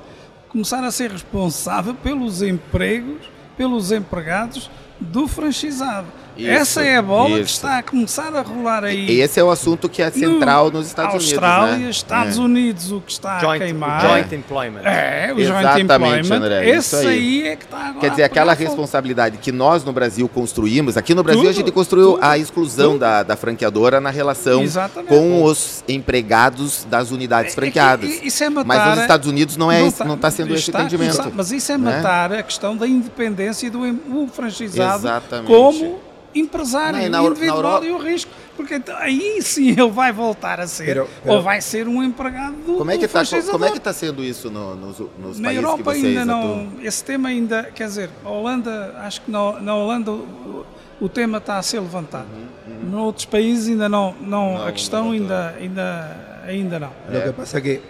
começar 0.48 0.84
a 0.84 0.90
ser 0.90 1.10
responsável 1.10 1.94
pelos 1.94 2.42
empregos, 2.42 3.28
pelos 3.56 3.90
empregados 3.90 4.70
do 5.00 5.26
franchizado. 5.26 6.06
Isso, 6.36 6.48
Essa 6.48 6.82
é 6.82 6.96
a 6.96 7.02
bola 7.02 7.30
isso. 7.30 7.44
que 7.44 7.50
está 7.50 7.78
a 7.78 7.82
começar 7.82 8.34
a 8.34 8.40
rolar 8.40 8.84
aí. 8.84 9.20
Esse 9.20 9.38
é 9.38 9.44
o 9.44 9.50
assunto 9.50 9.88
que 9.88 10.02
é 10.02 10.10
central 10.10 10.66
no, 10.66 10.78
nos 10.78 10.86
Estados 10.86 11.14
Austrália, 11.14 11.74
Unidos. 11.74 11.84
Né? 11.84 11.90
Estados 11.90 12.38
é. 12.38 12.40
Unidos, 12.40 12.92
o 12.92 13.00
que 13.00 13.12
está 13.12 13.38
joint, 13.38 13.62
a 13.62 13.64
queimar. 13.64 14.00
Joint 14.00 14.32
employment. 14.32 14.80
É, 14.80 15.32
o 15.34 15.38
Exatamente, 15.38 15.72
joint 15.72 15.82
employment. 15.82 16.36
André, 16.36 16.70
Esse 16.70 16.96
aí. 16.96 17.06
aí. 17.06 17.48
é 17.48 17.56
que 17.56 17.64
está 17.64 17.78
agora. 17.78 18.00
Quer 18.00 18.10
dizer, 18.10 18.22
aquela 18.22 18.54
responsabilidade 18.54 19.38
que 19.38 19.52
nós 19.52 19.84
no 19.84 19.92
Brasil 19.92 20.28
construímos. 20.28 20.96
Aqui 20.96 21.14
no 21.14 21.22
Brasil 21.22 21.42
tudo, 21.42 21.50
a 21.50 21.54
gente 21.54 21.70
construiu 21.70 22.12
tudo, 22.12 22.24
a 22.24 22.38
exclusão 22.38 22.96
da, 22.96 23.22
da 23.22 23.36
franqueadora 23.36 24.00
na 24.00 24.10
relação 24.10 24.62
Exatamente. 24.62 25.08
com 25.08 25.44
os 25.44 25.84
empregados 25.86 26.86
das 26.88 27.10
unidades 27.10 27.52
é, 27.52 27.54
franqueadas. 27.54 28.10
É, 28.10 28.26
isso 28.26 28.42
é 28.42 28.48
matar, 28.48 28.66
mas 28.66 28.88
nos 28.88 28.98
Estados 29.00 29.28
Unidos 29.28 29.56
não 29.56 29.70
é 29.70 29.82
não 30.04 30.14
está 30.14 30.30
sendo 30.30 30.54
esse 30.54 30.70
entendimento. 30.70 31.32
Mas 31.34 31.52
isso 31.52 31.72
é 31.72 31.78
né? 31.78 31.96
matar 31.96 32.30
né? 32.30 32.38
a 32.38 32.42
questão 32.42 32.76
da 32.76 32.86
independência 32.86 33.70
do 33.70 34.28
franchizado 34.32 35.06
Exatamente. 35.06 35.46
como 35.46 36.11
empresário 36.34 37.10
não, 37.10 37.26
individual 37.28 37.80
na, 37.80 37.86
e 37.86 37.90
o 37.90 37.98
risco. 37.98 38.30
Porque 38.56 38.74
então, 38.74 38.96
aí 38.96 39.40
sim 39.42 39.70
ele 39.78 39.90
vai 39.90 40.12
voltar 40.12 40.60
a 40.60 40.66
ser, 40.66 40.84
pero, 40.84 41.08
pero, 41.22 41.34
ou 41.34 41.42
vai 41.42 41.60
ser 41.60 41.88
um 41.88 42.02
empregado 42.02 42.56
do 42.56 42.74
Como 42.74 42.90
é 42.90 42.98
que 42.98 43.04
está 43.04 43.22
como 43.50 43.64
é 43.64 43.70
que 43.70 43.78
está 43.78 43.92
sendo 43.92 44.22
isso 44.22 44.50
no, 44.50 44.74
nos, 44.74 44.98
nos 45.18 45.38
na 45.38 45.48
países 45.48 45.64
Europa 45.64 45.78
que 45.78 46.00
vocês 46.00 46.04
ainda 46.04 46.24
não, 46.24 46.72
esse 46.82 47.04
tema 47.04 47.28
ainda, 47.30 47.64
quer 47.74 47.86
dizer, 47.86 48.10
a 48.24 48.28
Holanda, 48.28 48.94
acho 48.98 49.22
que 49.22 49.30
na, 49.30 49.60
na 49.60 49.74
Holanda 49.74 50.12
o, 50.12 50.66
o, 51.00 51.08
tema 51.08 51.38
está 51.38 51.58
a 51.58 51.62
ser 51.62 51.80
levantado. 51.80 52.26
Uhum, 52.26 52.74
uhum. 52.74 52.90
Noutros 52.90 53.24
países 53.24 53.68
ainda 53.68 53.88
não, 53.88 54.14
não, 54.20 54.58
não 54.58 54.66
a 54.66 54.72
questão 54.72 55.06
não 55.06 55.12
ainda, 55.12 55.54
ainda, 55.58 56.42
ainda 56.46 56.78
não. 56.78 56.90
É. 57.10 57.18
O 57.18 57.22
que 57.22 57.32
passa 57.32 57.58
é 57.58 57.60
que 57.60 57.80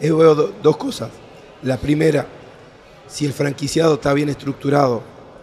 eu 0.00 0.18
vejo 0.18 0.54
duas 0.62 0.76
coisas. 0.76 1.10
A 1.68 1.76
primeira, 1.78 2.26
se 3.06 3.26
o 3.26 3.32
franquiciado 3.32 3.94
está 3.94 4.12
bem 4.12 4.28
estruturado 4.28 5.02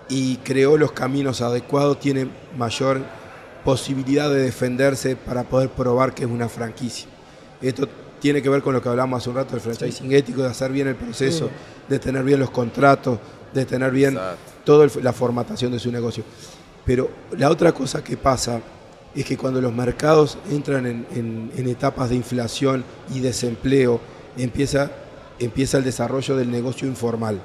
y 0.09 0.37
creó 0.37 0.75
los 0.77 0.91
caminos 0.91 1.41
adecuados, 1.41 1.99
tiene 1.99 2.27
mayor 2.57 3.01
posibilidad 3.63 4.29
de 4.29 4.41
defenderse 4.41 5.15
para 5.15 5.43
poder 5.43 5.69
probar 5.69 6.13
que 6.13 6.23
es 6.23 6.29
una 6.29 6.49
franquicia. 6.49 7.07
Esto 7.61 7.87
tiene 8.19 8.41
que 8.41 8.49
ver 8.49 8.61
con 8.61 8.73
lo 8.73 8.81
que 8.81 8.89
hablamos 8.89 9.21
hace 9.21 9.29
un 9.29 9.35
rato 9.35 9.51
del 9.51 9.61
franchising 9.61 10.11
ético, 10.11 10.41
de 10.41 10.49
hacer 10.49 10.71
bien 10.71 10.87
el 10.87 10.95
proceso, 10.95 11.49
de 11.87 11.99
tener 11.99 12.23
bien 12.23 12.39
los 12.39 12.49
contratos, 12.49 13.19
de 13.53 13.65
tener 13.65 13.91
bien 13.91 14.17
toda 14.63 14.87
la 15.01 15.13
formatación 15.13 15.71
de 15.71 15.79
su 15.79 15.91
negocio. 15.91 16.23
Pero 16.85 17.09
la 17.37 17.49
otra 17.49 17.71
cosa 17.71 18.03
que 18.03 18.17
pasa 18.17 18.61
es 19.15 19.25
que 19.25 19.37
cuando 19.37 19.61
los 19.61 19.73
mercados 19.73 20.37
entran 20.49 20.85
en, 20.85 21.67
etapas 21.67 22.09
de 22.09 22.15
inflación 22.15 22.83
y 23.13 23.19
desempleo, 23.19 23.99
empieza, 24.37 24.91
empieza 25.39 25.77
el 25.77 25.83
desarrollo 25.83 26.35
del 26.35 26.51
negocio 26.51 26.87
informal. 26.87 27.41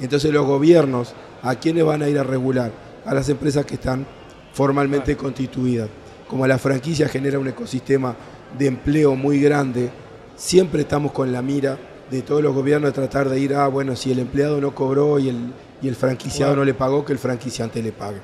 Entonces 0.00 0.32
los 0.32 0.46
gobiernos 0.46 1.14
¿A 1.42 1.56
quiénes 1.56 1.84
van 1.84 2.02
a 2.02 2.08
ir 2.08 2.18
a 2.18 2.22
regular? 2.22 2.70
A 3.04 3.14
las 3.14 3.28
empresas 3.28 3.66
que 3.66 3.74
están 3.74 4.06
formalmente 4.52 5.16
constituidas. 5.16 5.88
Como 6.28 6.46
la 6.46 6.58
franquicia 6.58 7.08
genera 7.08 7.38
un 7.38 7.48
ecosistema 7.48 8.14
de 8.58 8.66
empleo 8.66 9.14
muy 9.14 9.40
grande, 9.40 9.90
siempre 10.36 10.82
estamos 10.82 11.12
con 11.12 11.32
la 11.32 11.42
mira 11.42 11.78
de 12.10 12.22
todos 12.22 12.42
los 12.42 12.54
gobiernos 12.54 12.90
de 12.90 12.94
tratar 12.94 13.28
de 13.28 13.38
ir, 13.38 13.54
ah, 13.54 13.68
bueno, 13.68 13.96
si 13.96 14.12
el 14.12 14.18
empleado 14.18 14.60
no 14.60 14.74
cobró 14.74 15.18
y 15.18 15.28
el, 15.30 15.52
y 15.80 15.88
el 15.88 15.96
franquiciado 15.96 16.54
no 16.56 16.64
le 16.64 16.74
pagó, 16.74 17.04
que 17.04 17.12
el 17.12 17.18
franquiciante 17.18 17.82
le 17.82 17.92
pague. 17.92 18.18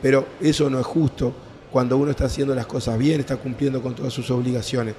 Pero 0.00 0.26
eso 0.40 0.70
no 0.70 0.78
es 0.78 0.86
justo 0.86 1.34
cuando 1.70 1.96
uno 1.96 2.12
está 2.12 2.26
haciendo 2.26 2.54
las 2.54 2.66
cosas 2.66 2.96
bien, 2.96 3.20
está 3.20 3.36
cumpliendo 3.36 3.82
con 3.82 3.94
todas 3.94 4.12
sus 4.12 4.30
obligaciones. 4.30 4.94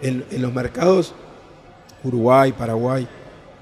En, 0.00 0.24
en 0.30 0.40
los 0.40 0.52
mercados, 0.52 1.12
Uruguay, 2.02 2.52
Paraguay, 2.52 3.06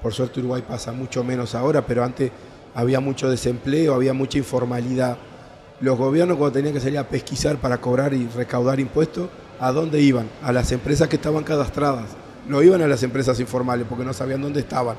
por 0.01 0.13
suerte 0.13 0.39
Uruguay 0.39 0.63
pasa 0.65 0.93
mucho 0.93 1.23
menos 1.23 1.55
ahora, 1.55 1.85
pero 1.85 2.03
antes 2.03 2.31
había 2.77 2.99
mucho 2.99 3.27
desempleo, 3.27 3.95
había 3.95 4.13
mucha 4.13 4.37
informalidad. 4.37 5.17
Los 5.81 5.97
gobiernos 5.97 6.37
cuando 6.37 6.53
tenían 6.53 6.75
que 6.75 6.79
salir 6.79 6.99
a 6.99 7.09
pesquisar 7.09 7.57
para 7.57 7.81
cobrar 7.81 8.13
y 8.13 8.27
recaudar 8.27 8.79
impuestos, 8.79 9.29
¿a 9.59 9.71
dónde 9.71 9.99
iban? 9.99 10.29
A 10.43 10.51
las 10.51 10.71
empresas 10.71 11.07
que 11.07 11.15
estaban 11.15 11.43
cadastradas. 11.43 12.05
No 12.47 12.61
iban 12.61 12.83
a 12.83 12.87
las 12.87 13.01
empresas 13.01 13.39
informales 13.39 13.87
porque 13.89 14.05
no 14.05 14.13
sabían 14.13 14.43
dónde 14.43 14.59
estaban. 14.59 14.95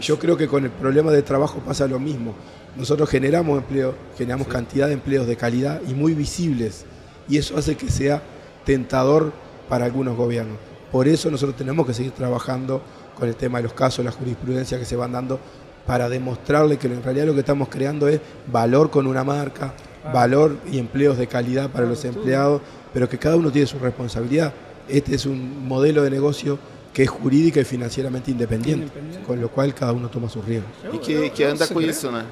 Yo 0.00 0.18
creo 0.18 0.38
que 0.38 0.48
con 0.48 0.64
el 0.64 0.70
problema 0.70 1.10
de 1.10 1.20
trabajo 1.20 1.58
pasa 1.58 1.86
lo 1.86 2.00
mismo. 2.00 2.34
Nosotros 2.76 3.10
generamos 3.10 3.58
empleo, 3.58 3.94
generamos 4.16 4.48
cantidad 4.48 4.86
de 4.86 4.94
empleos 4.94 5.26
de 5.26 5.36
calidad 5.36 5.82
y 5.86 5.92
muy 5.92 6.14
visibles. 6.14 6.86
Y 7.28 7.36
eso 7.36 7.58
hace 7.58 7.76
que 7.76 7.90
sea 7.90 8.22
tentador 8.64 9.34
para 9.68 9.84
algunos 9.84 10.16
gobiernos. 10.16 10.56
Por 10.90 11.06
eso 11.08 11.30
nosotros 11.30 11.58
tenemos 11.58 11.86
que 11.86 11.92
seguir 11.92 12.12
trabajando 12.12 12.80
con 13.18 13.28
el 13.28 13.36
tema 13.36 13.58
de 13.58 13.64
los 13.64 13.74
casos, 13.74 14.02
la 14.02 14.12
jurisprudencia 14.12 14.78
que 14.78 14.86
se 14.86 14.96
van 14.96 15.12
dando 15.12 15.38
para 15.86 16.08
demostrarle 16.08 16.76
que 16.76 16.86
en 16.86 17.02
realidad 17.02 17.26
lo 17.26 17.34
que 17.34 17.40
estamos 17.40 17.68
creando 17.68 18.08
es 18.08 18.20
valor 18.46 18.90
con 18.90 19.06
una 19.06 19.24
marca, 19.24 19.74
valor 20.12 20.56
y 20.70 20.78
empleos 20.78 21.18
de 21.18 21.26
calidad 21.26 21.70
para 21.70 21.86
los 21.86 22.04
empleados, 22.04 22.60
pero 22.92 23.08
que 23.08 23.18
cada 23.18 23.36
uno 23.36 23.50
tiene 23.50 23.66
su 23.66 23.78
responsabilidad. 23.78 24.52
Este 24.88 25.14
es 25.14 25.26
un 25.26 25.66
modelo 25.66 26.02
de 26.02 26.10
negocio 26.10 26.58
que 26.92 27.04
es 27.04 27.08
jurídica 27.08 27.60
y 27.60 27.64
financieramente 27.64 28.30
independiente, 28.30 28.92
con 29.26 29.40
lo 29.40 29.48
cual 29.48 29.74
cada 29.74 29.92
uno 29.92 30.08
toma 30.08 30.28
sus 30.28 30.44
riesgos. 30.44 30.70
E 30.92 30.98
que, 30.98 31.30
que 31.30 31.44
anda 31.44 31.66
com 31.66 31.80
isso, 31.80 32.10
né? 32.10 32.24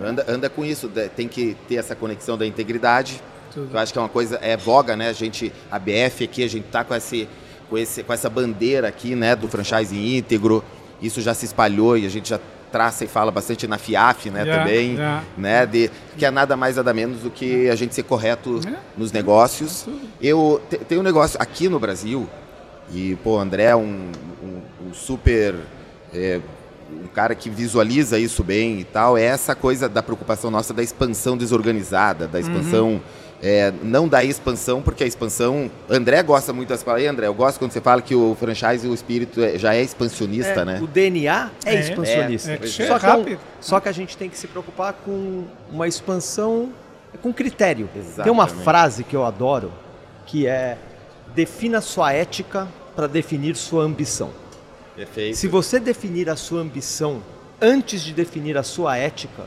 Anda, 0.00 0.24
anda 0.28 0.48
com 0.48 0.64
isso, 0.64 0.88
tem 1.16 1.26
que 1.26 1.56
ter 1.68 1.76
essa 1.76 1.96
conexão 1.96 2.38
da 2.38 2.46
integridade. 2.46 3.20
Eu 3.56 3.78
acho 3.78 3.92
que 3.92 3.98
é 3.98 4.02
uma 4.02 4.08
coisa, 4.08 4.38
é 4.40 4.56
voga, 4.56 4.96
né? 4.96 5.08
A 5.08 5.12
gente, 5.12 5.52
a 5.70 5.78
BF 5.78 6.24
aqui, 6.24 6.44
a 6.44 6.48
gente 6.48 6.64
tá 6.64 6.84
com, 6.84 6.94
esse, 6.94 7.28
com, 7.68 7.76
esse, 7.76 8.02
com 8.02 8.12
essa 8.12 8.30
bandeira 8.30 8.88
aqui, 8.88 9.14
né, 9.14 9.34
do 9.34 9.48
franchising 9.48 10.16
íntegro. 10.16 10.62
Isso 11.02 11.20
já 11.20 11.34
se 11.34 11.46
espalhou 11.46 11.98
e 11.98 12.06
a 12.06 12.08
gente 12.08 12.28
já 12.28 12.40
traça 12.74 13.04
e 13.04 13.06
fala 13.06 13.30
bastante 13.30 13.68
na 13.68 13.78
FIAF, 13.78 14.30
né, 14.30 14.42
yeah, 14.42 14.64
também, 14.64 14.94
yeah. 14.94 15.22
né, 15.38 15.64
de, 15.64 15.88
que 16.18 16.26
é 16.26 16.30
nada 16.32 16.56
mais 16.56 16.74
nada 16.74 16.92
menos 16.92 17.20
do 17.20 17.30
que 17.30 17.70
a 17.70 17.76
gente 17.76 17.94
ser 17.94 18.02
correto 18.02 18.58
yeah. 18.64 18.82
nos 18.98 19.12
negócios. 19.12 19.86
Eu 20.20 20.60
tenho 20.88 21.00
um 21.00 21.04
negócio 21.04 21.40
aqui 21.40 21.68
no 21.68 21.78
Brasil 21.78 22.28
e 22.92 23.16
pô, 23.22 23.38
André 23.38 23.66
é 23.66 23.76
um, 23.76 24.10
um, 24.42 24.88
um 24.88 24.92
super 24.92 25.54
é, 26.12 26.40
um 26.90 27.06
cara 27.06 27.36
que 27.36 27.48
visualiza 27.48 28.18
isso 28.18 28.42
bem 28.42 28.80
e 28.80 28.84
tal, 28.84 29.16
é 29.16 29.22
essa 29.22 29.54
coisa 29.54 29.88
da 29.88 30.02
preocupação 30.02 30.50
nossa 30.50 30.74
da 30.74 30.82
expansão 30.82 31.36
desorganizada, 31.36 32.26
da 32.26 32.40
expansão 32.40 32.88
uhum 32.88 33.00
é, 33.44 33.70
não 33.82 34.08
da 34.08 34.24
expansão, 34.24 34.80
porque 34.80 35.04
a 35.04 35.06
expansão. 35.06 35.70
André 35.90 36.22
gosta 36.22 36.50
muito 36.50 36.70
das 36.70 36.82
palavras. 36.82 37.06
André, 37.10 37.26
eu 37.26 37.34
gosto 37.34 37.58
quando 37.58 37.72
você 37.72 37.80
fala 37.80 38.00
que 38.00 38.14
o 38.14 38.34
franchise, 38.34 38.88
o 38.88 38.94
espírito 38.94 39.42
é, 39.42 39.58
já 39.58 39.74
é 39.74 39.82
expansionista, 39.82 40.62
é, 40.62 40.64
né? 40.64 40.80
O 40.82 40.86
DNA 40.86 41.50
é, 41.66 41.74
é 41.74 41.80
expansionista. 41.80 42.52
É, 42.52 42.66
só, 42.66 42.98
que, 42.98 43.34
é 43.34 43.38
só 43.60 43.80
que 43.80 43.88
a 43.90 43.92
gente 43.92 44.16
tem 44.16 44.30
que 44.30 44.38
se 44.38 44.46
preocupar 44.46 44.94
com 44.94 45.44
uma 45.70 45.86
expansão 45.86 46.72
com 47.20 47.34
critério. 47.34 47.86
Exatamente. 47.94 48.22
Tem 48.22 48.32
uma 48.32 48.46
frase 48.46 49.04
que 49.04 49.14
eu 49.14 49.26
adoro 49.26 49.70
que 50.24 50.46
é: 50.46 50.78
defina 51.34 51.82
sua 51.82 52.14
ética 52.14 52.66
para 52.96 53.06
definir 53.06 53.56
sua 53.56 53.84
ambição. 53.84 54.30
Perfeito. 54.96 55.36
Se 55.36 55.46
você 55.48 55.78
definir 55.78 56.30
a 56.30 56.36
sua 56.36 56.62
ambição 56.62 57.22
antes 57.60 58.00
de 58.00 58.14
definir 58.14 58.56
a 58.56 58.62
sua 58.62 58.96
ética, 58.96 59.42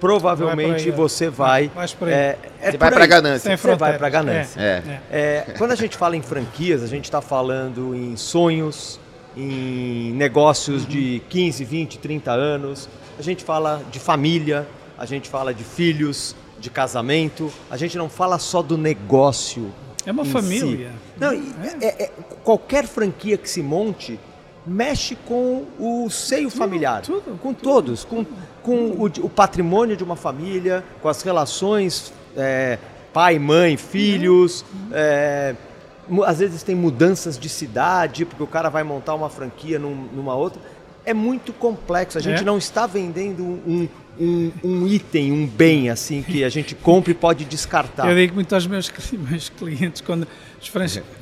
provavelmente 0.00 0.90
vai 0.90 0.96
você 0.96 1.28
vai. 1.28 1.68
vai 1.68 1.86
é, 2.08 2.38
é 2.60 2.70
você 2.70 2.76
vai 2.76 2.90
para 2.90 3.04
a 3.04 3.06
ganância. 3.06 3.56
Você 3.56 3.74
vai 3.74 3.98
para 3.98 4.08
ganância. 4.08 4.60
É. 4.60 5.00
É. 5.10 5.54
quando 5.58 5.72
a 5.72 5.76
gente 5.76 5.96
fala 5.96 6.16
em 6.16 6.22
franquias, 6.22 6.82
a 6.82 6.86
gente 6.86 7.04
está 7.04 7.20
falando 7.20 7.94
em 7.94 8.16
sonhos, 8.16 9.00
em 9.36 10.12
negócios 10.12 10.82
uhum. 10.82 10.88
de 10.88 11.22
15, 11.28 11.64
20, 11.64 11.98
30 11.98 12.30
anos. 12.32 12.88
A 13.18 13.22
gente 13.22 13.44
fala 13.44 13.82
de 13.90 13.98
família, 13.98 14.66
a 14.98 15.06
gente 15.06 15.28
fala 15.28 15.52
de 15.52 15.64
filhos, 15.64 16.36
de 16.58 16.70
casamento. 16.70 17.52
A 17.70 17.76
gente 17.76 17.96
não 17.96 18.08
fala 18.08 18.38
só 18.38 18.62
do 18.62 18.78
negócio. 18.78 19.72
É 20.04 20.12
uma 20.12 20.24
família. 20.24 20.90
Si. 20.90 21.20
Não, 21.20 21.32
é. 21.80 21.86
é, 22.04 22.10
qualquer 22.44 22.86
franquia 22.86 23.36
que 23.36 23.48
se 23.48 23.62
monte 23.62 24.18
mexe 24.66 25.14
com 25.14 25.64
o 25.78 26.10
seio 26.10 26.48
tudo, 26.48 26.58
familiar, 26.58 27.02
tudo, 27.02 27.38
com 27.40 27.54
tudo. 27.54 27.62
todos, 27.62 28.04
com, 28.04 28.26
com 28.66 28.88
o, 28.90 29.04
o, 29.04 29.30
patrimônio 29.30 29.96
de 29.96 30.02
uma 30.02 30.16
família, 30.16 30.82
com 31.00 31.08
as 31.08 31.22
relações 31.22 32.12
é, 32.36 32.80
pai, 33.12 33.38
mãe, 33.38 33.76
filhos. 33.76 34.64
É, 34.90 35.54
às 36.24 36.40
vezes 36.40 36.64
tem 36.64 36.74
mudanças 36.74 37.38
de 37.38 37.48
cidade, 37.48 38.24
porque 38.24 38.42
o 38.42 38.46
cara 38.46 38.68
vai 38.68 38.82
montar 38.82 39.14
uma 39.14 39.30
franquia 39.30 39.78
num, 39.78 39.94
numa 40.12 40.34
outra. 40.34 40.60
é 41.04 41.14
muito 41.14 41.52
complexo. 41.52 42.18
A 42.18 42.20
gente 42.20 42.42
é? 42.42 42.44
não 42.44 42.58
está 42.58 42.88
vendendo 42.88 43.44
um, 43.44 43.88
um, 44.18 44.52
um, 44.62 44.86
item, 44.86 45.32
um 45.32 45.46
bem 45.46 45.90
assim 45.90 46.22
que 46.22 46.44
a 46.44 46.48
gente 46.48 46.74
compra 46.74 47.10
e 47.10 47.14
pode 47.14 47.44
descartar. 47.44 48.08
Eu 48.08 48.16
digo 48.16 48.34
muito 48.34 48.54
aos 48.54 48.66
meus, 48.66 48.92
meus 49.12 49.48
clientes, 49.48 50.00
quando 50.00 50.26
os 50.60 50.68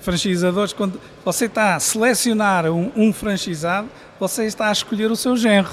franchisadores, 0.00 0.72
quando 0.72 1.00
você 1.24 1.46
está 1.46 1.74
a 1.76 1.80
selecionar 1.80 2.66
um, 2.66 2.90
um 2.96 3.12
franchisado, 3.12 3.88
você 4.18 4.44
está 4.44 4.68
a 4.68 4.72
escolher 4.72 5.10
o 5.10 5.16
seu 5.16 5.36
genro. 5.36 5.70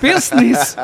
Pense 0.00 0.34
nisso. 0.36 0.76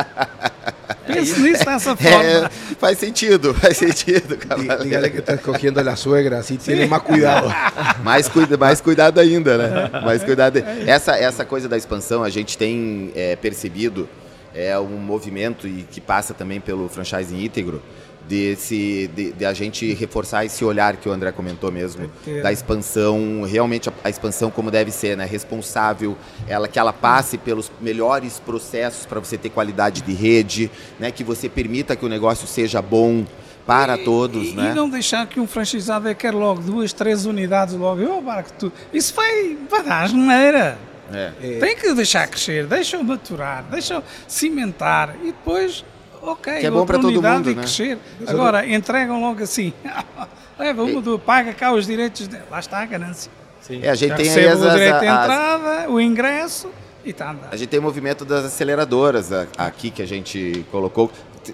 Pense 1.07 1.41
nisso 1.41 1.65
dessa 1.65 1.97
forma. 1.97 2.25
É, 2.25 2.49
faz 2.79 2.99
sentido, 2.99 3.55
faz 3.55 3.77
sentido. 3.77 4.39
Dígale 4.83 5.11
que 5.11 5.19
está 5.19 5.35
escogiendo 5.35 5.81
a 5.81 5.97
suegra, 5.97 6.39
assim 6.39 6.57
tem 6.57 6.87
mais 6.89 7.03
cuidado. 7.03 7.53
mais, 8.03 8.29
cuida, 8.29 8.57
mais 8.57 8.81
cuidado 8.81 9.21
ainda, 9.21 9.59
né? 9.59 9.91
Mais 10.03 10.25
cuidado. 10.25 10.59
Essa, 10.87 11.17
essa 11.17 11.45
coisa 11.45 11.69
da 11.69 11.77
expansão, 11.77 12.23
a 12.23 12.31
gente 12.31 12.57
tem 12.57 13.13
é, 13.15 13.37
percebido 13.37 14.09
é 14.55 14.79
um 14.79 14.99
movimento 14.99 15.67
e 15.67 15.83
que 15.91 16.01
passa 16.01 16.35
também 16.35 16.61
pelo 16.61 16.89
franchising 16.89 17.45
íntegro 17.45 17.83
desse 18.29 19.11
de, 19.15 19.33
de, 19.33 19.45
a 19.45 19.53
gente 19.53 19.93
reforçar 19.95 20.45
esse 20.45 20.65
olhar 20.65 20.97
que 20.97 21.09
o 21.09 21.13
André 21.13 21.33
comentou 21.33 21.73
mesmo 21.73 22.11
da 22.43 22.53
expansão 22.53 23.43
realmente 23.43 23.89
a, 23.89 23.93
a, 24.05 24.11
expansão 24.11 24.51
como 24.51 24.71
deve 24.71 24.91
ser 24.91 25.17
né 25.17 25.25
responsável 25.25 26.17
ela 26.47 26.69
que 26.69 26.79
ela 26.79 26.93
passe 26.93 27.39
pelos 27.39 27.73
melhores 27.81 28.39
processos 28.39 29.07
para 29.07 29.19
você 29.19 29.39
ter 29.39 29.49
qualidade 29.49 30.03
de 30.03 30.13
rede 30.13 30.71
né 30.99 31.11
que 31.11 31.25
você 31.25 31.49
permita 31.49 31.97
que 31.97 32.05
o 32.05 32.09
negócio 32.09 32.47
seja 32.47 32.81
bom 32.83 33.25
para 33.67 33.97
e, 33.97 34.05
todos, 34.05 34.49
e, 34.49 34.55
né? 34.55 34.71
E 34.71 34.75
não 34.75 34.89
deixar 34.89 35.27
que 35.27 35.39
um 35.39 35.47
franchizado 35.47 36.13
quer 36.15 36.35
logo 36.35 36.61
duas, 36.61 36.93
três 36.93 37.25
unidades 37.27 37.75
logo, 37.75 38.03
oh, 38.03 38.21
barco, 38.21 38.51
tu. 38.59 38.73
isso 38.93 39.15
vai, 39.15 39.57
vai 39.71 39.83
dar 39.85 40.03
asneira. 40.05 40.79
É. 41.13 41.59
Tem 41.59 41.77
que 41.77 41.93
deixar 41.95 42.27
crescer, 42.29 42.67
deixa-o 42.67 43.05
maturar, 43.05 43.65
deixa-o 43.71 44.03
cimentar 44.29 45.17
e 45.23 45.27
depois, 45.27 45.85
ok, 46.23 46.61
que 46.61 46.67
é 46.67 46.71
bom 46.71 46.87
para 46.87 46.99
todo 46.99 47.23
mundo, 47.23 47.51
e 47.51 47.55
né? 47.55 47.63
crescer. 47.63 47.99
Agora, 48.27 48.67
entregam 48.67 49.21
logo 49.21 49.43
assim, 49.43 49.73
leva 50.59 50.83
uma, 50.83 51.01
do, 51.01 51.19
paga 51.19 51.53
cá 51.53 51.73
os 51.73 51.87
direitos, 51.87 52.29
de... 52.29 52.39
lá 52.51 52.61
está 52.61 52.79
a 52.79 52.87
ganância. 52.87 53.31
Sim. 53.61 53.81
É, 53.83 53.91
a 53.91 53.95
gente 53.95 54.11
Já 54.11 54.17
tem 54.17 54.31
aí 54.31 54.49
as, 54.49 54.61
o 54.61 54.71
direito 54.71 55.01
de 55.01 55.07
entrada, 55.07 55.85
as... 55.85 55.91
o 55.91 56.01
ingresso 56.01 56.71
e 57.05 57.13
tá 57.13 57.31
andando. 57.31 57.53
A 57.53 57.57
gente 57.57 57.69
tem 57.69 57.79
o 57.79 57.83
movimento 57.83 58.25
das 58.25 58.45
aceleradoras 58.45 59.31
aqui 59.57 59.91
que 59.91 60.03
a 60.03 60.07
gente 60.07 60.65
colocou. 60.71 61.11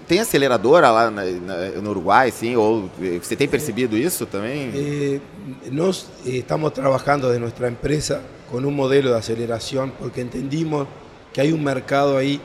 Tem 0.07 0.19
aceleradora 0.19 0.91
lá 0.91 1.09
na, 1.09 1.23
na, 1.23 1.55
no 1.81 1.89
Uruguai, 1.91 2.29
sim? 2.31 2.55
Ou 2.55 2.89
você 3.21 3.35
tem 3.35 3.47
percebido 3.47 3.97
isso 3.97 4.25
também? 4.25 4.71
Eh, 4.75 5.19
nós 5.71 6.07
eh, 6.25 6.37
estamos 6.37 6.71
trabalhando 6.71 7.31
de 7.31 7.39
nossa 7.39 7.67
empresa 7.69 8.21
con 8.49 8.65
un 8.65 8.75
modelo 8.75 9.11
de 9.11 9.17
aceleración 9.17 9.93
porque 9.99 10.21
entendimos 10.21 10.87
que 11.33 11.41
hay 11.41 11.51
un 11.51 11.63
mercado 11.63 12.17
ahí 12.17 12.41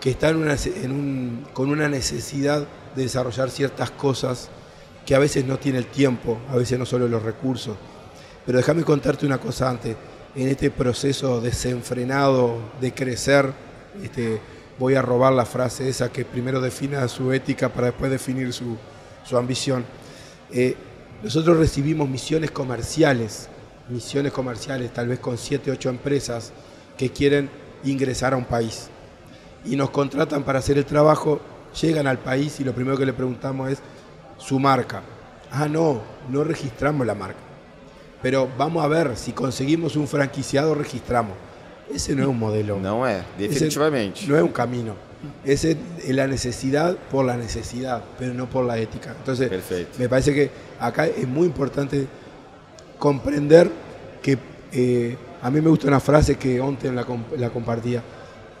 que 0.00 0.10
está 0.10 0.32
con 1.52 1.70
una 1.70 1.88
necesidad 1.88 2.66
de 2.94 3.02
desarrollar 3.02 3.50
ciertas 3.50 3.90
cosas 3.90 4.48
que 5.04 5.14
a 5.14 5.18
veces 5.18 5.44
no 5.44 5.58
tiene 5.58 5.78
el 5.78 5.86
tiempo, 5.86 6.38
a 6.50 6.56
veces 6.56 6.78
no 6.78 6.86
solo 6.86 7.08
los 7.08 7.22
recursos. 7.22 7.76
Pero 8.44 8.58
déjame 8.58 8.84
contarte 8.84 9.26
una 9.26 9.38
cosa 9.38 9.70
antes. 9.70 9.96
En 10.34 10.48
este 10.48 10.70
proceso 10.70 11.40
desenfrenado 11.40 12.58
de 12.80 12.92
crecer, 12.92 13.52
este, 14.02 14.40
voy 14.78 14.94
a 14.94 15.02
robar 15.02 15.32
la 15.32 15.44
frase 15.44 15.88
esa 15.88 16.12
que 16.12 16.24
primero 16.24 16.60
defina 16.60 17.08
su 17.08 17.32
ética 17.32 17.68
para 17.70 17.88
después 17.88 18.10
definir 18.10 18.52
su, 18.52 18.76
su 19.24 19.36
ambición. 19.36 19.84
Eh, 20.52 20.76
nosotros 21.22 21.56
recibimos 21.56 22.08
misiones 22.08 22.50
comerciales 22.50 23.48
misiones 23.88 24.32
comerciales, 24.32 24.92
tal 24.92 25.08
vez 25.08 25.18
con 25.18 25.38
7, 25.38 25.70
8 25.70 25.88
empresas 25.88 26.52
que 26.96 27.10
quieren 27.10 27.48
ingresar 27.84 28.34
a 28.34 28.36
un 28.36 28.44
país. 28.44 28.88
Y 29.64 29.76
nos 29.76 29.90
contratan 29.90 30.42
para 30.44 30.58
hacer 30.58 30.78
el 30.78 30.84
trabajo, 30.84 31.40
llegan 31.80 32.06
al 32.06 32.18
país 32.18 32.60
y 32.60 32.64
lo 32.64 32.72
primero 32.72 32.96
que 32.96 33.06
le 33.06 33.12
preguntamos 33.12 33.70
es 33.70 33.78
su 34.38 34.58
marca. 34.58 35.02
Ah, 35.50 35.68
no, 35.68 36.00
no 36.28 36.44
registramos 36.44 37.06
la 37.06 37.14
marca. 37.14 37.38
Pero 38.22 38.48
vamos 38.58 38.84
a 38.84 38.88
ver, 38.88 39.16
si 39.16 39.32
conseguimos 39.32 39.96
un 39.96 40.08
franquiciado, 40.08 40.74
registramos. 40.74 41.34
Ese 41.92 42.14
no 42.14 42.22
es 42.22 42.28
un 42.28 42.38
modelo. 42.38 42.78
No 42.78 43.06
es, 43.06 43.22
definitivamente. 43.38 44.20
no 44.26 44.36
es 44.36 44.42
un 44.42 44.52
camino. 44.52 44.94
Ese 45.44 45.76
es 46.04 46.14
la 46.14 46.26
necesidad 46.26 46.96
por 47.10 47.24
la 47.24 47.36
necesidad, 47.36 48.04
pero 48.18 48.34
no 48.34 48.48
por 48.48 48.64
la 48.64 48.78
ética. 48.78 49.14
Entonces, 49.18 49.50
me 49.98 50.08
parece 50.08 50.34
que 50.34 50.50
acá 50.78 51.06
es 51.06 51.26
muy 51.26 51.46
importante 51.46 52.06
comprender 52.98 53.70
que 54.22 54.38
eh, 54.72 55.16
a 55.42 55.50
mí 55.50 55.60
me 55.60 55.70
gusta 55.70 55.86
una 55.86 56.00
frase 56.00 56.36
que 56.36 56.60
Onten 56.60 56.96
la, 56.96 57.06
la 57.36 57.50
compartía, 57.50 58.02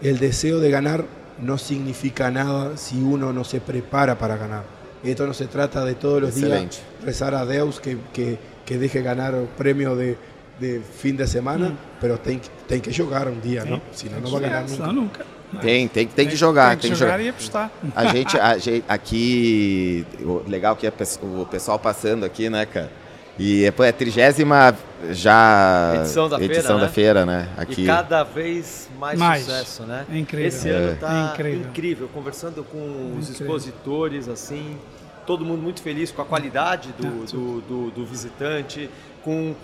el 0.00 0.18
deseo 0.18 0.60
de 0.60 0.70
ganar 0.70 1.04
no 1.40 1.58
significa 1.58 2.30
nada 2.30 2.76
si 2.76 3.00
uno 3.00 3.32
no 3.32 3.44
se 3.44 3.60
prepara 3.60 4.18
para 4.18 4.36
ganar. 4.36 4.64
Esto 5.02 5.26
no 5.26 5.34
se 5.34 5.46
trata 5.46 5.84
de 5.84 5.94
todos 5.94 6.20
los 6.22 6.34
días 6.34 6.80
rezar 7.04 7.34
a 7.34 7.44
Deus 7.44 7.80
que, 7.80 7.96
que, 8.12 8.38
que 8.64 8.78
deje 8.78 9.00
ganar 9.02 9.34
premio 9.56 9.94
de, 9.94 10.16
de 10.58 10.80
fin 10.80 11.16
de 11.16 11.26
semana, 11.26 11.70
mm. 11.70 11.76
pero 12.00 12.18
tem, 12.18 12.40
tem 12.66 12.80
que 12.80 12.90
jogar 12.90 13.28
um 13.28 13.38
dia, 13.38 13.64
não? 13.64 13.80
Senão 13.92 14.20
não 14.20 14.30
vai 14.30 14.40
ganhar 14.42 14.66
nunca. 14.68 14.92
nunca. 14.92 15.26
Tem, 15.62 15.88
tem, 15.88 16.06
tem 16.06 16.28
que 16.28 16.36
jogar. 16.36 16.70
Tem 16.70 16.76
que, 16.76 16.82
tem 16.82 16.90
que 16.90 16.98
jogar, 16.98 17.12
jogar, 17.12 17.24
e 17.24 17.28
apostar. 17.28 17.70
A 17.94 18.06
gente, 18.06 18.38
a 18.38 18.58
gente 18.58 18.84
aqui, 18.88 20.04
legal 20.46 20.76
que 20.76 20.86
é 20.86 20.92
o 21.22 21.46
pessoal 21.46 21.78
passando 21.78 22.24
aqui, 22.24 22.50
né, 22.50 22.66
cara? 22.66 22.90
E 23.38 23.64
é, 23.64 23.68
a 23.68 23.92
trigésima 23.92 24.76
já 25.10 25.92
edição 25.94 26.28
da 26.28 26.42
edição 26.42 26.62
feira, 26.62 26.74
da 26.74 26.86
né? 26.86 26.92
feira, 26.92 27.26
né? 27.26 27.48
Aqui. 27.56 27.82
E 27.82 27.86
cada 27.86 28.24
vez 28.24 28.88
mais, 28.98 29.18
mais. 29.18 29.44
sucesso, 29.44 29.84
né? 29.84 30.04
É 30.12 30.18
incrível. 30.18 30.48
Esse 30.48 30.68
ano 30.68 30.96
tá 30.96 31.30
é 31.30 31.32
incrível. 31.32 31.68
incrível. 31.68 32.08
Conversando 32.12 32.64
com 32.64 33.16
os 33.16 33.30
expositores, 33.30 34.28
assim, 34.28 34.76
todo 35.24 35.44
mundo 35.44 35.62
muito 35.62 35.80
feliz 35.82 36.10
com 36.10 36.20
a 36.20 36.24
qualidade 36.24 36.92
do, 36.98 37.26
do, 37.26 37.60
do, 37.60 37.90
do 37.92 38.06
visitante, 38.06 38.90
com 39.22 39.54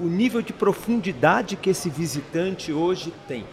o 0.00 0.06
nível 0.06 0.42
de 0.42 0.52
profundidade 0.52 1.54
que 1.54 1.70
esse 1.70 1.88
visitante 1.88 2.72
hoje 2.72 3.12
tem. 3.28 3.44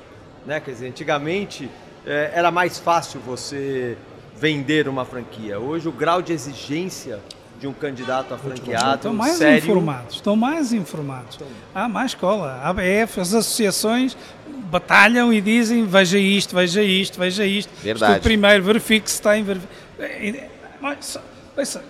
Né? 0.45 0.59
Quer 0.59 0.71
dizer, 0.71 0.87
antigamente 0.87 1.69
é, 2.05 2.31
era 2.33 2.49
mais 2.49 2.79
fácil 2.79 3.19
você 3.19 3.95
vender 4.35 4.87
uma 4.87 5.05
franquia. 5.05 5.59
Hoje 5.59 5.87
o 5.87 5.91
grau 5.91 6.21
de 6.21 6.33
exigência 6.33 7.19
de 7.59 7.67
um 7.67 7.73
candidato 7.73 8.33
a 8.33 8.37
franqueado 8.37 8.95
estão 8.95 9.13
mais 9.13 9.37
sério. 9.37 9.57
informados 9.57 10.15
estão 10.15 10.35
mais 10.35 10.73
informados 10.73 11.39
há 11.73 11.87
mais 11.87 12.11
escola 12.11 12.59
a 12.61 12.69
ABF 12.69 13.19
as 13.19 13.33
associações 13.33 14.15
batalham 14.69 15.33
e 15.33 15.41
dizem 15.41 15.85
veja 15.85 16.19
isto 16.19 16.55
veja 16.55 16.83
isto 16.83 17.19
veja 17.19 17.45
isto 17.45 17.71
verdade 17.81 18.13
Estou 18.13 18.23
primeiro 18.23 18.63
verifique 18.63 19.09
se 19.09 19.21
tem 19.21 19.45
mas 20.79 21.17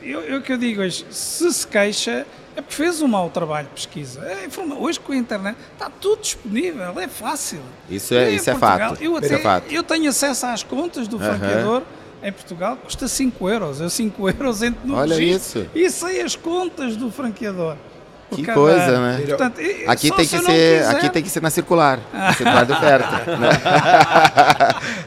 eu, 0.01 0.21
eu 0.21 0.41
que 0.41 0.53
eu 0.53 0.57
digo 0.57 0.81
hoje 0.81 1.05
se 1.09 1.51
se 1.51 1.67
queixa 1.67 2.25
é 2.57 2.61
porque 2.61 2.75
fez 2.75 3.03
um 3.03 3.07
mau 3.07 3.29
trabalho 3.29 3.67
de 3.67 3.73
pesquisa. 3.73 4.19
É, 4.21 4.47
hoje 4.79 4.99
com 4.99 5.11
a 5.11 5.15
internet 5.15 5.55
está 5.73 5.91
tudo 5.91 6.23
disponível, 6.23 6.99
é 6.99 7.07
fácil. 7.07 7.61
Isso 7.87 8.15
é, 8.15 8.31
isso 8.31 8.49
é 8.49 8.55
fato. 8.55 8.99
Eu, 8.99 9.15
até, 9.15 9.35
é 9.35 9.37
fato. 9.37 9.71
eu 9.71 9.83
tenho 9.83 10.09
acesso 10.09 10.47
às 10.47 10.63
contas 10.63 11.07
do 11.07 11.19
franqueador 11.19 11.83
em 12.23 12.31
Portugal 12.31 12.77
custa 12.77 13.07
5 13.07 13.49
euros. 13.49 13.81
Eu 13.81 13.89
5 13.89 14.29
euros 14.29 14.61
entro 14.61 14.81
no 14.85 14.95
Olha 14.95 15.15
registro 15.15 15.61
isso. 15.61 15.69
e 15.75 15.89
sei 15.89 16.21
as 16.21 16.35
contas 16.35 16.95
do 16.95 17.11
franqueador. 17.11 17.75
Que 18.29 18.43
cada... 18.43 18.59
coisa, 18.59 18.99
né? 18.99 19.23
Portanto, 19.25 19.61
aqui, 19.87 20.11
tem 20.11 20.27
que 20.27 20.37
ser, 20.37 20.85
aqui 20.85 21.09
tem 21.09 21.23
que 21.23 21.29
ser 21.29 21.41
na 21.41 21.49
circular, 21.49 21.97
na 22.11 22.33
circular 22.33 22.65
de 22.65 22.73
oferta. 22.73 23.23
né? 23.39 23.49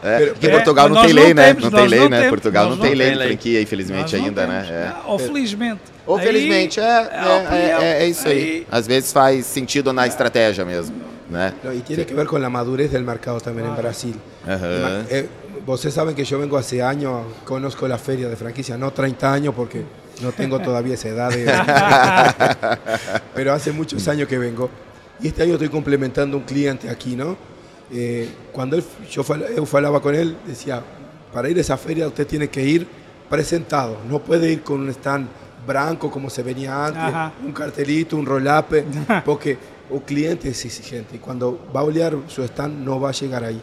é, 0.03 0.27
porque 0.29 0.47
é, 0.47 0.51
Portugal 0.51 0.89
não 0.89 1.03
tem 1.03 1.13
lei, 1.13 1.35
né? 1.35 1.53
Não 1.53 1.71
tem 1.71 1.87
lei, 1.87 2.09
né? 2.09 2.31
Portugal 2.31 2.71
não, 2.71 2.79
tem 2.79 2.95
lei 2.95 3.11
de 3.11 3.19
franquia, 3.19 3.61
infelizmente, 3.61 4.17
ainda, 4.17 4.47
temos. 4.47 4.69
né? 4.69 4.69
É. 4.71 4.93
Ou 5.07 5.19
felizmente. 5.19 5.83
Ou 6.07 6.19
felizmente, 6.19 6.81
é, 6.81 6.83
é, 6.83 7.55
é, 7.55 8.03
é, 8.03 8.07
isso 8.09 8.27
aí. 8.27 8.67
Às 8.73 8.87
vezes 8.87 9.13
faz 9.13 9.45
sentido 9.45 9.93
na 9.93 10.07
estratégia 10.07 10.65
mesmo. 10.65 10.97
Né? 11.29 11.53
No, 11.63 11.73
y 11.73 11.81
tiene 11.83 12.05
que 12.05 12.15
ver 12.15 12.27
con 12.27 12.43
la 12.43 12.51
madurez 12.51 12.91
del 12.91 13.05
mercado 13.05 13.39
también 13.41 13.69
en 13.69 13.77
Brasil. 13.77 14.17
Uh 14.45 14.51
-huh. 14.51 15.29
Ustedes 15.67 15.95
saben 15.95 16.15
que 16.15 16.25
yo 16.25 16.39
vengo 16.39 16.57
hace 16.57 16.83
años, 16.83 17.23
conozco 17.45 17.87
la 17.87 17.99
feria 17.99 18.29
de 18.29 18.37
franquicia, 18.37 18.77
no 18.77 18.93
30 18.93 19.33
años 19.33 19.55
porque 19.55 19.85
no 20.23 20.33
tengo 20.33 20.59
todavía 20.61 20.95
esa 20.95 21.09
edad, 21.09 22.79
pero 23.35 23.53
hace 23.53 23.73
muchos 23.73 24.07
años 24.09 24.29
que 24.29 24.39
vengo. 24.39 24.71
Y 25.21 25.29
este 25.29 25.43
año 25.43 25.55
estoy 25.55 25.69
complementando 25.69 26.37
un 26.37 26.45
cliente 26.45 26.89
aquí, 26.89 27.15
¿no? 27.15 27.37
Eh, 27.93 28.29
cuando 28.53 28.77
él, 28.77 28.85
yo, 29.11 29.25
hablaba 29.73 30.01
con 30.01 30.15
él, 30.15 30.37
decía, 30.47 30.83
para 31.33 31.49
ir 31.49 31.59
a 31.59 31.61
esa 31.61 31.77
feria 31.77 32.07
usted 32.07 32.27
tiene 32.27 32.49
que 32.49 32.63
ir 32.65 32.87
presentado, 33.29 33.99
no 34.09 34.21
puede 34.21 34.53
ir 34.53 34.63
con 34.63 34.81
un 34.81 34.89
stand 34.91 35.29
branco 35.67 36.11
como 36.11 36.31
se 36.31 36.43
venía 36.43 36.87
antes, 36.87 37.45
un 37.45 37.53
cartelito, 37.53 38.17
un 38.17 38.27
rolape, 38.27 38.85
porque 39.25 39.59
un 39.91 40.01
cliente 40.01 40.49
es 40.49 40.65
exigente 40.65 41.17
y 41.17 41.19
cuando 41.19 41.69
va 41.75 41.81
a 41.81 41.85
olear 41.85 42.17
su 42.29 42.43
stand 42.45 42.85
no 42.85 43.01
va 43.01 43.11
a 43.11 43.13
llegar 43.13 43.45
ahí. 43.45 43.61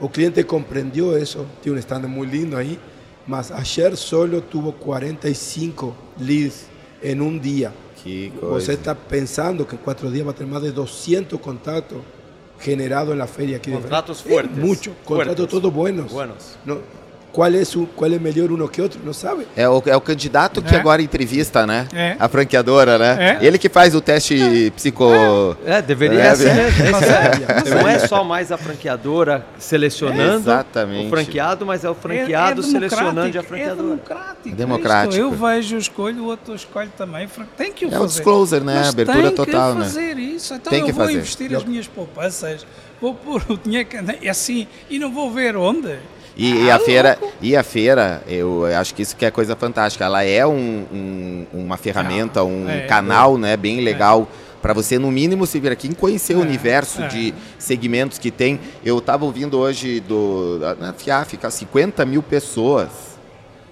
O 0.00 0.08
cliente 0.08 0.46
comprendió 0.46 1.16
eso, 1.16 1.44
tiene 1.62 1.76
un 1.76 1.82
stand 1.82 2.06
muy 2.06 2.26
lindo 2.26 2.56
ahí, 2.56 2.78
mas 3.26 3.50
ayer 3.50 3.96
solo 3.96 4.42
tuvo 4.42 4.72
45 4.72 5.94
leads 6.20 6.66
en 7.02 7.20
un 7.20 7.40
día. 7.40 7.72
Você 8.40 8.72
está 8.72 8.94
pensando 8.94 9.66
que 9.66 9.76
en 9.76 9.82
cuatro 9.82 10.10
días 10.10 10.26
va 10.26 10.30
a 10.30 10.34
tener 10.34 10.52
más 10.52 10.62
de 10.62 10.72
200 10.72 11.38
contactos 11.40 11.98
generado 12.60 13.12
en 13.12 13.18
la 13.18 13.26
feria 13.26 13.58
aquí. 13.58 13.70
Contratos 13.70 14.22
fuertes. 14.22 14.56
Mucho, 14.56 14.94
contratos 15.04 15.48
todos 15.48 15.72
buenos. 15.72 16.12
Buenos. 16.12 16.56
No, 16.64 16.78
qual 17.38 17.54
é, 17.54 17.62
o, 17.76 17.86
qual 17.94 18.12
é 18.12 18.18
melhor 18.18 18.50
um 18.50 18.66
que 18.66 18.82
outro, 18.82 18.98
não 19.04 19.12
sabe. 19.12 19.46
É 19.56 19.68
o, 19.68 19.80
é 19.86 19.96
o 19.96 20.00
candidato 20.00 20.60
que 20.60 20.74
É. 20.74 20.78
agora 20.78 21.00
entrevista, 21.00 21.64
né? 21.64 21.86
É. 21.94 22.16
A 22.18 22.28
franqueadora, 22.28 22.98
né? 22.98 23.38
É. 23.40 23.46
Ele 23.46 23.56
que 23.58 23.68
faz 23.68 23.94
o 23.94 24.00
teste 24.00 24.72
psico... 24.74 25.04
É, 25.64 25.80
deveria 25.80 26.20
É, 26.20 26.34
ser 26.34 26.52
mesmo. 26.74 26.96
é. 26.96 27.80
Não 27.80 27.88
é 27.88 28.00
só 28.00 28.24
mais 28.24 28.50
a 28.50 28.58
franqueadora 28.58 29.46
selecionando 29.56 30.38
Exatamente. 30.40 31.06
o 31.06 31.10
franqueado, 31.10 31.64
mas 31.64 31.84
é 31.84 31.88
o 31.90 31.94
franqueado 31.94 32.60
selecionando 32.60 33.38
a 33.38 33.42
franqueadora. 33.44 33.78
É 33.78 33.92
democrático. 33.94 34.48
É 34.48 34.52
democrático. 34.52 35.14
Eu 35.22 35.30
vejo, 35.30 35.76
eu 35.76 35.78
escolho, 35.78 36.24
o 36.24 36.26
outro 36.26 36.56
escolhe 36.56 36.90
também. 36.98 37.28
Tem 37.56 37.72
que 37.72 37.86
o 37.86 37.88
É 37.88 37.96
o 37.98 38.00
fazer. 38.00 38.06
disclosure, 38.14 38.64
né? 38.64 38.74
Mas 38.78 38.88
Abertura 38.88 39.22
tem 39.22 39.34
total, 39.36 39.72
que 39.74 39.78
né? 39.78 39.84
fazer 39.84 40.18
isso. 40.18 40.54
Então 40.54 40.70
Tem 40.72 40.80
eu 40.80 40.86
que 40.86 40.92
vou 40.92 41.04
fazer. 41.04 41.18
investir 41.18 41.54
as 41.54 41.62
minhas 41.62 41.86
poupanças, 41.86 42.66
vou 43.00 43.14
pôr 43.14 43.44
o 43.48 43.56
dinheiro 43.56 43.88
que 43.88 43.96
é 44.26 44.28
assim 44.28 44.66
e 44.90 44.98
não 44.98 45.12
vou 45.12 45.30
ver 45.30 45.56
onde. 45.56 45.96
E, 46.38 46.66
e 46.66 46.70
Ah, 46.70 46.76
a 46.76 46.78
feira, 46.78 47.18
e 47.42 47.56
a 47.56 47.62
feira, 47.64 48.22
eu 48.28 48.64
acho 48.64 48.94
que 48.94 49.02
isso 49.02 49.16
que 49.16 49.24
é 49.26 49.30
coisa 49.30 49.56
fantástica. 49.56 50.04
Ela 50.04 50.22
é 50.22 50.46
um- 50.46 50.86
um- 50.92 51.46
uma 51.52 51.76
ferramenta, 51.76 52.44
um 52.44 52.68
é, 52.68 52.82
canal, 52.86 53.36
né, 53.36 53.56
bem 53.56 53.80
legal 53.80 54.28
para 54.62 54.72
você 54.72 54.98
no 55.00 55.10
mínimo 55.10 55.46
se 55.46 55.58
vir 55.58 55.72
aqui 55.72 55.88
e 55.88 55.94
conhecer 55.96 56.36
o 56.36 56.40
É, 56.40 56.42
universo 56.42 57.02
é. 57.02 57.08
de 57.08 57.34
segmentos 57.58 58.18
que 58.18 58.30
tem. 58.30 58.60
Eu 58.84 58.98
estava 58.98 59.24
ouvindo 59.24 59.58
hoje 59.58 59.98
do 60.00 60.60
na 60.80 60.92
FIAF, 60.92 61.36
50 61.50 62.04
mil 62.06 62.22
pessoas. 62.22 62.88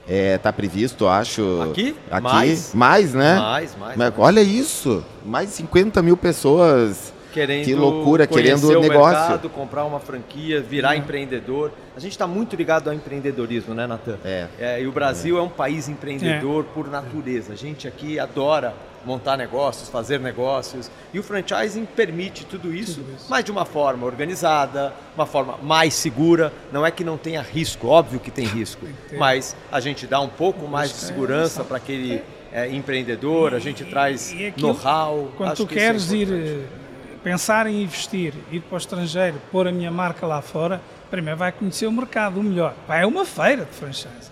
É, 0.08 0.38
tá 0.38 0.52
previsto, 0.52 1.08
acho. 1.08 1.60
Aqui? 1.70 1.96
Aqui. 2.10 2.22
Mais? 2.22 2.70
Mais, 2.74 3.12
né? 3.14 3.34
Mais, 3.38 3.76
mais. 3.76 3.96
Mas 3.96 4.10
mais. 4.10 4.14
olha 4.18 4.40
isso, 4.40 5.04
mais 5.24 5.50
50 5.50 6.00
mil 6.02 6.16
pessoas. 6.16 7.12
Querendo 7.36 7.64
Que 7.66 7.74
loucura, 7.74 8.26
conhecer 8.26 8.56
querendo 8.60 8.78
o 8.78 8.80
negócio. 8.80 9.18
mercado, 9.20 9.50
comprar 9.50 9.84
uma 9.84 10.00
franquia, 10.00 10.62
virar 10.62 10.96
empreendedor. 10.96 11.70
A 11.94 12.00
gente 12.00 12.12
está 12.12 12.26
muito 12.26 12.56
ligado 12.56 12.88
ao 12.88 12.94
empreendedorismo, 12.94 13.74
né, 13.74 13.86
Natan? 13.86 14.18
É. 14.24 14.80
e 14.80 14.86
o 14.86 14.92
Brasil 14.92 15.36
é. 15.36 15.42
um 15.42 15.48
país 15.48 15.86
empreendedor 15.86 16.64
por 16.64 16.88
natureza. 16.90 17.52
A 17.52 17.56
gente 17.56 17.86
aqui 17.86 18.18
adora 18.18 18.74
montar 19.04 19.36
negócios, 19.36 19.88
fazer 19.90 20.18
negócios. 20.18 20.90
E 21.12 21.18
o 21.18 21.22
franchising 21.22 21.84
permite 21.84 22.46
tudo 22.46 22.74
isso, 22.74 23.04
mas 23.28 23.44
de 23.44 23.50
uma 23.52 23.66
forma 23.66 24.06
organizada, 24.06 24.94
uma 25.14 25.26
forma 25.26 25.58
mais 25.62 25.92
segura. 25.92 26.50
Não 26.72 26.84
é 26.86 26.90
que 26.90 27.04
não 27.04 27.18
tenha 27.18 27.42
risco, 27.42 27.86
óbvio 27.86 28.18
que 28.18 28.30
tem 28.30 28.46
risco, 28.48 28.86
mas 29.18 29.54
a 29.70 29.78
gente 29.78 30.06
dá 30.06 30.20
um 30.20 30.28
pouco 30.28 30.66
mais 30.66 30.90
de 30.90 30.96
segurança 30.96 31.62
para 31.62 31.76
aquele 31.76 32.22
é, 32.52 32.68
empreendedor, 32.70 33.54
a 33.54 33.58
gente 33.58 33.84
traz 33.84 34.32
E 34.32 34.46
aquilo, 34.46 34.68
know-how. 34.68 35.30
Quando 35.36 35.52
Acho 35.52 35.62
tu 35.64 35.68
que 35.68 35.74
isso 35.74 35.84
é 35.84 35.86
queres 35.86 36.10
ir, 36.12 36.22
importante. 36.22 36.48
eh, 36.48 36.85
pensar 37.26 37.66
em 37.66 37.82
investir, 37.82 38.32
ir 38.52 38.60
para 38.60 38.76
o 38.76 38.78
estrangeiro, 38.78 39.42
pôr 39.50 39.66
a 39.66 39.72
minha 39.72 39.90
marca 39.90 40.24
lá 40.24 40.40
fora, 40.40 40.80
primeiro 41.10 41.36
vai 41.36 41.50
conhecer 41.50 41.84
o 41.88 41.90
mercado, 41.90 42.38
o 42.38 42.42
melhor. 42.44 42.72
Vai 42.86 43.02
a 43.02 43.06
uma 43.08 43.24
feira 43.24 43.64
de 43.64 43.72
franchise. 43.72 44.30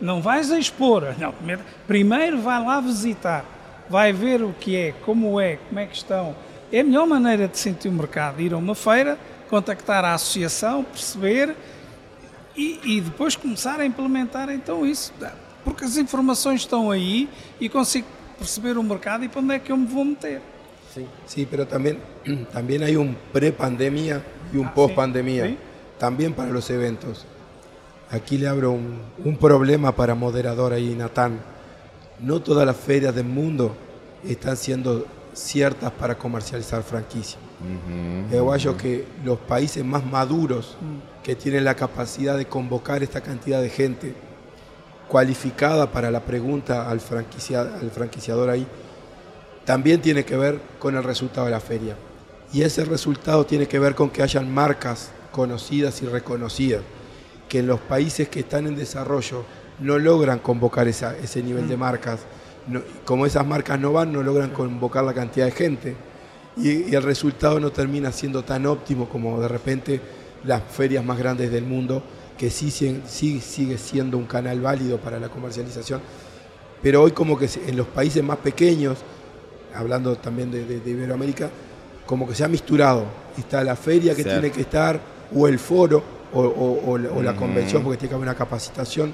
Não 0.00 0.22
vais 0.22 0.52
a 0.52 0.56
expor, 0.56 1.02
não. 1.18 1.32
primeiro- 1.32 1.62
Primeiro 1.88 2.40
vai 2.40 2.64
lá 2.64 2.80
visitar, 2.80 3.44
vai 3.90 4.12
ver 4.12 4.40
o 4.44 4.52
que 4.52 4.76
é, 4.76 4.92
como 5.04 5.40
é, 5.40 5.56
como 5.68 5.80
é 5.80 5.86
que 5.86 5.96
estão. 5.96 6.36
É 6.70 6.78
a 6.78 6.84
melhor 6.84 7.08
maneira 7.08 7.48
de 7.48 7.58
sentir 7.58 7.88
o 7.88 7.92
mercado, 7.92 8.40
ir 8.40 8.52
a 8.54 8.56
uma 8.56 8.76
feira, 8.76 9.18
contactar 9.50 10.04
a 10.04 10.14
associação, 10.14 10.84
perceber 10.84 11.56
e, 12.56 12.78
e 12.84 13.00
depois 13.00 13.34
começar 13.34 13.80
a 13.80 13.84
implementar 13.84 14.48
então 14.48 14.86
isso. 14.86 15.12
Porque 15.64 15.84
as 15.84 15.96
informações 15.96 16.60
estão 16.60 16.88
aí 16.88 17.28
e 17.60 17.68
consigo 17.68 18.06
perceber 18.38 18.78
o 18.78 18.82
mercado 18.84 19.24
e 19.24 19.28
para 19.28 19.40
onde 19.40 19.54
é 19.54 19.58
que 19.58 19.72
eu 19.72 19.76
me 19.76 19.86
vou 19.86 20.04
meter. 20.04 20.40
Sí, 21.26 21.46
pero 21.50 21.66
también, 21.66 21.98
también 22.52 22.82
hay 22.82 22.96
un 22.96 23.16
pre-pandemia 23.32 24.22
y 24.52 24.56
un 24.56 24.66
Ah, 24.66 24.74
post-pandemia, 24.74 25.46
Sí. 25.46 25.58
también 25.98 26.32
para 26.32 26.50
los 26.50 26.68
eventos. 26.70 27.26
Aquí 28.10 28.38
le 28.38 28.48
abro 28.48 28.70
un, 28.72 29.00
un 29.24 29.36
problema 29.36 29.92
para 29.94 30.14
moderador 30.14 30.72
ahí, 30.72 30.94
Natán. 30.94 31.38
No 32.20 32.40
todas 32.40 32.66
las 32.66 32.76
ferias 32.76 33.14
del 33.14 33.26
mundo 33.26 33.74
están 34.26 34.56
siendo 34.56 35.06
ciertas 35.34 35.92
para 35.92 36.16
comercializar 36.16 36.82
franquicia. 36.82 37.38
Yo 38.32 38.52
acho 38.52 38.76
que 38.76 39.04
los 39.24 39.38
países 39.38 39.84
más 39.84 40.04
maduros 40.06 40.76
que 41.22 41.36
tienen 41.36 41.64
la 41.64 41.74
capacidad 41.74 42.36
de 42.36 42.46
convocar 42.46 43.02
esta 43.02 43.20
cantidad 43.20 43.60
de 43.60 43.68
gente 43.68 44.14
cualificada 45.08 45.90
para 45.90 46.10
la 46.10 46.20
pregunta 46.20 46.88
al, 46.90 47.00
franquicia- 47.00 47.62
al 47.80 47.90
franquiciador 47.90 48.50
ahí, 48.50 48.66
también 49.68 50.00
tiene 50.00 50.24
que 50.24 50.34
ver 50.34 50.58
con 50.78 50.96
el 50.96 51.04
resultado 51.04 51.44
de 51.44 51.50
la 51.52 51.60
feria. 51.60 51.94
Y 52.54 52.62
ese 52.62 52.86
resultado 52.86 53.44
tiene 53.44 53.68
que 53.68 53.78
ver 53.78 53.94
con 53.94 54.08
que 54.08 54.22
hayan 54.22 54.50
marcas 54.50 55.10
conocidas 55.30 56.00
y 56.00 56.06
reconocidas, 56.06 56.80
que 57.50 57.58
en 57.58 57.66
los 57.66 57.78
países 57.78 58.30
que 58.30 58.40
están 58.40 58.66
en 58.66 58.76
desarrollo 58.76 59.44
no 59.80 59.98
logran 59.98 60.38
convocar 60.38 60.88
esa- 60.88 61.14
ese 61.18 61.42
nivel 61.42 61.68
de 61.68 61.76
marcas. 61.76 62.20
No- 62.66 62.80
como 63.04 63.26
esas 63.26 63.46
marcas 63.46 63.78
no 63.78 63.92
van, 63.92 64.10
no 64.10 64.22
logran 64.22 64.48
convocar 64.52 65.04
la 65.04 65.12
cantidad 65.12 65.44
de 65.44 65.52
gente. 65.52 65.96
Y, 66.56 66.90
y 66.90 66.94
el 66.94 67.02
resultado 67.02 67.60
no 67.60 67.70
termina 67.70 68.10
siendo 68.10 68.42
tan 68.44 68.64
óptimo 68.64 69.06
como 69.06 69.38
de 69.38 69.48
repente 69.48 70.00
las 70.44 70.62
ferias 70.62 71.04
más 71.04 71.18
grandes 71.18 71.50
del 71.52 71.64
mundo, 71.64 72.02
que 72.38 72.48
sí, 72.48 72.70
sí 72.70 73.40
sigue 73.42 73.76
siendo 73.76 74.16
un 74.16 74.24
canal 74.24 74.62
válido 74.62 74.96
para 74.96 75.20
la 75.20 75.28
comercialización. 75.28 76.00
Pero 76.82 77.02
hoy 77.02 77.10
como 77.10 77.36
que 77.36 77.50
en 77.66 77.76
los 77.76 77.86
países 77.88 78.24
más 78.24 78.38
pequeños, 78.38 78.96
hablando 79.74 80.16
también 80.16 80.50
de, 80.50 80.64
de- 80.64 80.80
de 80.80 80.90
Iberoamérica, 80.90 81.50
como 82.06 82.26
que 82.28 82.34
se 82.34 82.44
ha 82.44 82.48
misturado. 82.48 83.04
Está 83.36 83.62
la 83.64 83.76
feria 83.76 84.14
que 84.14 84.22
Cierto. 84.22 84.40
tiene 84.40 84.54
que 84.54 84.62
estar, 84.62 85.00
o 85.34 85.46
el 85.46 85.58
foro, 85.58 86.02
o, 86.32 86.40
o- 86.40 86.90
o 86.92 86.98
la- 86.98 87.10
o 87.10 87.22
la 87.22 87.30
Ujú. 87.32 87.40
convención, 87.40 87.82
porque 87.82 87.98
tiene 87.98 88.10
que 88.10 88.14
haber 88.16 88.28
una 88.28 88.36
capacitación. 88.36 89.12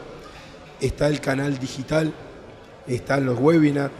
Está 0.81 1.09
el 1.09 1.21
canal 1.21 1.59
digital, 1.59 2.12
están 2.87 3.25
los 3.27 3.38
webinars, 3.38 3.93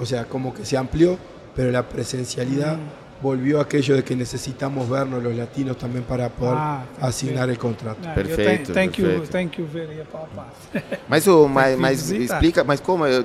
o 0.00 0.06
sea, 0.06 0.24
como 0.24 0.52
que 0.54 0.64
se 0.64 0.76
amplió, 0.76 1.18
pero 1.54 1.70
la 1.70 1.88
presencialidad 1.88 2.76
volvió 3.22 3.60
aquello 3.60 3.96
de 3.96 4.04
que 4.04 4.14
necesitamos 4.14 4.88
vernos 4.88 5.22
los 5.22 5.34
latinos 5.34 5.76
también 5.76 6.04
para 6.04 6.28
poder 6.28 6.54
Ah, 6.56 6.84
asignar 7.00 7.48
el 7.48 7.58
contrato. 7.58 8.06
Eu 8.06 8.14
Perfeito, 8.14 8.72
thank 8.72 8.98
you, 9.00 9.06
perfeito. 9.06 9.30
thank 9.32 9.58
you 9.58 9.66
very. 9.66 9.96
Mas, 11.08 11.26
o, 11.26 11.48
mas, 11.48 11.78
mas 11.78 12.10
explica, 12.10 12.62
mas 12.64 12.80
como 12.80 13.06
eu, 13.06 13.24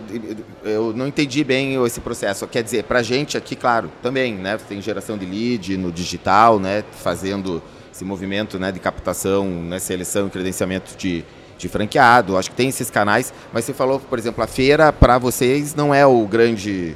eu 0.64 0.94
não 0.94 1.08
entendi 1.08 1.44
bem 1.44 1.84
esse 1.86 2.00
processo. 2.00 2.48
Quer 2.48 2.64
dizer, 2.64 2.84
pra 2.84 3.02
gente 3.02 3.38
aqui, 3.38 3.56
claro, 3.56 3.90
também, 4.02 4.36
né? 4.36 4.58
Tem 4.58 4.82
geração 4.82 5.18
de 5.18 5.26
lead 5.26 5.78
no 5.78 5.92
digital, 5.92 6.60
né? 6.60 6.84
Fazendo 7.04 7.62
esse 7.92 8.06
movimento 8.06 8.58
né, 8.58 8.72
de 8.72 8.80
captação, 8.80 9.46
né, 9.46 9.78
seleção 9.78 10.28
e 10.28 10.30
credenciamento 10.30 10.96
de, 10.98 11.26
de 11.58 11.68
franqueado. 11.68 12.38
Acho 12.38 12.50
que 12.50 12.56
tem 12.56 12.70
esses 12.70 12.90
canais, 12.90 13.34
mas 13.52 13.66
você 13.66 13.74
falou, 13.74 14.00
por 14.00 14.18
exemplo, 14.18 14.42
a 14.44 14.48
feira 14.48 14.94
para 14.94 15.18
vocês 15.18 15.76
não 15.76 15.94
é 15.94 16.06
o 16.06 16.26
grande 16.26 16.96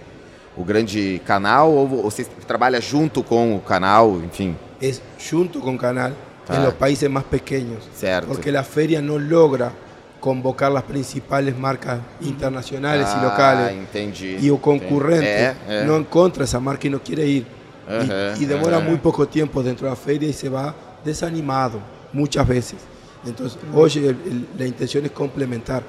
o 0.58 0.64
grande 0.64 1.22
canal 1.26 1.72
ou 1.72 1.88
você 1.88 2.24
trabalha 2.48 2.80
junto 2.82 3.22
com 3.24 3.56
o 3.56 3.60
canal, 3.60 4.20
enfim, 4.24 4.56
Es 4.82 5.02
junto 5.18 5.60
con 5.62 5.78
canal 5.78 6.14
Ah. 6.48 6.56
en 6.58 6.64
los 6.64 6.74
países 6.76 7.10
más 7.10 7.24
pequeños. 7.24 7.84
certo? 7.96 8.28
Porque 8.28 8.52
la 8.52 8.64
feria 8.64 9.02
no 9.02 9.18
logra 9.18 9.72
convocar 10.20 10.72
las 10.72 10.84
principales 10.84 11.56
marcas 11.58 12.00
internacionales 12.22 13.08
y 13.10 13.18
Ah, 13.20 13.24
locales. 13.24 13.74
entendi. 13.74 14.38
Y 14.42 14.50
o 14.50 14.58
concurrente 14.58 15.26
É, 15.28 15.56
é. 15.68 15.84
no 15.86 15.96
encuentra 15.98 16.44
esa 16.44 16.60
marca 16.60 16.88
y 16.88 16.90
no 16.90 17.00
quiere 17.00 17.26
ir. 17.26 17.46
Y- 17.88 17.94
Ajá, 17.94 18.34
y, 18.42 18.46
demora 18.46 18.78
ajá. 18.78 18.86
muy 18.88 18.98
poco 18.98 19.28
tiempo 19.28 19.62
dentro 19.62 19.86
de 19.86 19.92
la 19.92 19.96
feria 19.96 20.28
y 20.28 20.34
se 20.34 20.50
va 20.50 20.74
desanimado 21.04 21.80
muchas 22.14 22.48
veces. 22.48 22.80
Entonces, 23.26 23.60
hoy 23.74 23.92
el- 23.98 24.06
el- 24.10 24.48
la 24.58 24.66
intención 24.66 25.06
es 25.06 25.12
complementar. 25.12 25.84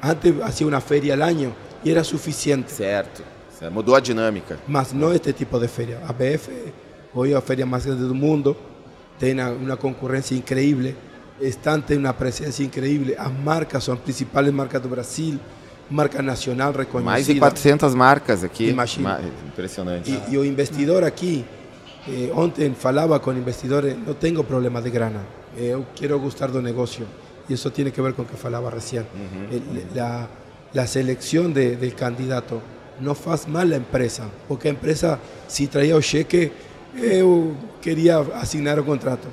Antes 0.00 0.34
hacía 0.42 0.66
una 0.66 0.80
feria 0.80 1.14
al 1.14 1.22
año 1.22 1.52
y 1.84 1.90
era 1.90 2.02
suficiente. 2.02 2.70
Certo. 2.72 3.22
Certo. 3.58 3.72
Mudou 3.74 3.94
a 3.94 4.00
dinâmica. 4.00 4.56
Más 4.68 4.92
no 4.92 5.12
este 5.12 5.32
tipo 5.32 5.58
de 5.58 5.68
feria. 5.68 6.00
ABF, 6.06 6.48
hoy 7.14 7.28
es 7.30 7.34
la 7.34 7.40
feria 7.40 7.66
más 7.66 7.84
grande 7.86 8.04
del 8.04 8.14
mundo, 8.14 8.56
tiene 9.18 9.42
una, 9.42 9.52
una 9.52 9.76
concurrencia 9.76 10.36
increíble, 10.36 10.94
están 11.40 11.84
tiene 11.84 12.00
una 12.00 12.16
presencia 12.16 12.64
increíble, 12.64 13.14
las 13.16 13.32
marcas 13.32 13.84
son 13.84 13.98
principales 13.98 14.52
marcas 14.52 14.82
de 14.82 14.88
Brasil, 14.88 15.38
marca 15.90 16.20
nacional 16.22 16.74
reconocida. 16.74 17.12
Mais 17.12 17.26
de 17.26 17.38
400 17.38 17.94
marcas 17.94 18.42
aqui. 18.42 18.68
Imagina. 18.70 19.18
Ma- 19.18 19.20
Impressionante. 19.46 20.10
Y, 20.10 20.34
y 20.34 20.36
o 20.36 20.44
investidor 20.44 21.04
aquí, 21.04 21.44
eh, 22.08 22.30
ontem 22.34 22.74
falaba 22.74 23.20
con 23.20 23.36
investidores, 23.36 23.96
no 23.96 24.14
tengo 24.14 24.42
problema 24.44 24.80
de 24.80 24.90
grana, 24.90 25.20
eh, 25.56 25.70
eu 25.72 25.84
quiero 25.98 26.18
gustar 26.18 26.50
do 26.50 26.60
negocio. 26.60 27.04
Y 27.48 27.54
eso 27.54 27.70
tiene 27.70 27.92
que 27.92 28.02
ver 28.02 28.12
con 28.14 28.26
que 28.26 28.36
falaba 28.36 28.70
recién. 28.70 29.06
El- 29.50 29.86
la, 29.94 30.28
la 30.72 30.86
selección 30.86 31.54
de- 31.54 31.76
del 31.76 31.94
candidato 31.94 32.60
no 33.00 33.14
faz 33.14 33.46
mal 33.48 33.70
la 33.70 33.76
empresa, 33.76 34.24
porque 34.48 34.68
a 34.68 34.70
empresa, 34.70 35.18
si 35.46 35.66
traía 35.66 35.96
o 35.96 36.00
cheque, 36.00 36.52
eu 36.94 37.54
quería 37.80 38.18
asignar 38.34 38.80
un 38.80 38.86
contrato. 38.86 39.28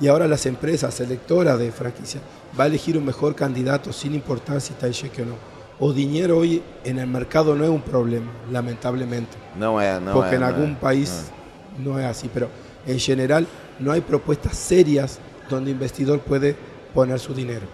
Y 0.00 0.08
ahora 0.08 0.26
las 0.26 0.46
empresas 0.46 0.94
selectoras 0.94 1.58
de 1.58 1.70
franquicia 1.70 2.20
va 2.58 2.64
a 2.64 2.66
elegir 2.66 2.98
un 2.98 3.04
mejor 3.04 3.34
candidato 3.34 3.92
sin 3.92 4.14
importar 4.14 4.60
si 4.60 4.72
está 4.72 4.86
el 4.86 4.92
cheque 4.92 5.22
o 5.22 5.26
no. 5.26 5.36
O 5.78 5.92
dinero 5.92 6.38
hoy 6.38 6.62
en 6.84 6.98
el 6.98 7.06
mercado 7.06 7.54
no 7.54 7.64
es 7.64 7.70
un 7.70 7.82
problema, 7.82 8.30
lamentablemente 8.50 9.36
Não 9.56 9.80
é, 9.80 9.98
não 10.00 10.12
porque 10.12 10.34
é. 10.34 10.38
en 10.38 10.40
não 10.40 10.46
algún 10.48 10.72
é. 10.72 10.74
país 10.74 11.30
no 11.78 11.98
es 11.98 12.06
así, 12.06 12.30
pero 12.32 12.48
en 12.86 12.98
general 12.98 13.46
no 13.80 13.90
hay 13.92 14.00
propuestas 14.00 14.56
serias 14.56 15.18
donde 15.48 15.70
el 15.70 15.76
investidor 15.76 16.20
puede 16.20 16.56
poner 16.92 17.18
su 17.18 17.34
dinero. 17.34 17.66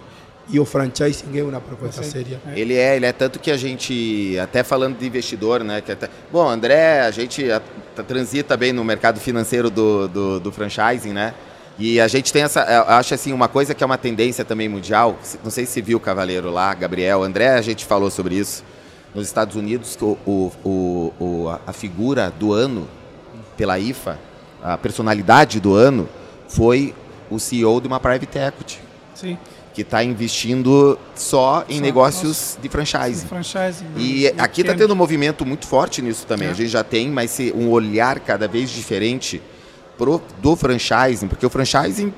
E 0.51 0.59
o 0.59 0.65
franchising 0.65 1.37
é 1.37 1.43
uma 1.43 1.61
proposta 1.61 2.03
séria. 2.03 2.41
Ele 2.53 2.75
é, 2.75 2.97
ele 2.97 3.05
é 3.05 3.13
tanto 3.13 3.39
que 3.39 3.49
a 3.49 3.55
gente, 3.55 4.37
até 4.37 4.63
falando 4.63 4.97
de 4.97 5.07
investidor, 5.07 5.63
né? 5.63 5.79
Que 5.79 5.93
até, 5.93 6.09
bom, 6.29 6.47
André, 6.47 7.01
a 7.01 7.11
gente 7.11 7.49
a, 7.49 7.61
a, 7.97 8.03
transita 8.03 8.57
bem 8.57 8.73
no 8.73 8.83
mercado 8.83 9.19
financeiro 9.19 9.69
do, 9.69 10.09
do, 10.09 10.39
do, 10.41 10.51
franchising, 10.51 11.13
né? 11.13 11.33
E 11.79 12.01
a 12.01 12.07
gente 12.09 12.33
tem 12.33 12.43
essa, 12.43 12.63
acho 12.97 13.13
assim, 13.13 13.31
uma 13.31 13.47
coisa 13.47 13.73
que 13.73 13.81
é 13.81 13.85
uma 13.85 13.97
tendência 13.97 14.43
também 14.43 14.67
mundial, 14.67 15.17
não 15.41 15.49
sei 15.49 15.65
se 15.65 15.81
viu 15.81 15.97
o 15.97 16.01
Cavaleiro 16.01 16.51
lá, 16.51 16.73
Gabriel, 16.73 17.23
André, 17.23 17.47
a 17.47 17.61
gente 17.61 17.85
falou 17.85 18.11
sobre 18.11 18.35
isso, 18.35 18.63
nos 19.15 19.25
Estados 19.25 19.55
Unidos, 19.55 19.97
o, 20.01 20.17
o, 20.25 21.13
o, 21.19 21.59
a 21.65 21.71
figura 21.71 22.29
do 22.29 22.53
ano 22.53 22.87
pela 23.55 23.79
IFA, 23.79 24.19
a 24.61 24.77
personalidade 24.77 25.59
do 25.61 25.73
ano, 25.73 26.07
foi 26.47 26.93
o 27.31 27.39
CEO 27.39 27.79
de 27.79 27.87
uma 27.87 28.01
private 28.01 28.37
equity. 28.37 28.79
Sim 29.15 29.37
que 29.73 29.81
está 29.81 30.03
investindo 30.03 30.97
só 31.15 31.63
em 31.69 31.75
só, 31.75 31.81
negócios 31.81 32.27
nossa, 32.27 32.61
de 32.61 32.69
franchising. 32.69 33.27
franchising 33.27 33.85
e 33.95 34.27
aqui 34.37 34.61
está 34.61 34.73
tendo 34.73 34.93
um 34.93 34.97
movimento 34.97 35.45
muito 35.45 35.65
forte 35.65 36.01
nisso 36.01 36.25
também. 36.27 36.47
É. 36.47 36.51
A 36.51 36.53
gente 36.53 36.69
já 36.69 36.83
tem, 36.83 37.09
mas 37.09 37.39
um 37.55 37.69
olhar 37.69 38.19
cada 38.19 38.47
vez 38.47 38.69
diferente 38.69 39.41
pro, 39.97 40.21
do 40.41 40.55
franchising, 40.55 41.27
porque 41.27 41.45
o 41.45 41.49
franchising 41.49 42.13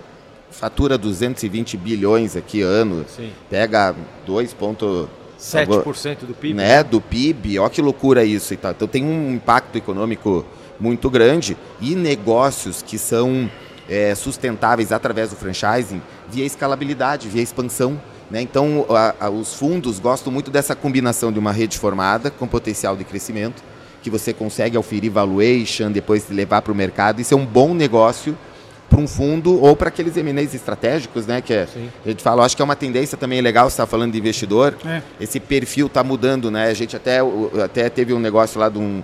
fatura 0.49 0.97
220 0.97 1.77
bilhões 1.77 2.35
aqui 2.35 2.61
ano, 2.61 3.05
Sim. 3.07 3.31
pega 3.49 3.95
2,7% 4.27 5.07
7% 5.39 6.25
do 6.25 6.33
PIB. 6.33 6.53
Né, 6.53 6.67
né, 6.67 6.83
do 6.83 7.01
PIB, 7.01 7.59
olha 7.59 7.69
que 7.69 7.81
loucura 7.81 8.23
isso 8.23 8.53
e 8.53 8.57
tal. 8.57 8.71
Então 8.71 8.87
tem 8.87 9.03
um 9.03 9.33
impacto 9.33 9.75
econômico 9.77 10.45
muito 10.79 11.09
grande 11.09 11.57
e 11.81 11.95
negócios 11.95 12.81
que 12.81 12.97
são 12.97 13.49
é, 13.89 14.15
sustentáveis 14.15 14.91
através 14.91 15.29
do 15.29 15.35
franchising 15.35 16.01
via 16.29 16.45
escalabilidade, 16.45 17.29
via 17.29 17.41
expansão. 17.41 17.99
Né? 18.29 18.41
Então, 18.41 18.85
a, 18.89 19.25
a, 19.25 19.29
os 19.29 19.53
fundos 19.53 19.99
gostam 19.99 20.31
muito 20.31 20.49
dessa 20.49 20.75
combinação 20.75 21.31
de 21.31 21.39
uma 21.39 21.51
rede 21.51 21.77
formada 21.77 22.31
com 22.31 22.47
potencial 22.47 22.95
de 22.95 23.03
crescimento, 23.03 23.63
que 24.01 24.09
você 24.09 24.33
consegue 24.33 24.77
oferir 24.77 25.11
valuation, 25.11 25.91
depois 25.91 26.29
levar 26.29 26.61
para 26.61 26.71
o 26.71 26.75
mercado. 26.75 27.21
Isso 27.21 27.33
é 27.33 27.37
um 27.37 27.45
bom 27.45 27.73
negócio 27.73 28.37
para 28.89 28.99
um 28.99 29.07
fundo 29.07 29.59
ou 29.59 29.75
para 29.75 29.87
aqueles 29.87 30.15
M&As 30.15 30.53
estratégicos, 30.53 31.25
né? 31.25 31.41
Que 31.41 31.53
é, 31.53 31.67
a 32.05 32.09
gente 32.09 32.21
fala, 32.21 32.45
acho 32.45 32.55
que 32.55 32.61
é 32.61 32.65
uma 32.65 32.75
tendência 32.75 33.17
também 33.17 33.41
legal, 33.41 33.69
você 33.69 33.73
está 33.73 33.87
falando 33.87 34.11
de 34.11 34.19
investidor, 34.19 34.75
é. 34.85 35.01
esse 35.19 35.39
perfil 35.39 35.87
está 35.87 36.03
mudando, 36.03 36.51
né? 36.51 36.67
A 36.67 36.73
gente 36.73 36.95
até, 36.95 37.19
até 37.63 37.89
teve 37.89 38.13
um 38.13 38.19
negócio 38.19 38.59
lá 38.59 38.69
de 38.69 38.77
um, 38.77 39.01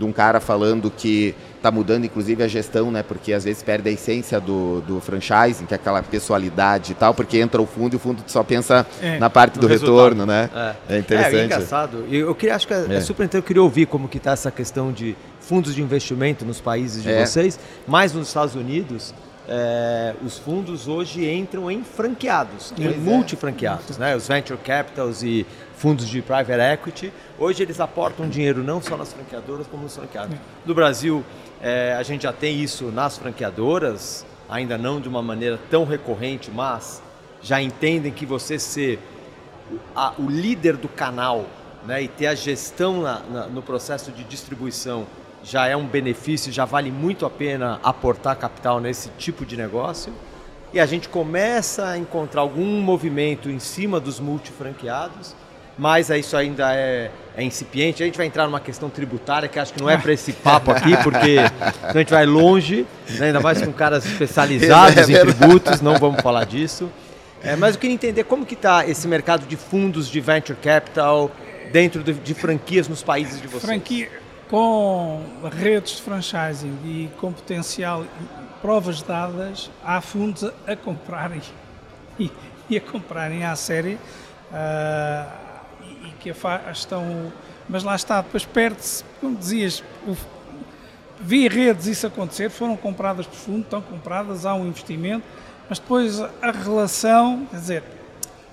de 0.00 0.04
um 0.06 0.12
cara 0.12 0.40
falando 0.40 0.90
que 0.90 1.34
está 1.56 1.70
mudando 1.70 2.06
inclusive 2.06 2.42
a 2.42 2.48
gestão, 2.48 2.90
né? 2.90 3.02
Porque 3.02 3.34
às 3.34 3.44
vezes 3.44 3.62
perde 3.62 3.90
a 3.90 3.92
essência 3.92 4.40
do, 4.40 4.80
do 4.80 4.98
franchising, 4.98 5.66
que 5.66 5.74
é 5.74 5.76
aquela 5.76 6.02
pessoalidade 6.02 6.92
e 6.92 6.94
tal, 6.94 7.12
porque 7.12 7.38
entra 7.38 7.60
o 7.60 7.66
fundo 7.66 7.92
e 7.92 7.96
o 7.96 7.98
fundo 7.98 8.24
só 8.26 8.42
pensa 8.42 8.86
é, 9.02 9.18
na 9.18 9.28
parte 9.28 9.58
do 9.58 9.66
resultado. 9.66 9.96
retorno, 9.96 10.24
né? 10.24 10.48
É, 10.88 10.96
é 10.96 10.98
interessante. 10.98 11.36
É, 11.36 11.40
é 11.40 11.44
engraçado. 11.44 12.06
Eu, 12.10 12.34
queria, 12.34 12.56
acho 12.56 12.66
que 12.66 12.72
é, 12.72 12.86
é. 12.94 13.00
super 13.02 13.24
interessante, 13.24 13.34
eu 13.34 13.42
queria 13.42 13.62
ouvir 13.62 13.86
como 13.86 14.08
que 14.08 14.16
está 14.16 14.32
essa 14.32 14.50
questão 14.50 14.90
de 14.90 15.14
fundos 15.38 15.74
de 15.74 15.82
investimento 15.82 16.46
nos 16.46 16.62
países 16.62 17.02
de 17.02 17.10
é. 17.10 17.26
vocês, 17.26 17.60
mais 17.86 18.14
nos 18.14 18.28
Estados 18.28 18.54
Unidos. 18.54 19.14
É, 19.52 20.14
os 20.24 20.38
fundos 20.38 20.86
hoje 20.86 21.28
entram 21.28 21.68
em 21.68 21.82
franqueados, 21.82 22.72
em 22.78 22.96
multifranqueados, 22.98 23.98
né? 23.98 24.14
os 24.14 24.28
venture 24.28 24.56
capitals 24.58 25.24
e 25.24 25.44
fundos 25.80 26.06
de 26.06 26.20
private 26.20 26.60
equity. 26.60 27.12
Hoje 27.38 27.62
eles 27.62 27.80
aportam 27.80 28.28
dinheiro 28.28 28.62
não 28.62 28.82
só 28.82 28.98
nas 28.98 29.14
franqueadoras, 29.14 29.66
como 29.66 29.84
nos 29.84 29.96
franqueados. 29.96 30.36
No 30.66 30.74
Brasil, 30.74 31.24
é, 31.58 31.96
a 31.98 32.02
gente 32.02 32.24
já 32.24 32.32
tem 32.34 32.60
isso 32.60 32.92
nas 32.92 33.16
franqueadoras, 33.16 34.26
ainda 34.46 34.76
não 34.76 35.00
de 35.00 35.08
uma 35.08 35.22
maneira 35.22 35.58
tão 35.70 35.86
recorrente, 35.86 36.50
mas 36.50 37.02
já 37.40 37.62
entendem 37.62 38.12
que 38.12 38.26
você 38.26 38.58
ser 38.58 38.98
a, 39.96 40.12
o 40.18 40.28
líder 40.28 40.76
do 40.76 40.86
canal 40.86 41.46
né, 41.86 42.02
e 42.02 42.08
ter 42.08 42.26
a 42.26 42.34
gestão 42.34 43.00
na, 43.00 43.20
na, 43.20 43.46
no 43.46 43.62
processo 43.62 44.12
de 44.12 44.22
distribuição 44.22 45.06
já 45.42 45.66
é 45.66 45.74
um 45.74 45.86
benefício, 45.86 46.52
já 46.52 46.66
vale 46.66 46.90
muito 46.90 47.24
a 47.24 47.30
pena 47.30 47.80
aportar 47.82 48.36
capital 48.36 48.80
nesse 48.80 49.08
tipo 49.16 49.46
de 49.46 49.56
negócio. 49.56 50.12
E 50.74 50.78
a 50.78 50.84
gente 50.84 51.08
começa 51.08 51.88
a 51.88 51.96
encontrar 51.96 52.42
algum 52.42 52.82
movimento 52.82 53.48
em 53.48 53.58
cima 53.58 53.98
dos 53.98 54.20
multifranqueados 54.20 55.34
mas 55.78 56.10
isso 56.10 56.36
ainda 56.36 56.74
é, 56.74 57.10
é, 57.36 57.42
incipiente. 57.42 58.02
A 58.02 58.06
gente 58.06 58.16
vai 58.16 58.26
entrar 58.26 58.46
numa 58.46 58.60
questão 58.60 58.90
tributária 58.90 59.48
que 59.48 59.58
acho 59.58 59.72
que 59.72 59.80
não 59.80 59.88
é 59.88 59.96
para 59.98 60.12
esse 60.12 60.32
papo 60.32 60.70
aqui, 60.70 60.96
porque 61.02 61.36
a 61.82 61.92
gente 61.92 62.10
vai 62.10 62.26
longe, 62.26 62.86
né? 63.08 63.26
ainda 63.26 63.40
mais 63.40 63.62
com 63.62 63.72
caras 63.72 64.04
especializados 64.04 65.08
em 65.08 65.18
tributos, 65.18 65.80
não 65.80 65.96
vamos 65.98 66.20
falar 66.20 66.44
disso. 66.44 66.90
É, 67.42 67.56
mas 67.56 67.74
eu 67.74 67.80
queria 67.80 67.94
entender 67.94 68.24
como 68.24 68.44
que 68.44 68.54
está 68.54 68.86
esse 68.86 69.08
mercado 69.08 69.46
de 69.46 69.56
fundos 69.56 70.08
de 70.08 70.20
venture 70.20 70.58
capital 70.58 71.30
dentro 71.72 72.02
de, 72.02 72.12
de 72.12 72.34
franquias 72.34 72.86
nos 72.86 73.02
países 73.02 73.40
de 73.40 73.46
vocês. 73.46 73.64
Franquia 73.64 74.10
com 74.50 75.22
redes 75.52 75.96
de 75.96 76.02
franchising 76.02 76.76
e 76.84 77.08
com 77.20 77.32
potencial, 77.32 78.04
provas 78.60 79.00
dadas, 79.00 79.70
há 79.84 80.00
fundos 80.00 80.42
a, 80.42 80.52
a 80.66 80.76
comprarem 80.76 81.40
e, 82.18 82.30
e, 82.68 82.76
a 82.76 82.80
comprarem 82.80 83.44
à 83.44 83.54
série. 83.54 83.96
Uh, 84.50 85.49
que 86.20 86.30
estão. 86.70 87.32
Mas 87.68 87.82
lá 87.82 87.94
está, 87.94 88.20
depois 88.20 88.44
perde-se, 88.44 89.04
como 89.20 89.36
dizias, 89.36 89.82
o, 90.06 90.16
vi 91.20 91.48
redes 91.48 91.86
isso 91.86 92.06
acontecer, 92.06 92.50
foram 92.50 92.76
compradas 92.76 93.26
por 93.26 93.36
fundo, 93.36 93.60
estão 93.60 93.80
compradas, 93.80 94.44
há 94.44 94.54
um 94.54 94.66
investimento, 94.66 95.24
mas 95.68 95.78
depois 95.78 96.20
a 96.20 96.50
relação, 96.50 97.46
quer 97.50 97.56
dizer, 97.56 97.82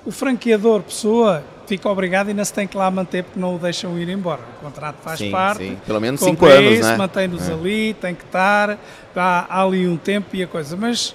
o 0.06 0.12
franqueador, 0.12 0.84
pessoa, 0.84 1.44
fica 1.66 1.90
obrigado 1.90 2.28
e 2.28 2.30
ainda 2.30 2.46
se 2.46 2.54
tem 2.54 2.68
que 2.68 2.78
lá 2.78 2.90
manter 2.90 3.24
porque 3.24 3.40
não 3.40 3.56
o 3.56 3.60
deixam 3.60 4.00
ir 4.00 4.08
embora. 4.10 4.42
O 4.58 4.66
contrato 4.66 4.98
faz 5.02 5.20
sim, 5.20 5.32
parte. 5.32 5.64
Sim. 5.64 5.78
Pelo 5.86 6.00
menos 6.00 6.22
5 6.22 6.46
anos, 6.46 6.80
né? 6.80 6.98
Mantém-nos 6.98 7.50
é. 7.50 7.54
ali, 7.54 7.94
tem 7.94 8.16
que 8.16 8.24
estar, 8.24 8.78
há, 9.16 9.46
há 9.50 9.64
ali 9.64 9.88
um 9.88 9.98
tempo 9.98 10.34
e 10.34 10.44
a 10.44 10.48
coisa. 10.48 10.78
Mas, 10.78 11.14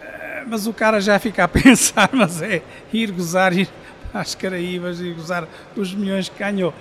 eh, 0.00 0.44
mas 0.46 0.66
o 0.66 0.72
cara 0.72 1.00
já 1.00 1.18
fica 1.18 1.44
a 1.44 1.48
pensar, 1.48 2.08
mas 2.12 2.40
é 2.40 2.62
ir 2.92 3.10
gozar, 3.10 3.52
ir 3.52 3.68
às 4.20 4.34
Caraíbas 4.34 5.00
e 5.00 5.10
gozar 5.12 5.46
os 5.76 5.94
milhões 5.94 6.28
que 6.28 6.38
ganhou. 6.38 6.72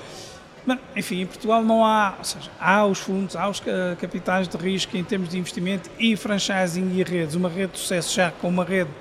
Mas, 0.65 0.77
enfim, 0.95 1.21
em 1.21 1.25
Portugal 1.25 1.63
não 1.63 1.83
há, 1.83 2.15
ou 2.19 2.23
seja, 2.23 2.51
há 2.59 2.85
os 2.85 2.99
fundos, 2.99 3.35
há 3.35 3.49
os 3.49 3.61
capitais 3.99 4.47
de 4.47 4.57
risco 4.57 4.95
em 4.95 5.03
termos 5.03 5.29
de 5.29 5.37
investimento 5.39 5.89
e 5.97 6.15
franchising 6.15 6.91
e 6.93 7.03
redes. 7.03 7.33
Uma 7.33 7.49
rede 7.49 7.73
de 7.73 7.79
sucesso 7.79 8.13
já 8.15 8.29
com 8.29 8.47
uma 8.47 8.63
rede 8.63 8.91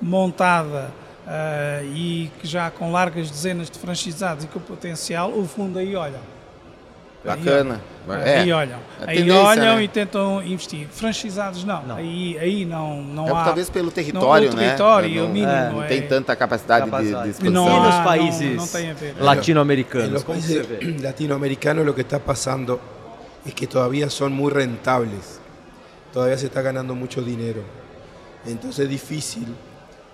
montada 0.00 0.92
uh, 1.26 1.84
e 1.92 2.30
que 2.40 2.46
já 2.46 2.70
com 2.70 2.92
largas 2.92 3.28
dezenas 3.30 3.68
de 3.68 3.78
franchisados 3.78 4.44
e 4.44 4.46
com 4.46 4.60
potencial, 4.60 5.32
o 5.32 5.44
fundo 5.44 5.78
aí 5.80 5.96
olha 5.96 6.37
Bacana. 7.24 7.80
É, 8.24 8.38
aí 8.38 8.52
olham. 8.52 8.78
Aí 9.06 9.30
olham 9.30 9.76
né? 9.76 9.82
e 9.82 9.88
tentam 9.88 10.42
investir. 10.42 10.86
Franchisados 10.88 11.64
não. 11.64 11.82
não. 11.82 11.96
Aí, 11.96 12.38
aí 12.38 12.64
não, 12.64 13.02
não 13.02 13.28
é, 13.28 13.32
há. 13.32 13.44
Talvez 13.44 13.68
pelo 13.68 13.90
território, 13.90 14.50
não, 14.50 14.56
né? 14.56 14.66
território, 14.66 15.22
não, 15.22 15.28
mínimo, 15.28 15.52
é, 15.52 15.70
não 15.70 15.82
tem 15.82 16.02
tanta 16.02 16.34
capacidade, 16.36 16.86
capacidade. 16.86 17.24
De, 17.24 17.24
de 17.24 17.30
expansão. 17.30 17.52
Não 17.52 17.84
há, 17.84 17.86
nos 17.86 18.04
países 18.04 18.74
latino-americanos. 19.18 20.10
Los 20.10 20.24
países 20.24 20.66
latinoamericanos 21.02 21.84
lo 21.84 21.94
que 21.94 22.02
está 22.02 22.18
pasando 22.18 22.80
es 23.44 23.52
que 23.52 23.66
todavía 23.66 24.08
son 24.08 24.32
muy 24.32 24.50
rentables. 24.50 25.40
Todavía 26.12 26.38
se 26.38 26.46
está 26.46 26.62
ganando 26.62 26.94
mucho 26.94 27.20
dinero. 27.20 27.62
Entonces 28.46 28.84
es 28.84 28.88
difícil 28.88 29.46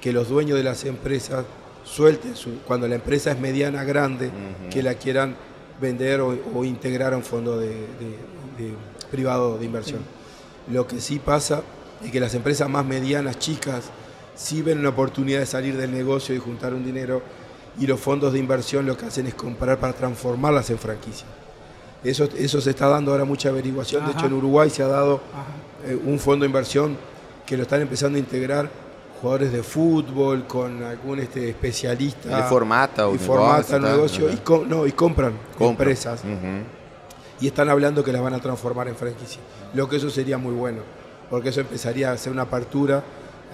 que 0.01 0.13
los 0.13 0.29
dueños 0.29 0.59
de 0.59 0.65
las 0.65 0.85
empresas 0.85 1.45
suelten 1.85 2.35
su, 2.35 2.61
cuando 2.67 2.89
la 2.89 2.97
empresa 2.97 3.31
es 3.31 3.39
mediana, 3.39 3.85
grande, 3.85 4.29
uh 4.29 4.31
-huh. 4.31 4.69
que 4.71 4.83
la 4.83 4.95
quieran 4.95 5.37
vender 5.81 6.21
o, 6.21 6.65
integrar 6.65 7.13
a 7.13 7.17
un 7.17 7.23
fondo 7.23 7.59
de, 7.59 7.87
privado 9.11 9.59
de 9.59 9.65
inversión. 9.65 10.01
Lo 10.71 10.87
que 10.87 11.01
sí 11.01 11.19
pasa 11.19 11.63
es 12.03 12.11
que 12.11 12.21
las 12.21 12.35
empresas 12.35 12.69
más 12.69 12.85
medianas, 12.85 13.39
chicas, 13.39 13.85
sí 14.35 14.63
ven 14.63 14.79
una 14.79 14.91
oportunidad 14.91 15.41
de 15.41 15.47
salir 15.47 15.77
del 15.77 15.93
negocio 15.93 16.35
y 16.35 16.39
juntar 16.39 16.75
un 16.75 16.85
dinero 16.85 17.23
y 17.79 17.87
los 17.87 18.01
fondos 18.01 18.33
de 18.33 18.39
inversión 18.39 18.87
lo 18.87 18.97
que 18.97 19.07
hacen 19.07 19.27
es 19.27 19.35
comprar 19.35 19.79
para 19.79 19.93
transformarlas 19.93 20.71
en 20.71 20.79
franquicia. 20.79 21.27
Eso, 22.03 22.29
eso 22.37 22.61
se 22.61 22.71
está 22.71 22.89
dando 22.89 23.13
ahora 23.13 23.25
mucha 23.25 23.49
averiguación. 23.49 24.05
De 24.05 24.13
hecho, 24.13 24.27
en 24.27 24.35
Uruguay 24.35 24.69
se 24.71 24.83
ha 24.83 24.89
dado 24.89 25.21
eh, 25.87 25.99
un 26.05 26.19
fondo 26.19 26.45
de 26.45 26.49
inversión 26.49 26.97
que 27.47 27.57
lo 27.57 27.63
están 27.63 27.81
empezando 27.81 28.17
a 28.17 28.21
integrar 28.21 28.71
jugadores 29.25 29.53
de 29.53 29.63
fútbol, 29.63 30.47
con 30.47 30.83
algún 30.83 31.19
este, 31.19 31.49
especialista. 31.49 32.41
Y 32.41 32.43
formata 32.43 33.09
y 33.11 33.17
formata 33.17 33.77
el 33.77 33.83
negocio 33.83 34.29
y, 34.29 34.39
no, 34.69 34.87
y 34.87 34.93
compran 34.93 35.33
empresas. 35.59 36.23
Y 37.41 37.47
están 37.47 37.71
hablando 37.71 38.05
que 38.05 38.13
las 38.13 38.21
van 38.21 38.35
a 38.35 38.39
transformar 38.39 38.87
en 38.89 38.97
franquicia. 38.97 39.41
Lo 39.73 39.89
que 39.89 39.97
eso 39.97 40.11
sería 40.11 40.37
muy 40.37 40.53
bueno, 40.53 40.83
porque 41.31 41.49
eso 41.49 41.63
empezaría 41.63 42.13
a 42.13 42.19
ser 42.19 42.33
una 42.33 42.43
apertura 42.43 43.03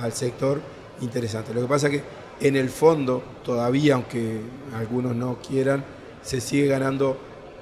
al 0.01 0.13
sector 0.13 0.61
interesante. 1.03 1.55
Lo 1.55 1.61
que 1.63 1.69
pasa 1.69 1.87
es 1.87 1.93
que 1.93 2.03
en 2.49 2.57
el 2.57 2.69
fondo, 2.69 3.23
todavía, 3.45 3.95
aunque 3.95 4.41
algunos 4.77 5.15
no 5.15 5.39
quieran, 5.39 5.85
se 6.21 6.41
sigue 6.41 6.67
ganando 6.67 7.17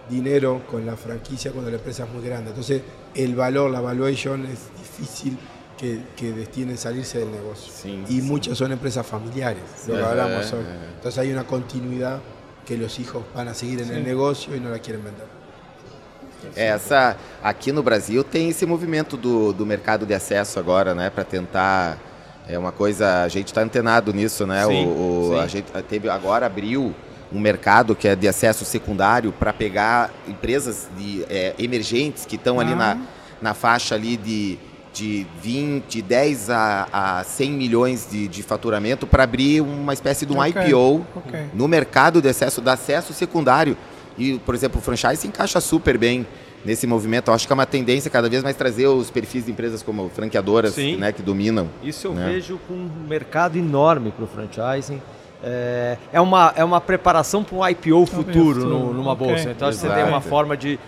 dinero 0.09 0.63
con 0.71 0.87
la 0.87 0.97
franquicia 0.97 1.53
cuando 1.53 1.71
la 1.71 1.77
empresa 1.77 2.05
es 2.05 2.11
muy 2.11 2.25
grande. 2.25 2.51
Entonces, 2.51 2.81
el 3.15 3.35
valor, 3.35 3.71
la 3.71 3.83
valuation 3.83 4.47
es 4.47 4.71
difícil 4.79 5.39
que, 5.79 6.01
que 6.17 6.33
destinen 6.33 6.77
salirse 6.77 7.19
del 7.19 7.31
negocio. 7.31 7.73
y 8.09 8.21
muchas 8.21 8.59
son 8.59 8.73
empresas 8.73 9.07
familiares, 9.07 9.63
lo 9.87 9.95
que 9.95 10.03
hablamos 10.03 10.53
hoy. 10.53 10.65
Entonces 10.97 11.19
hay 11.19 11.33
una 11.33 11.45
continuidad 11.45 12.21
que 12.67 12.77
los 12.77 12.99
hijos 12.99 13.23
van 13.35 13.49
a 13.49 13.55
seguir 13.55 13.81
en 13.81 13.91
el 13.91 14.05
negocio 14.05 14.55
y 14.55 14.61
no 14.61 14.69
la 14.69 14.79
quieren 14.79 15.03
vender. 15.03 15.39
Essa, 16.55 17.17
aqui 17.43 17.73
no 17.73 17.83
Brasil 17.83 18.23
tem 18.23 18.49
esse 18.49 18.65
movimento 18.65 19.17
do, 19.17 19.53
do 19.53 19.67
mercado 19.67 20.07
de 20.07 20.15
acesso 20.15 20.61
agora, 20.61 20.95
né, 20.95 21.11
para 21.11 21.25
tentar 21.25 21.99
é 22.49 22.57
uma 22.57 22.71
coisa 22.71 23.25
a 23.25 23.29
gente 23.29 23.49
está 23.49 23.61
antenado 23.61 24.13
nisso, 24.13 24.47
né? 24.47 24.65
Sim, 24.65 24.87
o, 24.87 24.89
o 24.89 25.31
sim. 25.33 25.41
a 25.41 25.47
gente 25.49 25.71
teve 25.89 26.09
agora 26.09 26.47
abriu 26.47 26.95
um 27.33 27.41
mercado 27.41 27.95
que 27.95 28.09
é 28.09 28.17
de 28.17 28.27
acesso 28.27 28.65
secundário 28.65 29.33
para 29.33 29.53
pegar 29.53 30.11
empresas 30.27 30.89
de, 30.97 31.25
é, 31.29 31.55
emergentes 31.59 32.25
que 32.25 32.37
estão 32.37 32.59
ah. 32.59 32.63
ali 32.63 32.75
na, 32.75 32.99
na 33.43 33.53
faixa 33.53 33.97
ali 33.97 34.17
de 34.17 34.59
de 34.93 35.27
20, 35.43 36.03
10 36.03 36.51
a, 36.51 36.89
a 36.93 37.25
100 37.25 37.51
milhões 37.53 38.09
de, 38.11 38.29
de 38.29 38.43
faturamento 38.43 39.07
para 39.07 39.25
abrir 39.25 39.61
uma 39.61 39.93
espécie 39.93 40.27
de 40.27 40.33
um 40.33 40.41
okay. 40.41 40.69
IPO 40.69 41.07
okay. 41.15 41.47
no 41.55 41.69
mercado 41.69 42.21
de 42.21 42.29
acesso, 42.29 42.61
de 42.61 42.71
acesso 42.71 43.13
secundário. 43.13 43.77
E, 44.17 44.39
por 44.41 44.55
exemplo, 44.55 44.81
o 44.81 44.83
franchise 44.83 45.17
se 45.17 45.29
encaixa 45.29 45.61
super 45.61 45.97
bem 45.97 46.27
nesse 46.65 46.87
movimento. 46.87 47.31
Eu 47.31 47.35
acho 47.35 47.47
que 47.47 47.53
é 47.53 47.55
uma 47.55 47.67
tendência 47.67 48.11
cada 48.11 48.29
vez 48.29 48.43
mais 48.43 48.57
trazer 48.57 48.87
os 48.87 49.11
perfis 49.11 49.45
de 49.45 49.53
empresas 49.53 49.83
como 49.83 50.09
franqueadoras 50.09 50.77
né, 50.77 51.13
que 51.13 51.23
dominam. 51.23 51.69
Isso 51.83 52.09
eu 52.09 52.15
né? 52.15 52.27
vejo 52.27 52.59
com 52.67 52.75
um 52.75 53.07
mercado 53.09 53.57
enorme 53.57 54.11
para 54.11 54.25
o 54.25 54.29
franchising. 54.29 55.01
É, 55.43 55.97
é, 56.13 56.21
uma, 56.21 56.53
é 56.57 56.65
uma 56.65 56.81
preparação 56.81 57.45
para 57.45 57.57
um 57.57 57.69
IPO 57.69 58.07
futuro 58.07 58.65
no, 58.67 58.93
numa 58.93 59.13
okay. 59.13 59.27
bolsa. 59.27 59.51
Então, 59.51 59.69
acho 59.69 59.79
que 59.79 59.87
você 59.87 59.95
tem 59.95 60.05
uma 60.05 60.21
forma 60.21 60.57
de 60.57 60.81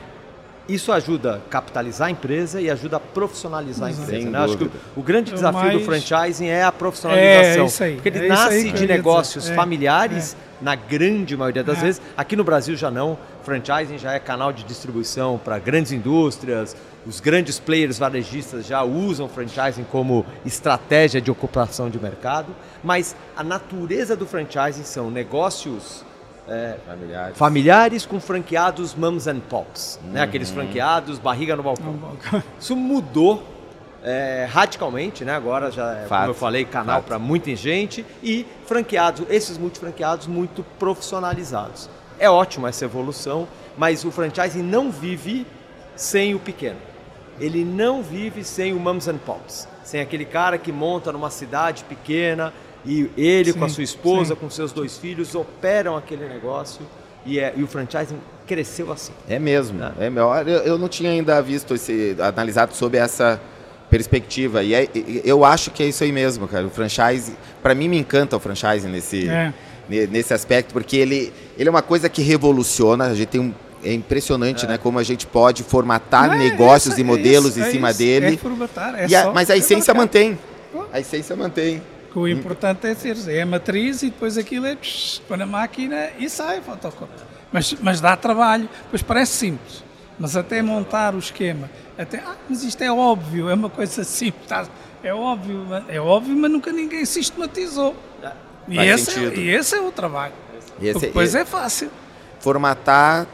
isso 0.69 0.93
ajuda 0.93 1.37
a 1.37 1.51
capitalizar 1.51 2.09
a 2.09 2.11
empresa 2.11 2.61
e 2.61 2.71
ajuda 2.71 2.97
a 2.97 3.01
profissionalizar 3.01 3.89
a 3.89 3.93
empresa. 3.93 4.31
Né? 4.31 4.39
Acho 4.39 4.57
que 4.57 4.65
o, 4.65 4.71
o 4.97 5.03
grande 5.03 5.33
desafio 5.33 5.61
mais... 5.61 5.79
do 5.79 5.85
franchising 5.85 6.47
é 6.47 6.63
a 6.63 6.73
profissionalização. 6.73 7.65
É, 7.65 7.67
isso 7.67 7.85
aí. 7.85 7.95
Porque 7.95 8.09
ele 8.09 8.27
é 8.27 8.29
nasce 8.29 8.71
de 8.71 8.87
negócios 8.87 9.51
é, 9.51 9.55
familiares, 9.55 10.35
é. 10.35 10.65
na 10.65 10.75
grande 10.75 11.37
maioria 11.37 11.65
das 11.65 11.79
é. 11.79 11.81
vezes. 11.83 12.03
Aqui 12.17 12.37
no 12.37 12.45
Brasil 12.45 12.77
já 12.77 12.91
não. 12.91 13.19
Franchising 13.43 13.99
já 13.99 14.13
é 14.13 14.21
canal 14.21 14.53
de 14.53 14.63
distribuição 14.65 15.41
para 15.43 15.59
grandes 15.59 15.93
indústrias. 15.93 16.77
Os 17.07 17.19
grandes 17.19 17.59
players 17.59 17.99
varejistas 17.99 18.67
já 18.67 18.83
usam 18.83 19.29
franchising 19.29 19.85
como 19.91 20.25
estratégia 20.45 21.21
de 21.21 21.31
ocupação 21.31 21.89
de 21.89 21.99
mercado. 21.99 22.55
Mas 22.85 23.17
a 23.37 23.43
natureza 23.43 24.15
do 24.15 24.27
franchising 24.27 24.85
são 24.85 25.11
negócios 25.11 26.05
é, 26.51 26.77
familiares. 26.85 27.39
familiares. 27.39 28.07
com 28.07 28.21
franqueados 28.21 28.95
mums 28.95 29.27
and 29.27 29.41
pops, 29.49 29.99
uhum. 30.03 30.11
né? 30.11 30.23
aqueles 30.23 30.51
franqueados 30.51 31.19
barriga 31.19 31.55
no 31.55 31.63
balcão. 31.63 31.95
Isso 32.59 32.75
mudou 32.75 33.43
é, 34.03 34.49
radicalmente, 34.51 35.25
né? 35.25 35.35
agora 35.35 35.71
já, 35.71 35.93
é, 35.93 36.07
como 36.07 36.25
eu 36.25 36.35
falei, 36.35 36.65
canal 36.65 37.03
para 37.03 37.19
muita 37.19 37.55
gente 37.55 38.05
e 38.23 38.45
franqueados, 38.67 39.25
esses 39.31 39.57
multifranqueados 39.57 40.27
muito 40.27 40.65
profissionalizados. 40.79 41.89
É 42.19 42.29
ótimo 42.29 42.67
essa 42.67 42.85
evolução, 42.85 43.47
mas 43.79 44.05
o 44.05 44.11
franchising 44.11 44.63
não 44.63 44.91
vive 44.91 45.47
sem 45.95 46.35
o 46.35 46.39
pequeno. 46.39 46.79
Ele 47.39 47.65
não 47.65 48.03
vive 48.03 48.45
sem 48.45 48.75
o 48.75 48.79
mums 48.79 49.09
and 49.09 49.17
pops, 49.19 49.67
sem 49.83 50.01
aquele 50.01 50.27
cara 50.27 50.59
que 50.59 50.71
monta 50.71 51.11
numa 51.11 51.31
cidade 51.31 51.85
pequena, 51.85 52.53
e 52.85 53.11
ele 53.17 53.53
sim, 53.53 53.59
com 53.59 53.65
a 53.65 53.69
sua 53.69 53.85
esposa, 53.85 54.35
sim. 54.35 54.41
com 54.41 54.51
seus 54.51 54.73
dois 54.73 54.97
filhos, 54.97 55.35
operam 55.35 55.97
aquele 55.97 56.27
negócio 56.27 56.81
e, 57.25 57.39
é, 57.39 57.53
e 57.57 57.63
o 57.63 57.67
franchising 57.67 58.19
cresceu 58.47 58.91
assim. 58.93 59.13
É 59.29 59.39
mesmo. 59.39 59.79
Né? 59.79 59.93
É 60.01 60.11
melhor. 60.11 60.47
Eu, 60.49 60.61
eu 60.61 60.79
não 60.79 60.89
tinha 60.89 61.11
ainda 61.11 61.41
visto 61.43 61.75
esse 61.75 62.17
analisado 62.19 62.75
sob 62.75 62.97
essa 62.97 63.41
perspectiva 63.91 64.63
e 64.63 64.73
é, 64.73 64.89
eu 65.25 65.45
acho 65.45 65.71
que 65.71 65.83
é 65.83 65.87
isso 65.87 66.05
aí 66.05 66.13
mesmo, 66.13 66.47
cara. 66.47 66.67
O 66.67 66.71
franchise, 66.71 67.37
para 67.63 67.75
mim 67.75 67.89
me 67.89 67.99
encanta 67.99 68.37
o 68.37 68.41
franchising 68.41 68.89
nesse 68.89 69.29
é. 69.29 69.53
nesse 69.89 70.33
aspecto 70.33 70.73
porque 70.73 70.97
ele 70.97 71.33
ele 71.59 71.69
é 71.69 71.71
uma 71.71 71.83
coisa 71.83 72.09
que 72.09 72.23
revoluciona. 72.23 73.07
A 73.07 73.15
gente 73.15 73.29
tem 73.29 73.41
um 73.41 73.53
é 73.83 73.93
impressionante, 73.93 74.65
é. 74.65 74.69
né? 74.69 74.79
Como 74.79 74.99
a 74.99 75.03
gente 75.03 75.27
pode 75.27 75.63
formatar 75.63 76.35
é 76.35 76.39
negócios 76.39 76.93
essa, 76.93 77.01
e 77.01 77.05
modelos 77.05 77.57
isso, 77.57 77.67
em 77.67 77.71
cima 77.71 77.91
isso, 77.91 77.99
dele. 77.99 78.35
É 78.35 78.37
formatar, 78.37 78.95
é 79.11 79.15
a, 79.15 79.33
mas 79.33 79.51
a 79.51 79.57
essência 79.57 79.93
mantém. 79.95 80.39
A 80.93 81.01
essência 81.01 81.35
mantém. 81.35 81.83
Que 82.13 82.19
o 82.19 82.27
importante 82.27 82.87
é 82.87 82.95
ser 82.95 83.17
é 83.29 83.43
a 83.43 83.47
matriz 83.47 84.03
e 84.03 84.11
depois 84.11 84.37
aquilo 84.37 84.67
é 84.67 84.77
põe 85.29 85.39
na 85.39 85.47
máquina 85.47 86.11
e 86.19 86.29
sai 86.29 86.61
fotocópia. 86.61 87.27
Mas, 87.53 87.75
mas 87.81 88.01
dá 88.01 88.17
trabalho, 88.17 88.69
pois 88.91 89.03
parece 89.03 89.33
simples. 89.33 89.85
Mas 90.19 90.37
até 90.37 90.61
montar 90.61 91.15
o 91.15 91.19
esquema, 91.19 91.71
até, 91.97 92.19
ah, 92.19 92.37
mas 92.49 92.63
isto 92.63 92.83
é 92.83 92.93
óbvio, 92.93 93.49
é 93.49 93.55
uma 93.55 93.71
coisa 93.71 94.05
simples, 94.05 94.47
tá? 94.47 94.67
é 95.03 95.15
óbvio, 95.15 95.67
é 95.89 96.01
óbvio, 96.01 96.37
mas 96.37 96.51
nunca 96.51 96.73
ninguém 96.73 97.05
sistematizou. 97.05 97.97
E 98.69 98.79
esse, 98.79 99.19
é, 99.19 99.35
e 99.35 99.49
esse 99.51 99.75
é 99.75 99.81
o 99.81 99.91
trabalho. 99.91 100.35
Esse, 100.81 101.01
depois 101.01 101.35
é, 101.35 101.41
é 101.41 101.45
fácil. 101.45 101.91
Formatar 102.39 103.27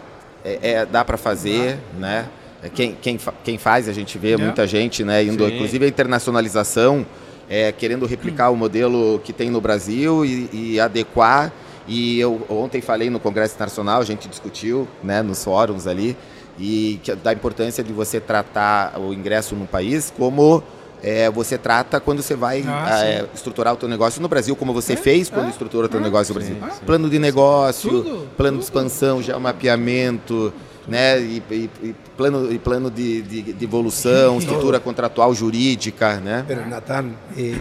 é, 0.44 0.70
é 0.70 0.86
dá 0.86 1.04
para 1.04 1.16
fazer, 1.16 1.78
né? 1.98 2.28
É, 2.62 2.68
quem, 2.68 2.96
quem, 3.00 3.18
quem 3.44 3.58
faz, 3.58 3.88
a 3.88 3.92
gente 3.92 4.16
vê 4.16 4.36
muita 4.36 4.66
gente, 4.66 5.04
né? 5.04 5.22
Indo, 5.22 5.46
inclusive 5.46 5.84
a 5.84 5.88
internacionalização 5.88 7.04
é, 7.48 7.72
querendo 7.72 8.06
replicar 8.06 8.50
o 8.50 8.56
modelo 8.56 9.20
que 9.24 9.32
tem 9.32 9.50
no 9.50 9.60
Brasil 9.60 10.24
e, 10.24 10.48
e, 10.52 10.80
adequar. 10.80 11.52
E 11.86 12.18
eu 12.18 12.44
ontem 12.48 12.80
falei 12.80 13.08
no 13.08 13.20
Congresso 13.20 13.54
Internacional, 13.54 14.00
a 14.00 14.04
gente 14.04 14.28
discutiu 14.28 14.88
né, 15.02 15.22
nos 15.22 15.44
fóruns 15.44 15.86
ali, 15.86 16.16
e 16.58 16.98
que, 17.02 17.14
da 17.14 17.32
importância 17.32 17.84
de 17.84 17.92
você 17.92 18.18
tratar 18.18 18.98
o 18.98 19.12
ingresso 19.12 19.54
no 19.54 19.66
país 19.66 20.12
como 20.16 20.62
é, 21.02 21.30
você 21.30 21.56
trata 21.58 22.00
quando 22.00 22.22
você 22.22 22.34
vai 22.34 22.64
ah, 22.66 23.04
é, 23.04 23.26
estruturar 23.34 23.74
o 23.74 23.76
teu 23.76 23.88
negócio 23.88 24.20
no 24.20 24.28
Brasil, 24.28 24.56
como 24.56 24.72
você 24.72 24.94
é, 24.94 24.96
fez 24.96 25.28
quando 25.28 25.46
é, 25.46 25.50
estrutura 25.50 25.86
o 25.86 25.88
teu 25.88 26.00
negócio 26.00 26.34
no 26.34 26.40
Brasil. 26.40 26.56
Sim, 26.56 26.84
plano 26.84 27.08
de 27.08 27.18
negócio, 27.18 27.90
tudo, 27.90 28.28
plano 28.36 28.56
tudo. 28.56 28.58
de 28.58 28.64
expansão, 28.64 29.22
geomapeamento, 29.22 30.52
né? 30.88 31.20
E, 31.20 31.42
e, 31.50 31.70
e 31.82 31.94
plano, 32.16 32.52
e 32.52 32.58
plano 32.58 32.90
de, 32.90 33.22
de, 33.22 33.42
de 33.52 33.64
evolução, 33.64 34.38
estrutura 34.38 34.80
contratual 34.80 35.34
jurídica, 35.34 36.20
né? 36.20 36.44
Pero, 36.46 36.68
Nathan, 36.68 37.10
eh, 37.36 37.58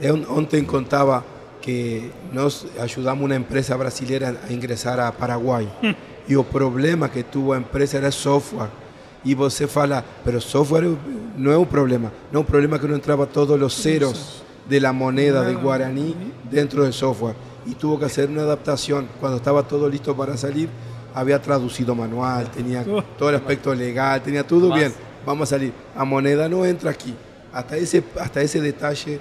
eu 0.00 0.14
ontem 0.30 0.64
contava 0.64 1.24
que 1.60 2.10
nós 2.32 2.66
ajudamos 2.78 3.24
uma 3.24 3.34
empresa 3.34 3.76
brasileira 3.76 4.36
a 4.48 4.52
ingressar 4.52 5.00
a 5.00 5.10
Paraguai. 5.10 5.68
e 6.28 6.36
o 6.36 6.44
problema 6.44 7.08
que 7.08 7.22
tuvo 7.22 7.52
a 7.52 7.58
empresa 7.58 7.96
era 7.96 8.10
software. 8.10 8.70
E 9.24 9.34
você 9.34 9.66
fala, 9.66 10.04
pero 10.24 10.40
software 10.40 10.88
não 11.36 11.50
é 11.50 11.58
um 11.58 11.64
problema. 11.64 12.12
Não, 12.30 12.42
o 12.42 12.44
problema 12.44 12.76
é 12.76 12.78
que 12.78 12.86
não 12.86 12.94
entrava 12.94 13.26
todos 13.26 13.60
os 13.60 13.82
zeros 13.82 14.42
de 14.68 14.78
la 14.78 14.92
moneda 14.92 15.44
de 15.44 15.54
Guaraní 15.54 16.14
dentro 16.48 16.84
del 16.84 16.92
software. 16.92 17.34
Y 17.66 17.74
tuvo 17.74 17.98
que 17.98 18.04
hacer 18.04 18.28
una 18.28 18.42
adaptación. 18.42 19.08
Cuando 19.18 19.38
estaba 19.38 19.64
todo 19.64 19.88
listo 19.88 20.16
para 20.16 20.36
salir, 20.36 20.68
había 21.16 21.40
traducido 21.40 21.94
manual, 21.94 22.50
tenía 22.50 22.84
todo 23.18 23.30
el 23.30 23.36
aspecto 23.36 23.74
legal, 23.74 24.22
tenía 24.22 24.46
todo 24.46 24.72
bien. 24.74 24.92
Vamos 25.24 25.48
a 25.48 25.56
salir. 25.56 25.72
A 25.96 26.04
moneda 26.04 26.46
no 26.46 26.62
entra 26.66 26.90
aquí. 26.90 27.14
Hasta 27.54 27.78
ese, 27.78 28.04
hasta 28.20 28.42
ese 28.42 28.60
detalle 28.60 29.18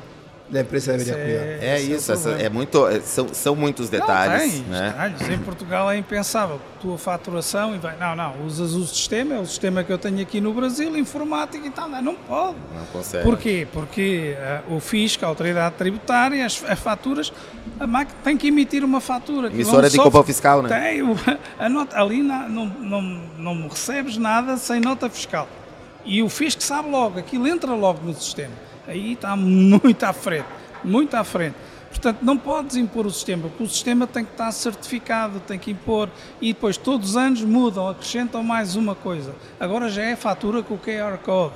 da 0.47 0.61
empresa 0.61 0.91
deveria 0.91 1.13
cuidar. 1.15 1.65
É, 1.65 1.81
isso, 1.81 2.11
essa, 2.11 2.29
é 2.31 2.49
muito, 2.49 2.87
é, 2.87 2.99
são, 2.99 3.33
são 3.33 3.55
muitos 3.55 3.89
detalhes. 3.89 4.59
Não, 4.59 4.63
tem, 4.63 4.69
né? 4.69 4.89
detalhes. 4.89 5.29
Em 5.29 5.39
Portugal 5.39 5.91
é 5.91 5.97
impensável. 5.97 6.61
Tua 6.79 6.97
faturação 6.99 7.75
e 7.75 7.79
vai. 7.79 7.97
Não, 7.97 8.15
não, 8.15 8.45
usas 8.45 8.73
o 8.73 8.85
sistema, 8.85 9.35
é 9.35 9.39
o 9.39 9.45
sistema 9.45 9.83
que 9.83 9.91
eu 9.91 9.97
tenho 9.97 10.21
aqui 10.21 10.39
no 10.39 10.53
Brasil, 10.53 10.95
informática 10.95 11.65
e 11.65 11.71
tal. 11.71 11.89
Não, 11.89 12.01
não 12.01 12.15
pode. 12.15 12.57
Não 12.75 12.85
consegue. 12.93 13.23
Porquê? 13.23 13.67
Porque 13.71 14.35
uh, 14.69 14.75
o 14.75 14.79
fisco, 14.79 15.25
a 15.25 15.27
autoridade 15.27 15.75
tributária, 15.75 16.45
as, 16.45 16.63
as, 16.67 16.79
faturas, 16.79 17.33
a 17.79 17.87
máquina 17.87 18.17
tem 18.23 18.37
que 18.37 18.47
emitir 18.47 18.83
uma 18.83 19.01
fatura. 19.01 19.47
Emissora 19.47 19.89
de 19.89 19.97
cupom 19.97 20.23
fiscal, 20.23 20.61
né? 20.61 20.69
Tem, 20.69 21.01
a 21.57 21.67
nota, 21.67 21.99
ali 21.99 22.21
não, 22.21 22.47
não, 22.49 22.65
não, 22.67 23.01
não 23.37 23.67
recebes 23.67 24.17
nada 24.17 24.57
sem 24.57 24.79
nota 24.79 25.09
fiscal. 25.09 25.47
E 26.05 26.21
o 26.21 26.29
fisco 26.29 26.61
sabe 26.61 26.87
logo, 26.87 27.17
aquilo 27.17 27.47
entra 27.47 27.73
logo 27.73 27.99
no 28.05 28.13
sistema 28.13 28.53
aí 28.87 29.13
está 29.13 29.35
muito 29.35 30.03
à 30.03 30.13
frente, 30.13 30.47
muito 30.83 31.15
à 31.15 31.23
frente. 31.23 31.55
Portanto, 31.89 32.19
não 32.21 32.37
podes 32.37 32.75
impor 32.75 33.05
o 33.05 33.11
sistema, 33.11 33.47
porque 33.47 33.63
o 33.63 33.69
sistema 33.69 34.05
tem 34.05 34.25
que 34.25 34.31
estar 34.31 34.51
certificado, 34.51 35.39
tem 35.39 35.57
que 35.57 35.71
impor, 35.71 36.09
e 36.41 36.53
depois 36.53 36.75
todos 36.75 37.11
os 37.11 37.17
anos 37.17 37.41
mudam, 37.41 37.87
acrescentam 37.87 38.43
mais 38.43 38.75
uma 38.75 38.93
coisa. 38.93 39.33
Agora 39.59 39.87
já 39.87 40.03
é 40.03 40.15
fatura 40.15 40.61
com 40.61 40.73
o 40.73 40.77
QR 40.77 41.17
Code, 41.23 41.53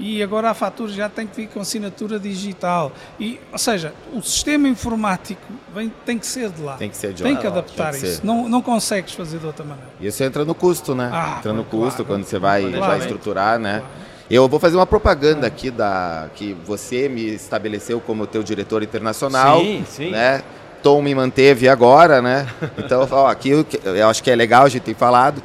e 0.00 0.22
agora 0.22 0.48
a 0.48 0.54
fatura 0.54 0.90
já 0.90 1.10
tem 1.10 1.26
que 1.26 1.36
vir 1.36 1.48
com 1.48 1.60
assinatura 1.60 2.18
digital. 2.18 2.90
E, 3.18 3.38
ou 3.52 3.58
seja, 3.58 3.92
o 4.14 4.22
sistema 4.22 4.66
informático 4.66 5.42
vem, 5.74 5.92
tem 6.06 6.18
que 6.18 6.26
ser 6.26 6.48
de 6.50 6.62
lá. 6.62 6.76
Tem 6.78 6.88
que 6.88 6.96
ser 6.96 7.12
de 7.12 7.22
lá. 7.22 7.28
Tem 7.28 7.36
que 7.36 7.46
adaptar 7.46 7.92
tem 7.92 8.00
que 8.00 8.06
isso. 8.06 8.24
Não, 8.24 8.48
não 8.48 8.62
consegues 8.62 9.12
fazer 9.12 9.38
de 9.38 9.46
outra 9.46 9.62
maneira. 9.62 9.90
Isso 10.00 10.24
entra 10.24 10.42
no 10.42 10.54
custo, 10.54 10.94
né? 10.94 11.10
Ah, 11.12 11.36
entra 11.38 11.52
no 11.52 11.64
custo 11.64 12.02
claro, 12.02 12.04
quando 12.06 12.24
você 12.24 12.38
vai, 12.38 12.62
claro, 12.62 12.80
vai 12.80 12.98
estruturar, 12.98 13.58
né? 13.58 13.80
Claro. 13.80 14.09
Eu 14.30 14.48
vou 14.48 14.60
fazer 14.60 14.76
uma 14.76 14.86
propaganda 14.86 15.44
aqui 15.48 15.72
da 15.72 16.28
que 16.36 16.56
você 16.64 17.08
me 17.08 17.34
estabeleceu 17.34 18.00
como 18.00 18.28
teu 18.28 18.44
diretor 18.44 18.80
internacional, 18.80 19.58
sim, 19.58 19.84
sim. 19.88 20.10
né? 20.10 20.40
Tom 20.84 21.02
me 21.02 21.12
manteve 21.12 21.68
agora, 21.68 22.22
né? 22.22 22.46
Então, 22.78 23.08
ó, 23.10 23.26
aqui 23.26 23.50
eu 23.50 24.08
acho 24.08 24.22
que 24.22 24.30
é 24.30 24.36
legal 24.36 24.64
a 24.64 24.68
gente 24.68 24.82
ter 24.82 24.94
falado. 24.94 25.42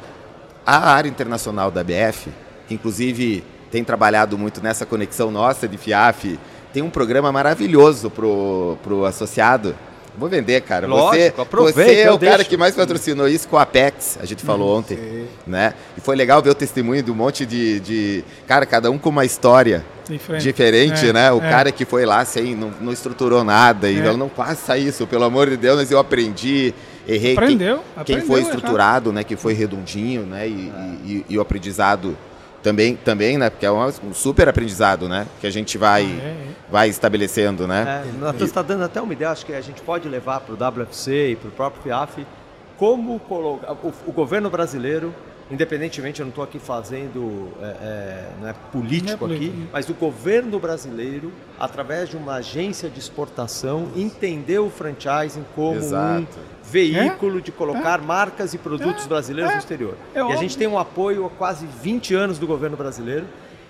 A 0.64 0.92
área 0.92 1.08
internacional 1.08 1.68
da 1.68 1.82
BF, 1.82 2.30
que 2.68 2.74
inclusive 2.74 3.42
tem 3.72 3.82
trabalhado 3.82 4.38
muito 4.38 4.62
nessa 4.62 4.86
conexão 4.86 5.32
nossa 5.32 5.66
de 5.66 5.76
FIAF, 5.76 6.38
tem 6.72 6.80
um 6.80 6.90
programa 6.90 7.32
maravilhoso 7.32 8.08
pro, 8.08 8.78
pro 8.84 9.04
associado. 9.04 9.74
Vou 10.16 10.28
vender, 10.28 10.60
cara. 10.62 10.86
Lógico, 10.86 11.44
você, 11.46 11.72
você 11.72 12.00
é 12.00 12.12
o 12.12 12.18
cara 12.18 12.44
que 12.44 12.56
mais 12.56 12.74
patrocinou 12.74 13.28
isso 13.28 13.48
com 13.48 13.56
a 13.56 13.62
Apex, 13.62 14.18
a 14.20 14.24
gente 14.24 14.42
falou 14.42 14.74
hum, 14.74 14.78
ontem. 14.78 14.96
Sim. 14.96 15.26
Né? 15.46 15.74
E 15.96 16.00
foi 16.00 16.16
legal 16.16 16.42
ver 16.42 16.50
o 16.50 16.54
testemunho 16.54 17.02
de 17.02 17.10
um 17.10 17.14
monte 17.14 17.44
de. 17.44 17.80
de 17.80 18.24
cara, 18.46 18.64
cada 18.64 18.90
um 18.90 18.98
com 18.98 19.10
uma 19.10 19.24
história 19.24 19.84
Diferente, 20.08 20.42
diferente 20.42 21.08
é, 21.08 21.12
né? 21.12 21.32
O 21.32 21.38
é. 21.38 21.50
cara 21.50 21.72
que 21.72 21.84
foi 21.84 22.06
lá 22.06 22.24
sem, 22.24 22.54
não, 22.54 22.72
não 22.80 22.92
estruturou 22.92 23.42
nada 23.42 23.90
e 23.90 23.98
é. 23.98 24.16
não 24.16 24.28
faça 24.28 24.78
isso, 24.78 25.06
pelo 25.06 25.24
amor 25.24 25.50
de 25.50 25.56
Deus, 25.56 25.76
mas 25.76 25.90
eu 25.90 25.98
aprendi, 25.98 26.72
errei. 27.06 27.32
Aprendeu, 27.32 27.76
quem, 27.76 28.02
aprendeu, 28.02 28.04
quem 28.04 28.26
foi 28.26 28.40
estruturado, 28.42 29.12
né? 29.12 29.24
Que 29.24 29.36
foi 29.36 29.52
redondinho, 29.52 30.22
né? 30.22 30.46
E, 30.46 30.72
e, 31.04 31.26
e, 31.30 31.38
o 31.38 31.40
aprendizado 31.40 32.16
também, 32.66 32.96
também, 32.96 33.38
né? 33.38 33.48
Porque 33.48 33.64
é 33.64 33.70
um 33.70 34.12
super 34.12 34.48
aprendizado, 34.48 35.08
né? 35.08 35.28
Que 35.40 35.46
a 35.46 35.50
gente 35.50 35.78
vai, 35.78 36.02
ah, 36.02 36.24
é, 36.24 36.28
é. 36.30 36.46
vai 36.68 36.88
estabelecendo, 36.88 37.64
né? 37.64 38.04
É, 38.04 38.44
está 38.44 38.60
dando 38.60 38.82
até 38.82 39.00
uma 39.00 39.12
ideia, 39.12 39.30
acho 39.30 39.46
que 39.46 39.52
a 39.52 39.60
gente 39.60 39.80
pode 39.82 40.08
levar 40.08 40.40
para 40.40 40.52
o 40.52 40.82
WFC 40.82 41.30
e 41.30 41.36
para 41.36 41.48
o 41.48 41.52
próprio 41.52 41.82
FIAF 41.84 42.26
como 42.76 43.20
colocar 43.20 43.72
o, 43.72 43.92
o 44.08 44.12
governo 44.12 44.50
brasileiro 44.50 45.14
independentemente, 45.50 46.20
eu 46.20 46.26
não 46.26 46.30
estou 46.30 46.44
aqui 46.44 46.58
fazendo 46.58 47.52
é, 47.60 47.64
é, 47.64 48.28
não 48.40 48.48
é 48.48 48.54
político 48.72 49.26
não 49.26 49.34
é 49.34 49.36
aqui, 49.36 49.68
mas 49.72 49.88
o 49.88 49.94
governo 49.94 50.58
brasileiro, 50.58 51.32
através 51.58 52.08
de 52.08 52.16
uma 52.16 52.34
agência 52.34 52.90
de 52.90 52.98
exportação, 52.98 53.88
entendeu 53.94 54.66
o 54.66 54.70
franchising 54.70 55.44
como 55.54 55.78
Exato. 55.78 56.22
um 56.22 56.70
veículo 56.70 57.40
de 57.40 57.52
colocar 57.52 58.00
é? 58.00 58.02
marcas 58.02 58.54
e 58.54 58.58
produtos 58.58 59.04
é? 59.04 59.08
brasileiros 59.08 59.52
no 59.52 59.56
é? 59.56 59.60
exterior. 59.60 59.96
e 60.14 60.18
a 60.18 60.36
gente 60.36 60.56
tem 60.56 60.66
um 60.66 60.78
apoio 60.78 61.26
há 61.26 61.30
quase 61.30 61.66
20 61.66 62.14
anos 62.14 62.38
do 62.38 62.46
governo 62.46 62.76
brasileiro. 62.76 63.26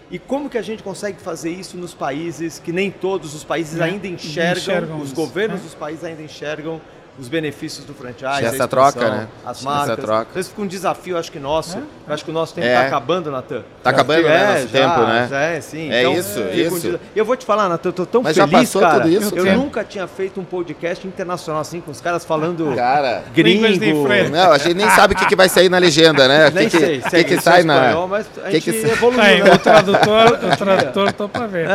E 0.09 0.21
como 0.21 0.49
que 0.49 0.57
a 0.57 0.63
gente 0.63 0.85
consegue 0.85 1.21
fazer 1.21 1.51
isso 1.51 1.77
nos 1.77 1.93
países 1.93 2.61
que 2.61 2.71
nem 2.71 2.93
todos 2.93 3.35
os 3.35 3.43
países 3.43 3.81
ainda 3.81 4.07
enxergam, 4.07 4.57
enxergam 4.57 5.01
os 5.01 5.13
governos 5.13 5.63
dos 5.63 5.75
países 5.75 6.05
ainda 6.05 6.23
enxergam 6.23 6.81
os 7.19 7.29
benefícios 7.29 7.85
do 7.85 7.95
franchise, 7.95 8.45
essa 8.45 8.69
troca, 8.69 9.11
né? 9.11 9.29
As 9.45 9.63
marcas. 9.63 9.91
Essa 9.91 10.03
troca. 10.03 10.27
Então, 10.31 10.41
isso 10.41 10.51
fica 10.51 10.63
um 10.63 10.67
desafio, 10.67 11.17
acho 11.17 11.33
que 11.33 11.39
nosso. 11.39 11.79
É? 11.79 11.81
Eu 12.09 12.15
acho 12.15 12.25
que 12.25 12.31
o 12.31 12.35
nosso 12.35 12.55
tempo 12.55 12.67
está 12.67 12.83
é. 12.83 12.87
acabando, 12.87 13.31
Natan. 13.31 13.65
Está 13.79 13.91
acabando, 13.91 14.23
né? 14.23 14.37
É, 14.37 14.47
nosso 14.55 14.69
já, 14.69 14.89
tempo, 14.89 15.01
né? 15.07 15.29
Já 15.31 15.41
é, 15.41 15.61
sim. 15.61 15.91
É 15.91 16.01
então, 16.01 16.13
isso, 16.13 16.41
isso. 16.41 16.89
Um 16.89 16.99
eu 17.15 17.25
vou 17.25 17.37
te 17.37 17.47
falar, 17.47 17.69
Natan, 17.69 17.89
eu 17.89 17.93
tô 17.93 18.07
tão 18.07 18.23
Mas 18.23 18.37
feliz, 18.37 18.73
já 18.73 18.81
cara. 18.81 19.01
Tudo 19.01 19.09
isso, 19.09 19.35
eu, 19.35 19.47
eu 19.47 19.57
nunca 19.57 19.83
tinha 19.83 20.07
feito 20.07 20.41
um 20.41 20.45
podcast 20.45 21.07
internacional 21.07 21.63
assim, 21.63 21.81
com 21.81 21.91
os 21.91 22.01
caras 22.01 22.25
falando 22.25 22.75
cara, 22.75 23.25
gringo. 23.35 24.09
Não, 24.31 24.53
a 24.53 24.59
gente 24.59 24.75
nem 24.75 24.91
sabe 24.91 25.15
o 25.15 25.17
que, 25.17 25.27
que 25.27 25.37
vai 25.37 25.49
sair 25.49 25.69
na 25.69 25.79
legenda, 25.79 26.29
né? 26.29 26.51
Nem 26.51 26.69
que, 26.69 26.79
sei. 26.79 26.99
O 26.99 27.11
que, 27.11 27.25
que 27.25 27.41
sai 27.41 27.63
na... 27.63 27.77
Espanhol, 27.77 28.09
mas 28.09 28.27
a 28.45 28.51
gente 28.51 28.73
que 28.73 28.87
evoluiu. 28.87 29.45
Né? 29.45 29.55
O 29.55 29.59
tradutor, 29.59 30.39
o 30.53 30.57
tradutor 30.57 31.13
tô 31.13 31.29
para 31.29 31.47
ver. 31.47 31.67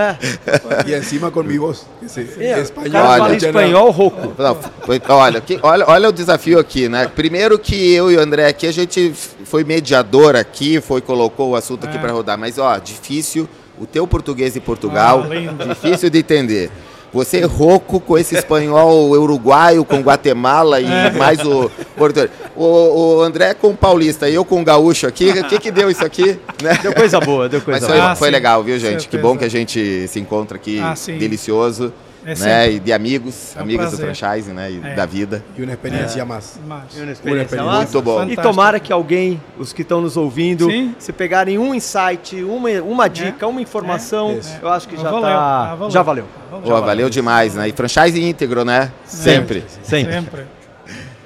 E 0.85 0.93
acima 0.93 1.31
com 1.31 1.41
minha 1.41 1.59
voz. 1.59 1.85
Espanhol. 2.03 3.91
O 4.87 4.99
cara 4.99 5.30
espanhol 5.39 5.55
rouco. 5.55 5.59
Olha, 5.63 5.85
olha 5.87 6.09
o 6.09 6.11
desafio 6.11 6.59
aqui, 6.59 6.89
né? 6.89 7.07
Primeiro 7.07 7.57
que 7.57 7.93
eu 7.93 8.11
e 8.11 8.17
o 8.17 8.19
André 8.19 8.47
aqui, 8.47 8.67
a 8.67 8.71
gente 8.71 9.13
foi 9.45 9.63
mediador 9.63 10.35
aqui, 10.35 10.81
foi 10.81 11.01
colocou 11.01 11.51
o 11.51 11.55
assunto 11.55 11.85
aqui 11.85 11.97
é. 11.97 11.99
para 11.99 12.11
rodar, 12.11 12.37
mas 12.37 12.57
ó, 12.57 12.77
difícil, 12.77 13.47
o 13.79 13.85
teu 13.85 14.05
português 14.07 14.53
de 14.53 14.59
Portugal, 14.59 15.25
ah, 15.25 15.63
difícil 15.65 16.09
de 16.09 16.19
entender. 16.19 16.71
Você 17.13 17.39
é 17.39 17.45
rouco 17.45 17.99
com 17.99 18.17
esse 18.17 18.35
espanhol 18.35 19.09
uruguaio, 19.09 19.83
com 19.83 19.99
Guatemala 19.99 20.79
e 20.79 20.85
é. 20.85 21.11
mais 21.11 21.39
o. 21.45 21.69
O, 22.55 22.65
o, 22.65 23.21
André 23.21 23.53
com 23.53 23.69
o 23.69 23.75
paulista 23.75 24.29
e 24.29 24.35
eu 24.35 24.45
com 24.45 24.61
o 24.61 24.63
gaúcho 24.63 25.07
aqui. 25.07 25.29
O 25.29 25.43
que, 25.45 25.59
que 25.59 25.71
deu 25.71 25.89
isso 25.89 26.05
aqui? 26.05 26.39
Né? 26.61 26.77
Deu 26.81 26.93
coisa 26.93 27.19
boa, 27.19 27.49
deu 27.49 27.61
coisa 27.61 27.81
Mas 27.81 27.89
foi, 27.89 27.99
boa. 27.99 28.15
foi 28.15 28.27
ah, 28.29 28.31
legal, 28.31 28.63
viu, 28.63 28.79
gente? 28.79 29.01
Certeza. 29.01 29.09
Que 29.09 29.17
bom 29.17 29.37
que 29.37 29.43
a 29.43 29.49
gente 29.49 30.07
se 30.07 30.19
encontra 30.19 30.57
aqui, 30.57 30.79
ah, 30.79 30.93
delicioso. 31.07 31.93
É 32.25 32.35
né? 32.35 32.71
E 32.73 32.79
de 32.79 32.93
amigos, 32.93 33.55
é 33.55 33.59
um 33.59 33.61
amigos 33.63 33.87
prazer. 33.87 33.99
do 33.99 34.15
franchise, 34.15 34.51
né? 34.51 34.71
E 34.71 34.81
é. 34.83 34.95
da 34.95 35.05
vida. 35.05 35.43
E 35.57 35.63
uma 35.63 35.71
experiência 35.71 36.21
é. 36.21 36.25
mais. 36.25 36.59
E 36.95 37.01
uma 37.01 37.11
experiência 37.11 37.63
mais. 37.63 37.91
Muito 37.91 38.01
bom. 38.01 38.19
Fantástico. 38.19 38.41
E 38.41 38.43
tomara 38.43 38.79
que 38.79 38.93
alguém, 38.93 39.41
os 39.57 39.73
que 39.73 39.81
estão 39.81 40.01
nos 40.01 40.17
ouvindo, 40.17 40.69
Sim. 40.69 40.95
se 40.99 41.11
pegarem 41.11 41.57
um 41.57 41.73
insight, 41.73 42.43
uma, 42.43 42.69
uma 42.81 43.07
dica, 43.07 43.47
uma 43.47 43.61
informação, 43.61 44.39
eu 44.61 44.69
acho 44.69 44.87
que 44.87 44.95
já, 44.95 45.09
valeu. 45.09 45.21
Tá, 45.21 45.75
valeu. 45.75 45.91
já 45.91 46.01
valeu. 46.01 46.25
Já 46.51 46.57
valeu. 46.59 46.81
valeu 46.81 47.09
demais, 47.09 47.55
né? 47.55 47.69
E 47.69 47.71
franchise 47.71 48.21
íntegro, 48.21 48.63
né? 48.63 48.91
Sempre. 49.05 49.63
Sempre. 49.83 50.13
Sempre. 50.13 50.45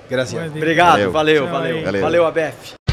Graças. 0.09 0.33
Obrigado, 0.55 1.11
valeu, 1.11 1.47
valeu. 1.47 1.49
Valeu, 1.49 1.83
valeu, 1.83 2.01
valeu 2.01 2.25
ABF. 2.25 2.84